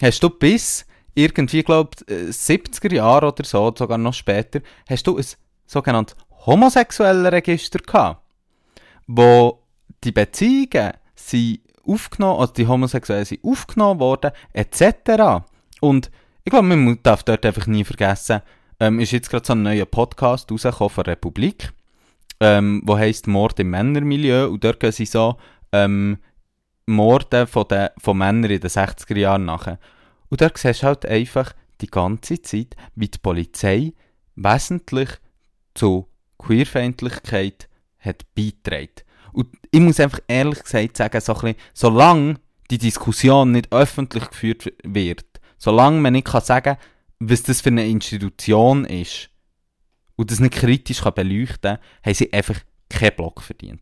hast 0.00 0.22
du 0.22 0.30
bis 0.30 0.86
irgendwie, 1.14 1.62
glaube 1.62 1.90
ich, 2.08 2.14
70er 2.14 2.94
Jahre 2.94 3.28
oder 3.28 3.44
so, 3.44 3.72
sogar 3.76 3.98
noch 3.98 4.14
später, 4.14 4.60
hast 4.88 5.06
du 5.06 5.18
ein 5.18 5.24
sogenanntes 5.66 6.16
homosexuelles 6.46 7.32
Register 7.32 7.78
gehabt, 7.78 8.22
wo 9.06 9.62
die 10.02 10.12
Beziehungen 10.12 10.92
sind 11.14 11.60
aufgenommen, 11.86 12.40
also 12.40 12.52
die 12.52 12.66
Homosexuellen 12.66 13.24
sind 13.24 13.44
aufgenommen 13.44 14.00
worden, 14.00 14.30
etc. 14.52 15.44
Und 15.80 16.10
ich 16.44 16.50
glaube, 16.50 16.68
man 16.68 16.98
darf 17.02 17.22
dort 17.22 17.44
einfach 17.44 17.66
nie 17.66 17.84
vergessen, 17.84 18.42
ähm, 18.78 18.98
ist 18.98 19.12
jetzt 19.12 19.30
gerade 19.30 19.46
so 19.46 19.52
ein 19.52 19.62
neuer 19.62 19.84
Podcast 19.84 20.50
rausgekommen 20.50 20.90
von 20.90 21.04
Republik, 21.04 21.72
ähm, 22.40 22.82
wo 22.84 22.96
heisst 22.96 23.26
Mord 23.26 23.58
im 23.60 23.70
Männermilieu 23.70 24.48
und 24.48 24.64
dort 24.64 24.80
gehen 24.80 24.92
sie 24.92 25.06
so 25.06 25.36
ähm, 25.72 26.18
Morde 26.86 27.46
von, 27.46 27.68
den, 27.68 27.88
von 27.98 28.18
Männern 28.18 28.50
in 28.50 28.60
den 28.60 28.70
60er 28.70 29.16
Jahren 29.16 29.44
nachher. 29.44 29.78
Und 30.28 30.40
dort 30.40 30.58
siehst 30.58 30.82
du 30.82 30.86
halt 30.86 31.06
einfach 31.06 31.52
die 31.80 31.86
ganze 31.86 32.40
Zeit, 32.42 32.76
wie 32.94 33.08
die 33.08 33.18
Polizei 33.18 33.92
wesentlich 34.36 35.10
zu 35.74 36.08
Queerfeindlichkeit 36.38 37.68
hat 37.98 38.24
beigetragen. 38.34 39.04
Und 39.32 39.48
ich 39.70 39.80
muss 39.80 40.00
einfach 40.00 40.20
ehrlich 40.26 40.62
gesagt 40.62 40.96
sagen, 40.96 41.20
so 41.20 41.34
ein 41.34 41.40
bisschen, 41.40 41.56
solange 41.74 42.34
die 42.70 42.78
Diskussion 42.78 43.52
nicht 43.52 43.72
öffentlich 43.72 44.28
geführt 44.28 44.72
wird, 44.82 45.26
solange 45.58 46.00
man 46.00 46.14
nicht 46.14 46.26
kann 46.26 46.42
sagen 46.42 46.76
was 47.20 47.42
das 47.42 47.60
für 47.60 47.68
eine 47.68 47.86
Institution 47.86 48.84
ist 48.86 49.30
und 50.20 50.30
das 50.30 50.38
nicht 50.38 50.52
kritisch 50.52 51.00
kann 51.00 51.14
beleuchten 51.14 51.76
kann, 51.76 51.78
haben 52.04 52.14
sie 52.14 52.30
einfach 52.30 52.56
keinen 52.90 53.16
Block 53.16 53.40
verdient. 53.40 53.80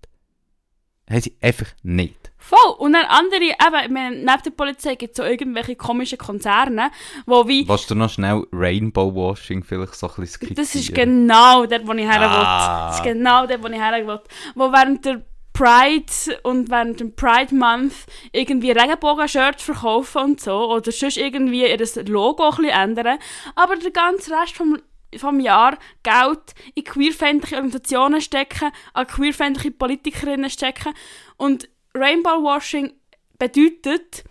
Haben 1.11 1.21
sie 1.21 1.37
einfach 1.43 1.67
nicht. 1.83 2.31
Voll. 2.37 2.77
Und 2.79 2.93
dann 2.93 3.07
andere, 3.07 3.43
eben, 3.43 3.93
meine, 3.93 4.17
neben 4.17 4.43
der 4.45 4.51
Polizei 4.53 4.95
gibt 4.95 5.13
es 5.13 5.17
so 5.17 5.25
irgendwelche 5.25 5.75
komischen 5.75 6.17
Konzerne, 6.17 6.93
wo 7.27 7.49
wie, 7.49 7.69
Willst 7.69 7.91
du 7.91 7.97
noch 7.97 8.11
schnell 8.11 8.45
Rainbow 8.53 9.13
Washing 9.13 9.65
vielleicht 9.65 9.97
so 9.97 10.07
ein 10.07 10.15
bisschen 10.15 10.35
skizzieren? 10.35 10.55
das 10.55 10.75
ist 10.77 10.95
genau 10.95 11.67
der, 11.67 11.85
wo 11.85 11.93
ich 11.95 12.09
her 12.09 12.21
will. 12.21 12.29
Ah. 12.29 12.87
Das 12.87 12.99
ist 12.99 13.03
genau 13.03 13.45
der, 13.47 13.61
wo 13.61 13.67
ich 13.67 13.81
her 13.81 14.07
will. 14.07 14.21
Wo 14.55 14.71
während 14.71 15.05
der 15.07 15.25
Pride 15.59 16.39
und 16.45 16.71
während 16.71 17.01
dem 17.01 17.17
Pride 17.17 17.53
Month 17.53 17.95
irgendwie 18.31 18.71
Regenbogen-Shirts 18.71 19.65
verkaufen 19.65 20.23
und 20.23 20.41
so, 20.41 20.71
oder 20.71 20.93
sonst 20.93 21.17
irgendwie 21.17 21.69
ihr 21.69 22.05
Logo 22.05 22.45
ein 22.45 22.51
bisschen 22.51 22.67
ändern, 22.67 23.19
aber 23.57 23.75
der 23.75 23.91
ganze 23.91 24.31
Rest 24.31 24.57
vom 24.57 24.79
vom 25.17 25.41
Jahr 25.41 25.79
Geld 26.03 26.55
in 26.75 26.85
queerfeindliche 26.85 27.57
Organisationen 27.57 28.21
stecken, 28.21 28.71
an 28.93 29.07
queerfeindliche 29.07 29.71
Politikerinnen 29.71 30.51
stecken. 30.51 30.93
Und 31.37 31.69
Rainbow 31.95 32.43
Washing 32.43 32.93
bedeutet, 33.39 34.25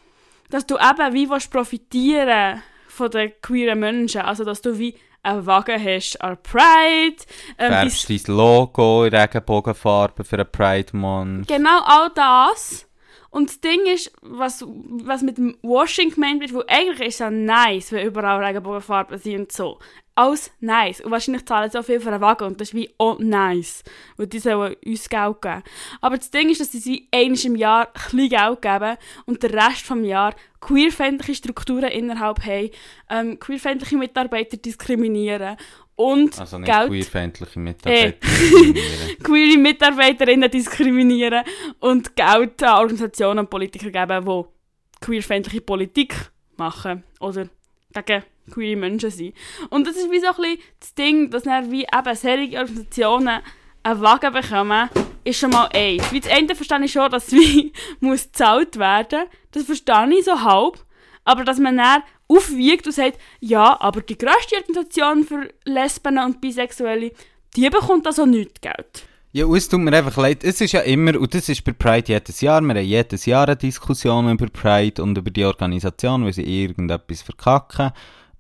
dass 0.50 0.66
du 0.66 0.76
eben 0.76 1.14
wie 1.14 1.30
willst 1.30 1.52
profitieren 1.52 2.62
von 2.88 3.12
den 3.12 3.32
queeren 3.42 3.80
Menschen. 3.80 4.22
Also, 4.22 4.44
dass 4.44 4.62
du 4.62 4.78
wie 4.78 4.96
einen 5.24 5.46
Wagen 5.46 5.84
hast 5.84 6.22
an 6.22 6.38
Pride. 6.42 7.18
Ähm, 7.58 7.72
Färbst 7.72 8.10
dein 8.10 8.36
Logo 8.36 9.06
in 9.06 9.14
Regenbogenfarben 9.14 10.24
für 10.24 10.38
einen 10.38 10.52
Pride 10.52 10.96
Month. 10.96 11.48
Genau 11.48 11.82
all 11.84 12.10
das. 12.16 12.88
Und 13.30 13.50
das 13.50 13.60
Ding 13.60 13.86
ist, 13.86 14.12
was, 14.22 14.64
was 14.66 15.22
mit 15.22 15.38
dem 15.38 15.58
Washing 15.62 16.12
gemeint 16.12 16.42
wird, 16.42 16.54
wo 16.54 16.64
eigentlich 16.68 17.10
ist 17.10 17.16
es 17.16 17.20
ja 17.20 17.30
nice, 17.30 17.92
wenn 17.92 18.08
überall 18.08 18.44
Regenbogenfarben 18.44 19.18
sind 19.20 19.40
und 19.40 19.52
so. 19.52 19.80
Alles 20.18 20.52
nice. 20.62 21.02
Und 21.02 21.12
wahrscheinlich 21.12 21.46
zahlen 21.46 21.70
sie 21.70 21.78
so 21.78 21.84
viel 21.84 22.00
für 22.00 22.10
einen 22.10 22.22
Wagen 22.22 22.46
und 22.46 22.60
das 22.60 22.70
ist 22.70 22.74
wie 22.74 22.90
auch 22.98 23.20
nice. 23.20 23.84
Weil 24.18 24.26
die 24.26 24.40
sollen 24.40 24.76
uns 24.84 25.10
Geld 25.10 25.42
geben. 25.44 25.62
Aber 26.02 26.18
das 26.18 26.32
Ding 26.32 26.50
ist, 26.50 26.60
dass 26.60 26.72
sie 26.72 26.84
wie 26.84 27.08
einmal 27.14 27.46
im 27.46 27.56
Jahr 27.56 27.86
ein 27.86 27.94
bisschen 27.94 28.30
Geld 28.30 28.62
geben 28.64 28.98
und 29.28 29.44
den 29.44 29.52
Rest 29.52 29.86
vom 29.86 30.04
Jahr 30.04 30.34
queerfeindliche 30.60 31.36
Strukturen 31.36 31.92
innerhalb 31.92 32.44
haben, 32.44 32.72
ähm, 33.12 33.40
queerfeindliche 33.40 33.96
Mitarbeiter 33.96 34.58
diskriminieren 34.58 35.56
und 35.96 36.40
Also 36.40 36.58
nicht 36.58 36.72
Geld 36.72 36.90
queerfeindliche 36.90 37.60
Mitarbeiter. 37.60 38.18
queere 39.24 39.58
Mitarbeiterinnen 39.60 40.50
diskriminieren 40.50 41.44
und 41.80 42.16
Geld 42.16 42.64
an 42.64 42.80
Organisationen 42.80 43.40
und 43.42 43.52
Politiker 43.52 43.92
geben, 43.92 44.26
die 44.26 45.06
queerfeindliche 45.06 45.62
Politik 45.62 46.16
machen 46.58 47.04
oder 47.20 47.48
gegen 47.94 48.24
queere 48.52 48.78
Menschen 48.78 49.12
sind. 49.12 49.36
Und 49.70 49.88
das 49.88 49.96
ist 49.96 50.12
wie 50.12 50.20
so 50.20 50.28
ein 50.28 50.36
bisschen 50.36 50.60
das 50.80 50.94
Ding, 50.96 51.30
dass 51.30 51.44
dann 51.44 51.72
wie 51.72 51.84
eben 51.84 52.16
solche 52.16 52.58
Organisationen 52.58 53.42
einen 53.84 54.02
Wagen 54.02 54.34
bekommen, 54.34 54.90
ist 55.24 55.40
schon 55.40 55.52
mal 55.52 55.70
eins. 55.74 56.12
Wie 56.12 56.20
das 56.20 56.32
eine 56.32 56.56
verstehe 56.56 56.84
ich 56.84 56.92
schon, 56.92 57.10
dass 57.12 57.32
wie 57.32 57.74
muss 58.00 58.24
gezahlt 58.24 58.78
werden. 58.78 59.26
Das 59.52 59.64
verstehe 59.64 60.10
ich 60.18 60.26
so 60.26 60.42
halb. 60.42 60.84
Aber 61.24 61.44
dass 61.44 61.60
man 61.60 61.78
dann 61.78 62.04
aufwiegt 62.28 62.86
und 62.86 62.94
sagt, 62.94 63.20
ja, 63.40 63.80
aber 63.80 64.02
die 64.02 64.18
grösste 64.18 64.56
Organisation 64.58 65.24
für 65.24 65.50
Lesben 65.66 66.18
und 66.20 66.42
Bisexuelle, 66.42 67.12
die 67.56 67.70
bekommt 67.70 68.08
also 68.08 68.26
nichts 68.26 68.62
Geld. 68.62 69.08
Ja, 69.34 69.46
und 69.46 69.58
es 69.58 69.68
tut 69.68 69.82
mir 69.82 69.94
einfach 69.94 70.16
leid. 70.18 70.44
Es 70.44 70.62
ist 70.62 70.72
ja 70.72 70.80
immer, 70.82 71.20
und 71.20 71.34
das 71.34 71.50
ist 71.50 71.64
bei 71.64 71.74
Pride 71.74 72.14
jedes 72.14 72.42
Jahr, 72.42 72.62
wir 72.62 72.76
haben 72.76 72.84
jedes 72.84 73.26
Jahr 73.26 73.46
eine 73.46 73.58
Diskussion 73.58 74.30
über 74.32 74.48
Pride 74.48 75.04
und 75.04 75.18
über 75.18 75.30
die 75.30 75.46
Organisation, 75.46 76.24
weil 76.24 76.34
sie 76.34 76.64
irgendetwas 76.64 77.22
verkacken. 77.22 77.92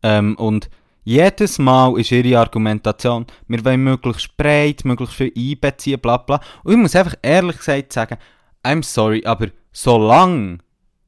Ähm, 0.03 0.35
und 0.37 0.69
jedes 1.03 1.57
Mal 1.57 1.97
ist 1.99 2.11
ihre 2.11 2.39
Argumentation, 2.39 3.25
wir 3.47 3.63
wollen 3.63 3.83
möglichst 3.83 4.35
breit, 4.35 4.83
möglichst 4.83 5.15
viel 5.15 5.31
einbeziehen, 5.35 5.99
bla 6.01 6.17
bla. 6.17 6.41
Und 6.63 6.73
ich 6.73 6.77
muss 6.77 6.95
einfach 6.95 7.15
ehrlich 7.21 7.57
gesagt 7.57 7.93
sagen, 7.93 8.17
I'm 8.63 8.83
sorry, 8.83 9.23
aber 9.25 9.47
solange 9.71 10.57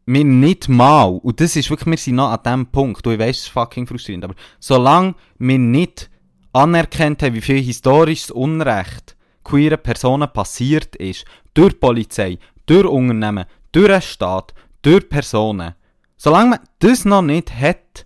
wir 0.06 0.24
nicht 0.24 0.70
mal, 0.70 1.20
und 1.22 1.42
das 1.42 1.56
ist 1.56 1.70
wirklich, 1.70 1.92
wir 1.92 1.98
sind 1.98 2.16
noch 2.16 2.32
an 2.32 2.40
dem 2.46 2.66
Punkt, 2.68 3.06
und 3.06 3.14
ich 3.14 3.20
weiss, 3.20 3.40
es 3.40 3.44
ist 3.44 3.50
fucking 3.50 3.86
frustrierend, 3.86 4.24
aber 4.24 4.36
solange 4.60 5.16
wir 5.38 5.60
nicht 5.60 6.10
anerkannt 6.54 7.22
haben, 7.22 7.36
wie 7.36 7.42
viel 7.42 7.62
historisches 7.62 8.32
Unrecht 8.32 9.16
queeren 9.44 9.84
Personen 9.84 10.32
passiert 10.32 10.96
ist, 10.96 11.26
durch 11.54 11.74
die 11.74 11.80
Polizei, 11.80 12.38
durch 12.66 12.88
Unternehmen, 12.88 13.46
durch 13.72 13.88
den 13.90 14.02
Staat, 14.02 14.54
durch 14.82 15.10
Personen, 15.10 15.76
solange 16.18 16.52
man 16.52 16.60
das 16.80 17.06
noch 17.06 17.22
nicht 17.22 17.54
hat, 17.54 18.06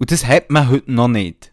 und 0.00 0.10
das 0.10 0.26
hat 0.26 0.50
man 0.50 0.70
heute 0.70 0.90
noch 0.90 1.08
nicht, 1.08 1.52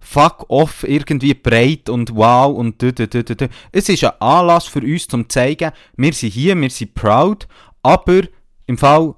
fuck 0.00 0.46
off, 0.48 0.82
irgendwie 0.82 1.34
breit 1.34 1.90
und 1.90 2.16
wow 2.16 2.56
und 2.56 2.80
dü, 2.80 2.90
dü, 2.90 3.06
dü, 3.06 3.22
dü. 3.22 3.48
Es 3.70 3.88
ist 3.90 4.02
ein 4.02 4.18
Anlass 4.18 4.66
für 4.66 4.80
uns, 4.80 5.06
zum 5.06 5.24
zu 5.24 5.28
zeigen, 5.28 5.72
wir 5.96 6.12
sind 6.14 6.32
hier, 6.32 6.58
wir 6.58 6.70
sind 6.70 6.94
proud, 6.94 7.46
aber 7.82 8.22
im 8.66 8.78
Fall, 8.78 9.14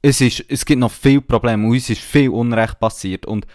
es, 0.00 0.20
ist, 0.20 0.44
es 0.48 0.64
gibt 0.64 0.78
noch 0.78 0.92
viele 0.92 1.22
Probleme 1.22 1.66
und 1.66 1.72
uns 1.72 1.90
ist 1.90 2.02
viel 2.02 2.28
Unrecht 2.28 2.78
passiert 2.78 3.26
und 3.26 3.48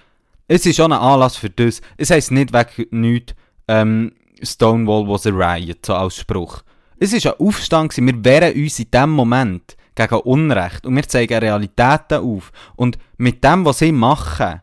es 0.50 0.66
ist 0.66 0.82
auch 0.82 0.86
ein 0.86 0.94
Anlass 0.94 1.38
für 1.38 1.50
das. 1.50 1.82
Es 1.96 2.10
heisst 2.10 2.32
nicht 2.32 2.52
wegen 2.52 3.00
nichts, 3.00 3.36
ähm, 3.70 4.12
Stonewall 4.44 5.08
was 5.08 5.26
a 5.26 5.30
riot, 5.30 5.86
so 5.86 5.94
als 5.94 6.18
Spruch. 6.18 6.64
Es 7.00 7.14
ist 7.14 7.26
ein 7.26 7.34
Aufstand 7.40 7.96
wir 7.96 8.26
wehren 8.26 8.62
uns 8.62 8.80
in 8.80 8.92
dem 8.92 9.12
Moment 9.12 9.78
gegen 10.08 10.22
Unrecht 10.22 10.86
und 10.86 10.96
wir 10.96 11.08
zeigen 11.08 11.40
Realitäten 11.40 12.24
auf 12.24 12.52
und 12.76 12.98
mit 13.18 13.44
dem, 13.44 13.66
was 13.66 13.80
sie 13.80 13.92
machen, 13.92 14.62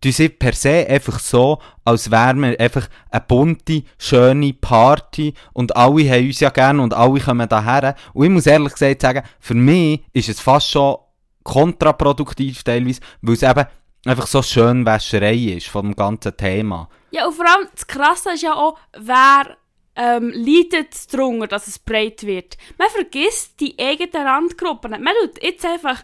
tun 0.00 0.12
sie 0.12 0.28
per 0.28 0.52
se 0.52 0.86
einfach 0.88 1.18
so, 1.18 1.58
als 1.84 2.10
wären 2.10 2.40
wir 2.40 2.60
einfach 2.60 2.88
eine 3.10 3.24
bunte, 3.26 3.82
schöne 3.98 4.52
Party 4.52 5.34
und 5.52 5.74
alle 5.76 6.08
haben 6.10 6.26
uns 6.26 6.40
ja 6.40 6.50
gern 6.50 6.78
und 6.78 6.94
alle 6.94 7.20
kommen 7.20 7.48
daher. 7.48 7.94
Und 8.12 8.24
ich 8.26 8.30
muss 8.30 8.46
ehrlich 8.46 8.72
gesagt 8.72 9.02
sagen, 9.02 9.22
für 9.40 9.54
mich 9.54 10.04
ist 10.12 10.28
es 10.28 10.40
fast 10.40 10.70
schon 10.70 10.98
kontraproduktiv 11.42 12.62
teilweise, 12.62 13.00
weil 13.22 13.34
es 13.34 13.42
eben 13.42 13.66
einfach 14.06 14.26
so 14.26 14.42
schön 14.42 14.86
Wäscherei 14.86 15.56
ist 15.56 15.68
von 15.68 15.86
dem 15.86 15.96
ganzen 15.96 16.36
Thema. 16.36 16.88
Ja, 17.10 17.26
und 17.26 17.34
vor 17.34 17.46
allem 17.46 17.68
das 17.72 17.86
Krasse 17.86 18.32
ist 18.34 18.42
ja 18.42 18.54
auch, 18.54 18.76
wer 18.98 19.56
ähm, 19.96 20.32
leidet 20.34 21.12
darunter, 21.12 21.46
dass 21.46 21.66
es 21.66 21.78
breit 21.78 22.24
wird. 22.24 22.56
Man 22.78 22.88
vergisst 22.88 23.60
die 23.60 23.76
eigenen 23.78 24.26
Randgruppen. 24.26 24.90
Man 24.90 25.14
tut 25.22 25.42
jetzt 25.42 25.64
einfach 25.64 26.02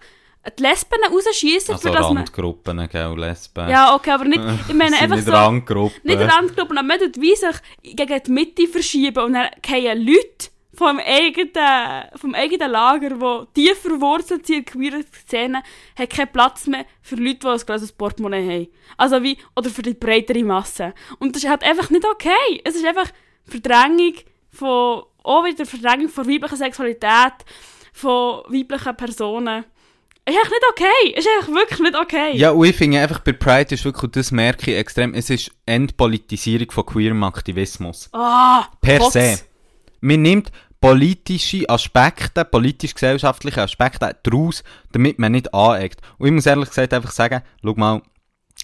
die 0.57 0.63
Lesben 0.63 0.99
rausschießen, 1.11 1.75
Also 1.75 1.89
für 1.89 1.95
das 1.95 2.09
man... 2.09 2.19
Randgruppen, 2.19 2.89
gell, 2.89 3.19
Lesben. 3.19 3.69
Ja, 3.69 3.95
okay, 3.95 4.11
aber 4.11 4.25
nicht, 4.25 4.41
ich 4.69 4.75
meine 4.75 4.97
einfach 5.01 5.17
nicht 5.17 5.27
so... 5.27 5.33
Randgruppen. 5.33 6.01
Nicht 6.03 6.21
Randgruppen, 6.21 6.79
aber 6.79 6.87
man 6.87 6.99
tut 6.99 7.21
wie 7.21 7.35
sich 7.35 7.57
gegen 7.83 8.23
die 8.23 8.31
Mitte 8.31 8.67
verschieben 8.67 9.25
und 9.25 9.35
dann 9.35 9.49
fallen 9.63 10.07
Leute 10.07 10.49
vom 10.73 10.99
eigenen, 10.99 12.09
vom 12.17 12.35
eigenen 12.35 12.71
Lager, 12.71 13.11
die 13.11 13.67
tief 13.67 13.81
verwurzelt 13.81 14.47
sind 14.47 14.59
in 14.59 14.65
queeren 14.65 15.05
Szene, 15.13 15.63
haben 15.99 16.09
keinen 16.09 16.33
Platz 16.33 16.67
mehr 16.67 16.87
für 17.03 17.17
Leute, 17.17 17.41
die 17.41 17.49
ein 17.49 17.59
grosses 17.59 17.93
Portemonnaie 17.93 18.49
haben. 18.49 18.69
Also 18.97 19.23
wie, 19.23 19.37
oder 19.55 19.69
für 19.69 19.83
die 19.83 19.93
breitere 19.93 20.43
Masse. 20.43 20.95
Und 21.19 21.37
das 21.37 21.43
ist 21.43 21.51
halt 21.51 21.65
einfach 21.65 21.91
nicht 21.91 22.07
okay. 22.07 22.63
Es 22.65 22.77
ist 22.77 22.87
einfach 22.87 23.11
Verdrängung 23.51 24.15
von, 24.51 25.03
auch 25.23 25.45
wieder 25.45 25.67
Verdrängung 25.67 26.09
von 26.09 26.27
weiblicher 26.29 26.57
Sexualität, 26.57 27.35
von 27.93 28.43
weiblichen 28.49 28.97
Personen. 28.97 29.65
Ist 30.27 30.37
echt 30.37 30.51
nicht 30.51 30.65
okay. 30.71 31.11
Ist 31.17 31.29
echt 31.41 31.49
wirklich 31.49 31.81
nicht 31.81 31.97
okay. 31.97 32.37
Ja, 32.37 32.51
und 32.51 32.65
ich 32.67 32.77
finde 32.77 33.01
einfach 33.01 33.21
bei 33.21 33.33
Pride 33.33 33.75
ist 33.75 33.85
wirklich, 33.85 34.13
das 34.13 34.31
merke 34.31 34.71
ich 34.71 34.77
extrem, 34.79 35.15
es 35.15 35.31
ist 35.31 35.51
Entpolitisierung 35.67 36.71
von 36.71 36.87
queerem 36.87 37.25
Aktivismus. 37.25 38.09
Ah, 38.13 38.67
Per 38.81 38.99
Kotz. 38.99 39.15
se. 39.15 39.41
Man 40.01 40.23
nimmt 40.23 40.53
politische 40.81 41.69
Aspekte, 41.69 42.45
politisch-gesellschaftliche 42.45 43.63
Aspekte 43.63 44.17
daraus, 44.23 44.63
damit 44.93 45.19
man 45.19 45.33
nicht 45.33 45.53
aneckt. 45.53 46.01
Und 46.19 46.29
ich 46.29 46.33
muss 46.33 46.47
ehrlich 46.47 46.69
gesagt 46.69 46.95
einfach 46.95 47.11
sagen, 47.11 47.43
schau 47.63 47.75
mal, 47.75 48.03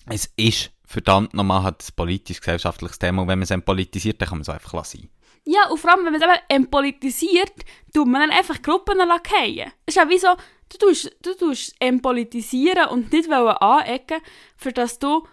es 0.09 0.31
ist 0.37 0.71
verdammt 0.87 1.35
nochmal 1.35 1.65
halt 1.65 1.83
ein 1.83 1.97
politisch-gesellschaftliches 1.97 2.99
Thema 2.99 3.23
und 3.23 3.29
wenn 3.29 3.39
man 3.39 3.45
es 3.45 3.51
entpolitisiert, 3.51 4.21
dann 4.21 4.29
kann 4.29 4.39
man 4.39 4.43
es 4.43 4.49
einfach 4.49 4.73
lassen. 4.73 5.11
Ja, 5.45 5.69
und 5.69 5.79
vor 5.79 5.93
allem, 5.93 6.05
wenn 6.05 6.13
man 6.13 6.23
es 6.23 6.39
entpolitisiert, 6.49 7.53
tut 7.95 8.07
man 8.07 8.23
dann 8.23 8.37
einfach 8.37 8.63
Gruppen 8.63 8.99
fallen. 8.99 9.73
Es 9.85 9.95
ist 9.95 10.03
ja 10.03 10.09
wie 10.09 10.19
so, 10.19 10.29
du 10.71 10.79
tust, 10.79 11.17
du 11.23 11.35
tust 11.35 11.75
entpolitisieren 11.79 12.89
und 12.89 13.13
nicht 13.13 13.31
anecken, 13.31 14.21
für 14.57 14.73
dass 14.73 14.99
du, 14.99 15.27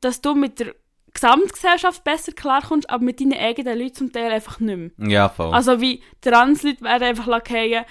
dass 0.00 0.20
du 0.20 0.34
mit 0.34 0.60
der 0.60 0.74
Gesamtgesellschaft 1.14 2.04
besser 2.04 2.32
klarkommst, 2.32 2.88
aber 2.88 3.04
mit 3.04 3.20
deinen 3.20 3.34
eigenen 3.34 3.78
Leuten 3.78 3.94
zum 3.94 4.12
Teil 4.12 4.32
einfach 4.32 4.60
nicht 4.60 4.96
mehr. 4.98 5.10
Ja, 5.10 5.28
voll. 5.28 5.52
Also 5.52 5.80
wie 5.80 6.02
Trans-Leute 6.22 6.82
werden 6.82 7.02
einfach 7.02 7.26
fallen, 7.26 7.84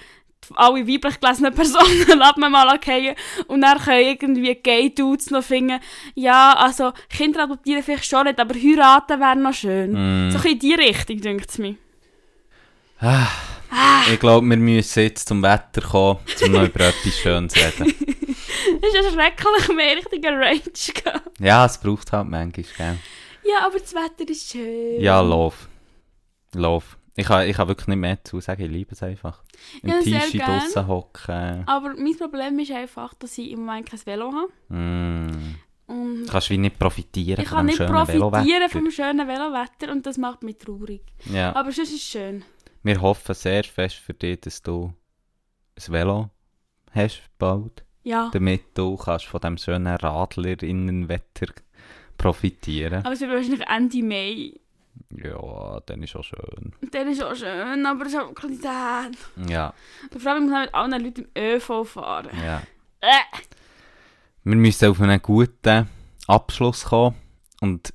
alle 0.54 0.86
weiblich 0.86 1.20
gelesenen 1.20 1.54
Personen 1.54 2.18
lassen 2.18 2.40
man 2.40 2.52
mal 2.52 2.78
fallen 2.80 3.14
und 3.46 3.60
dann 3.60 3.78
können 3.78 4.18
irgendwie 4.20 4.54
Gay-Dudes 4.54 5.30
noch 5.30 5.44
finden, 5.44 5.80
ja, 6.14 6.54
also 6.54 6.92
Kinder 7.08 7.44
adoptieren 7.44 7.82
vielleicht 7.82 8.06
schon 8.06 8.24
nicht, 8.26 8.40
aber 8.40 8.54
heiraten 8.54 9.20
wäre 9.20 9.36
noch 9.36 9.54
schön. 9.54 10.28
Mm. 10.28 10.30
So 10.30 10.48
in 10.48 10.58
die 10.58 10.74
Richtung, 10.74 11.20
denkt 11.20 11.50
es 11.50 11.58
mir. 11.58 11.76
Ich 14.12 14.20
glaube, 14.20 14.46
wir 14.46 14.56
müssen 14.56 15.02
jetzt 15.02 15.28
zum 15.28 15.42
Wetter 15.42 15.80
kommen, 15.80 16.18
um 16.44 16.52
noch 16.52 16.64
über 16.64 16.80
etwas 16.88 17.18
Schönes 17.18 17.52
zu 17.52 17.60
reden. 17.60 17.94
Das 18.80 18.94
ist 18.94 18.94
ja 18.94 19.10
schrecklich 19.10 19.76
mehr 19.76 19.96
richtiger 19.96 20.30
Range 20.38 20.60
gegangen. 20.60 21.20
Ja, 21.40 21.66
es 21.66 21.78
braucht 21.78 22.12
halt 22.12 22.28
manchmal, 22.28 22.64
gell? 22.76 22.98
Ja, 23.44 23.66
aber 23.66 23.78
das 23.78 23.94
Wetter 23.94 24.30
ist 24.30 24.50
schön. 24.50 25.00
Ja, 25.00 25.20
Love. 25.20 25.56
Love. 26.54 26.84
Ich 27.14 27.26
kann, 27.26 27.46
ich 27.46 27.56
kann 27.56 27.68
wirklich 27.68 27.88
nicht 27.88 27.98
mehr 27.98 28.24
zu 28.24 28.40
sagen, 28.40 28.62
ich 28.62 28.70
liebe 28.70 28.92
es 28.92 29.02
einfach. 29.02 29.42
Im 29.82 29.90
Ja, 29.90 30.00
gern. 30.00 30.38
draussen 30.60 30.86
hocken. 30.86 31.62
Aber 31.66 31.94
mein 31.96 32.16
Problem 32.16 32.58
ist 32.58 32.72
einfach, 32.72 33.12
dass 33.14 33.36
ich 33.36 33.50
im 33.50 33.60
Moment 33.60 33.86
kein 33.90 34.00
Velo 34.06 34.32
habe. 34.32 34.74
Mm. 34.74 35.56
Und 35.88 36.24
Du 36.24 36.32
kannst 36.32 36.48
wie 36.48 36.56
nicht 36.58 36.78
profitieren 36.78 37.42
ich 37.42 37.48
von 37.48 37.56
kann 37.58 37.66
dem 37.66 37.70
nicht 37.70 37.76
schönen 37.76 37.92
profitieren 37.92 38.30
Velowetter. 38.46 38.68
vom 38.70 38.90
schönen 38.90 39.28
Velowetter 39.28 39.92
und 39.92 40.06
das 40.06 40.16
macht 40.16 40.42
mich 40.42 40.56
traurig. 40.56 41.02
Ja. 41.30 41.54
Aber 41.54 41.70
sonst 41.72 41.90
ist 41.90 41.96
es 41.96 42.02
schön. 42.08 42.44
Wir 42.82 43.00
hoffen 43.02 43.34
sehr 43.34 43.64
fest 43.64 43.96
für 43.96 44.14
dich, 44.14 44.40
dass 44.40 44.62
du 44.62 44.94
ein 45.76 45.92
Velo 45.92 46.30
hast 46.92 47.20
bald, 47.38 47.84
Ja. 48.04 48.30
damit 48.32 48.62
du 48.74 48.96
kannst 48.96 49.26
von 49.26 49.40
dem 49.40 49.58
schönen 49.58 49.94
Radlerinnenwetter 49.96 51.48
profitieren. 52.16 53.04
Aber 53.04 53.12
es 53.12 53.20
wird 53.20 53.30
wahrscheinlich 53.32 53.66
Ende 53.68 54.02
Mai. 54.02 54.52
Auch 55.24 55.80
auch 57.86 58.00
es 58.00 58.12
ist 58.12 58.18
auch 58.20 58.34
Qualität. 58.34 59.18
Ja, 59.48 59.74
vor 60.18 60.32
allem 60.32 60.44
muss 60.44 60.52
man 60.52 60.62
mit 60.62 60.74
allen 60.74 61.04
Leuten 61.04 61.28
im 61.34 61.42
ÖV 61.42 61.84
fahren. 61.84 62.28
ja. 62.42 62.62
Äh. 63.00 63.08
Wir 64.44 64.56
müssen 64.56 64.90
auf 64.90 65.00
einen 65.00 65.22
guten 65.22 65.88
Abschluss 66.26 66.84
kommen 66.84 67.16
und 67.60 67.92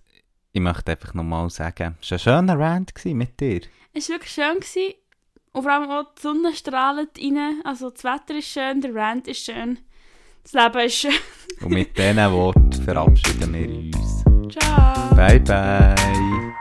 ich 0.53 0.61
möchte 0.61 0.91
einfach 0.91 1.13
nochmal 1.13 1.49
sagen, 1.49 1.97
es 2.01 2.09
war 2.11 2.17
ein 2.39 2.47
schöner 2.47 2.85
gewesen 2.85 3.17
mit 3.17 3.39
dir. 3.39 3.61
Es 3.93 4.09
war 4.09 4.15
wirklich 4.15 4.31
schön. 4.31 4.55
Gewesen. 4.55 4.93
Und 5.51 5.63
vor 5.63 5.71
allem 5.71 5.89
auch 5.89 6.13
die 6.15 6.21
Sonne 6.21 6.53
strahlt 6.53 7.17
rein. 7.19 7.61
Also 7.63 7.89
das 7.89 8.03
Wetter 8.03 8.37
ist 8.37 8.47
schön, 8.47 8.79
der 8.81 8.95
Rand 8.95 9.27
ist 9.27 9.45
schön. 9.45 9.79
Das 10.43 10.53
Leben 10.53 10.85
ist 10.85 10.95
schön. 10.95 11.11
Und 11.61 11.69
mit 11.71 11.97
diesen 11.97 12.31
Worten 12.31 12.71
verabschieden 12.73 13.53
wir 13.53 13.99
uns. 13.99 14.57
Ciao. 14.57 15.15
Bye 15.15 15.39
bye. 15.39 16.53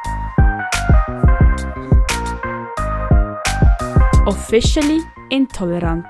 Officially 4.27 5.03
intolerant. 5.31 6.05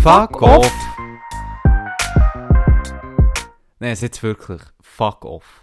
Fuck 0.00 0.40
off! 0.40 0.72
Nein, 3.80 3.90
es 3.90 4.04
ist 4.04 4.22
wirklich 4.22 4.62
fuck 4.80 5.24
off. 5.24 5.61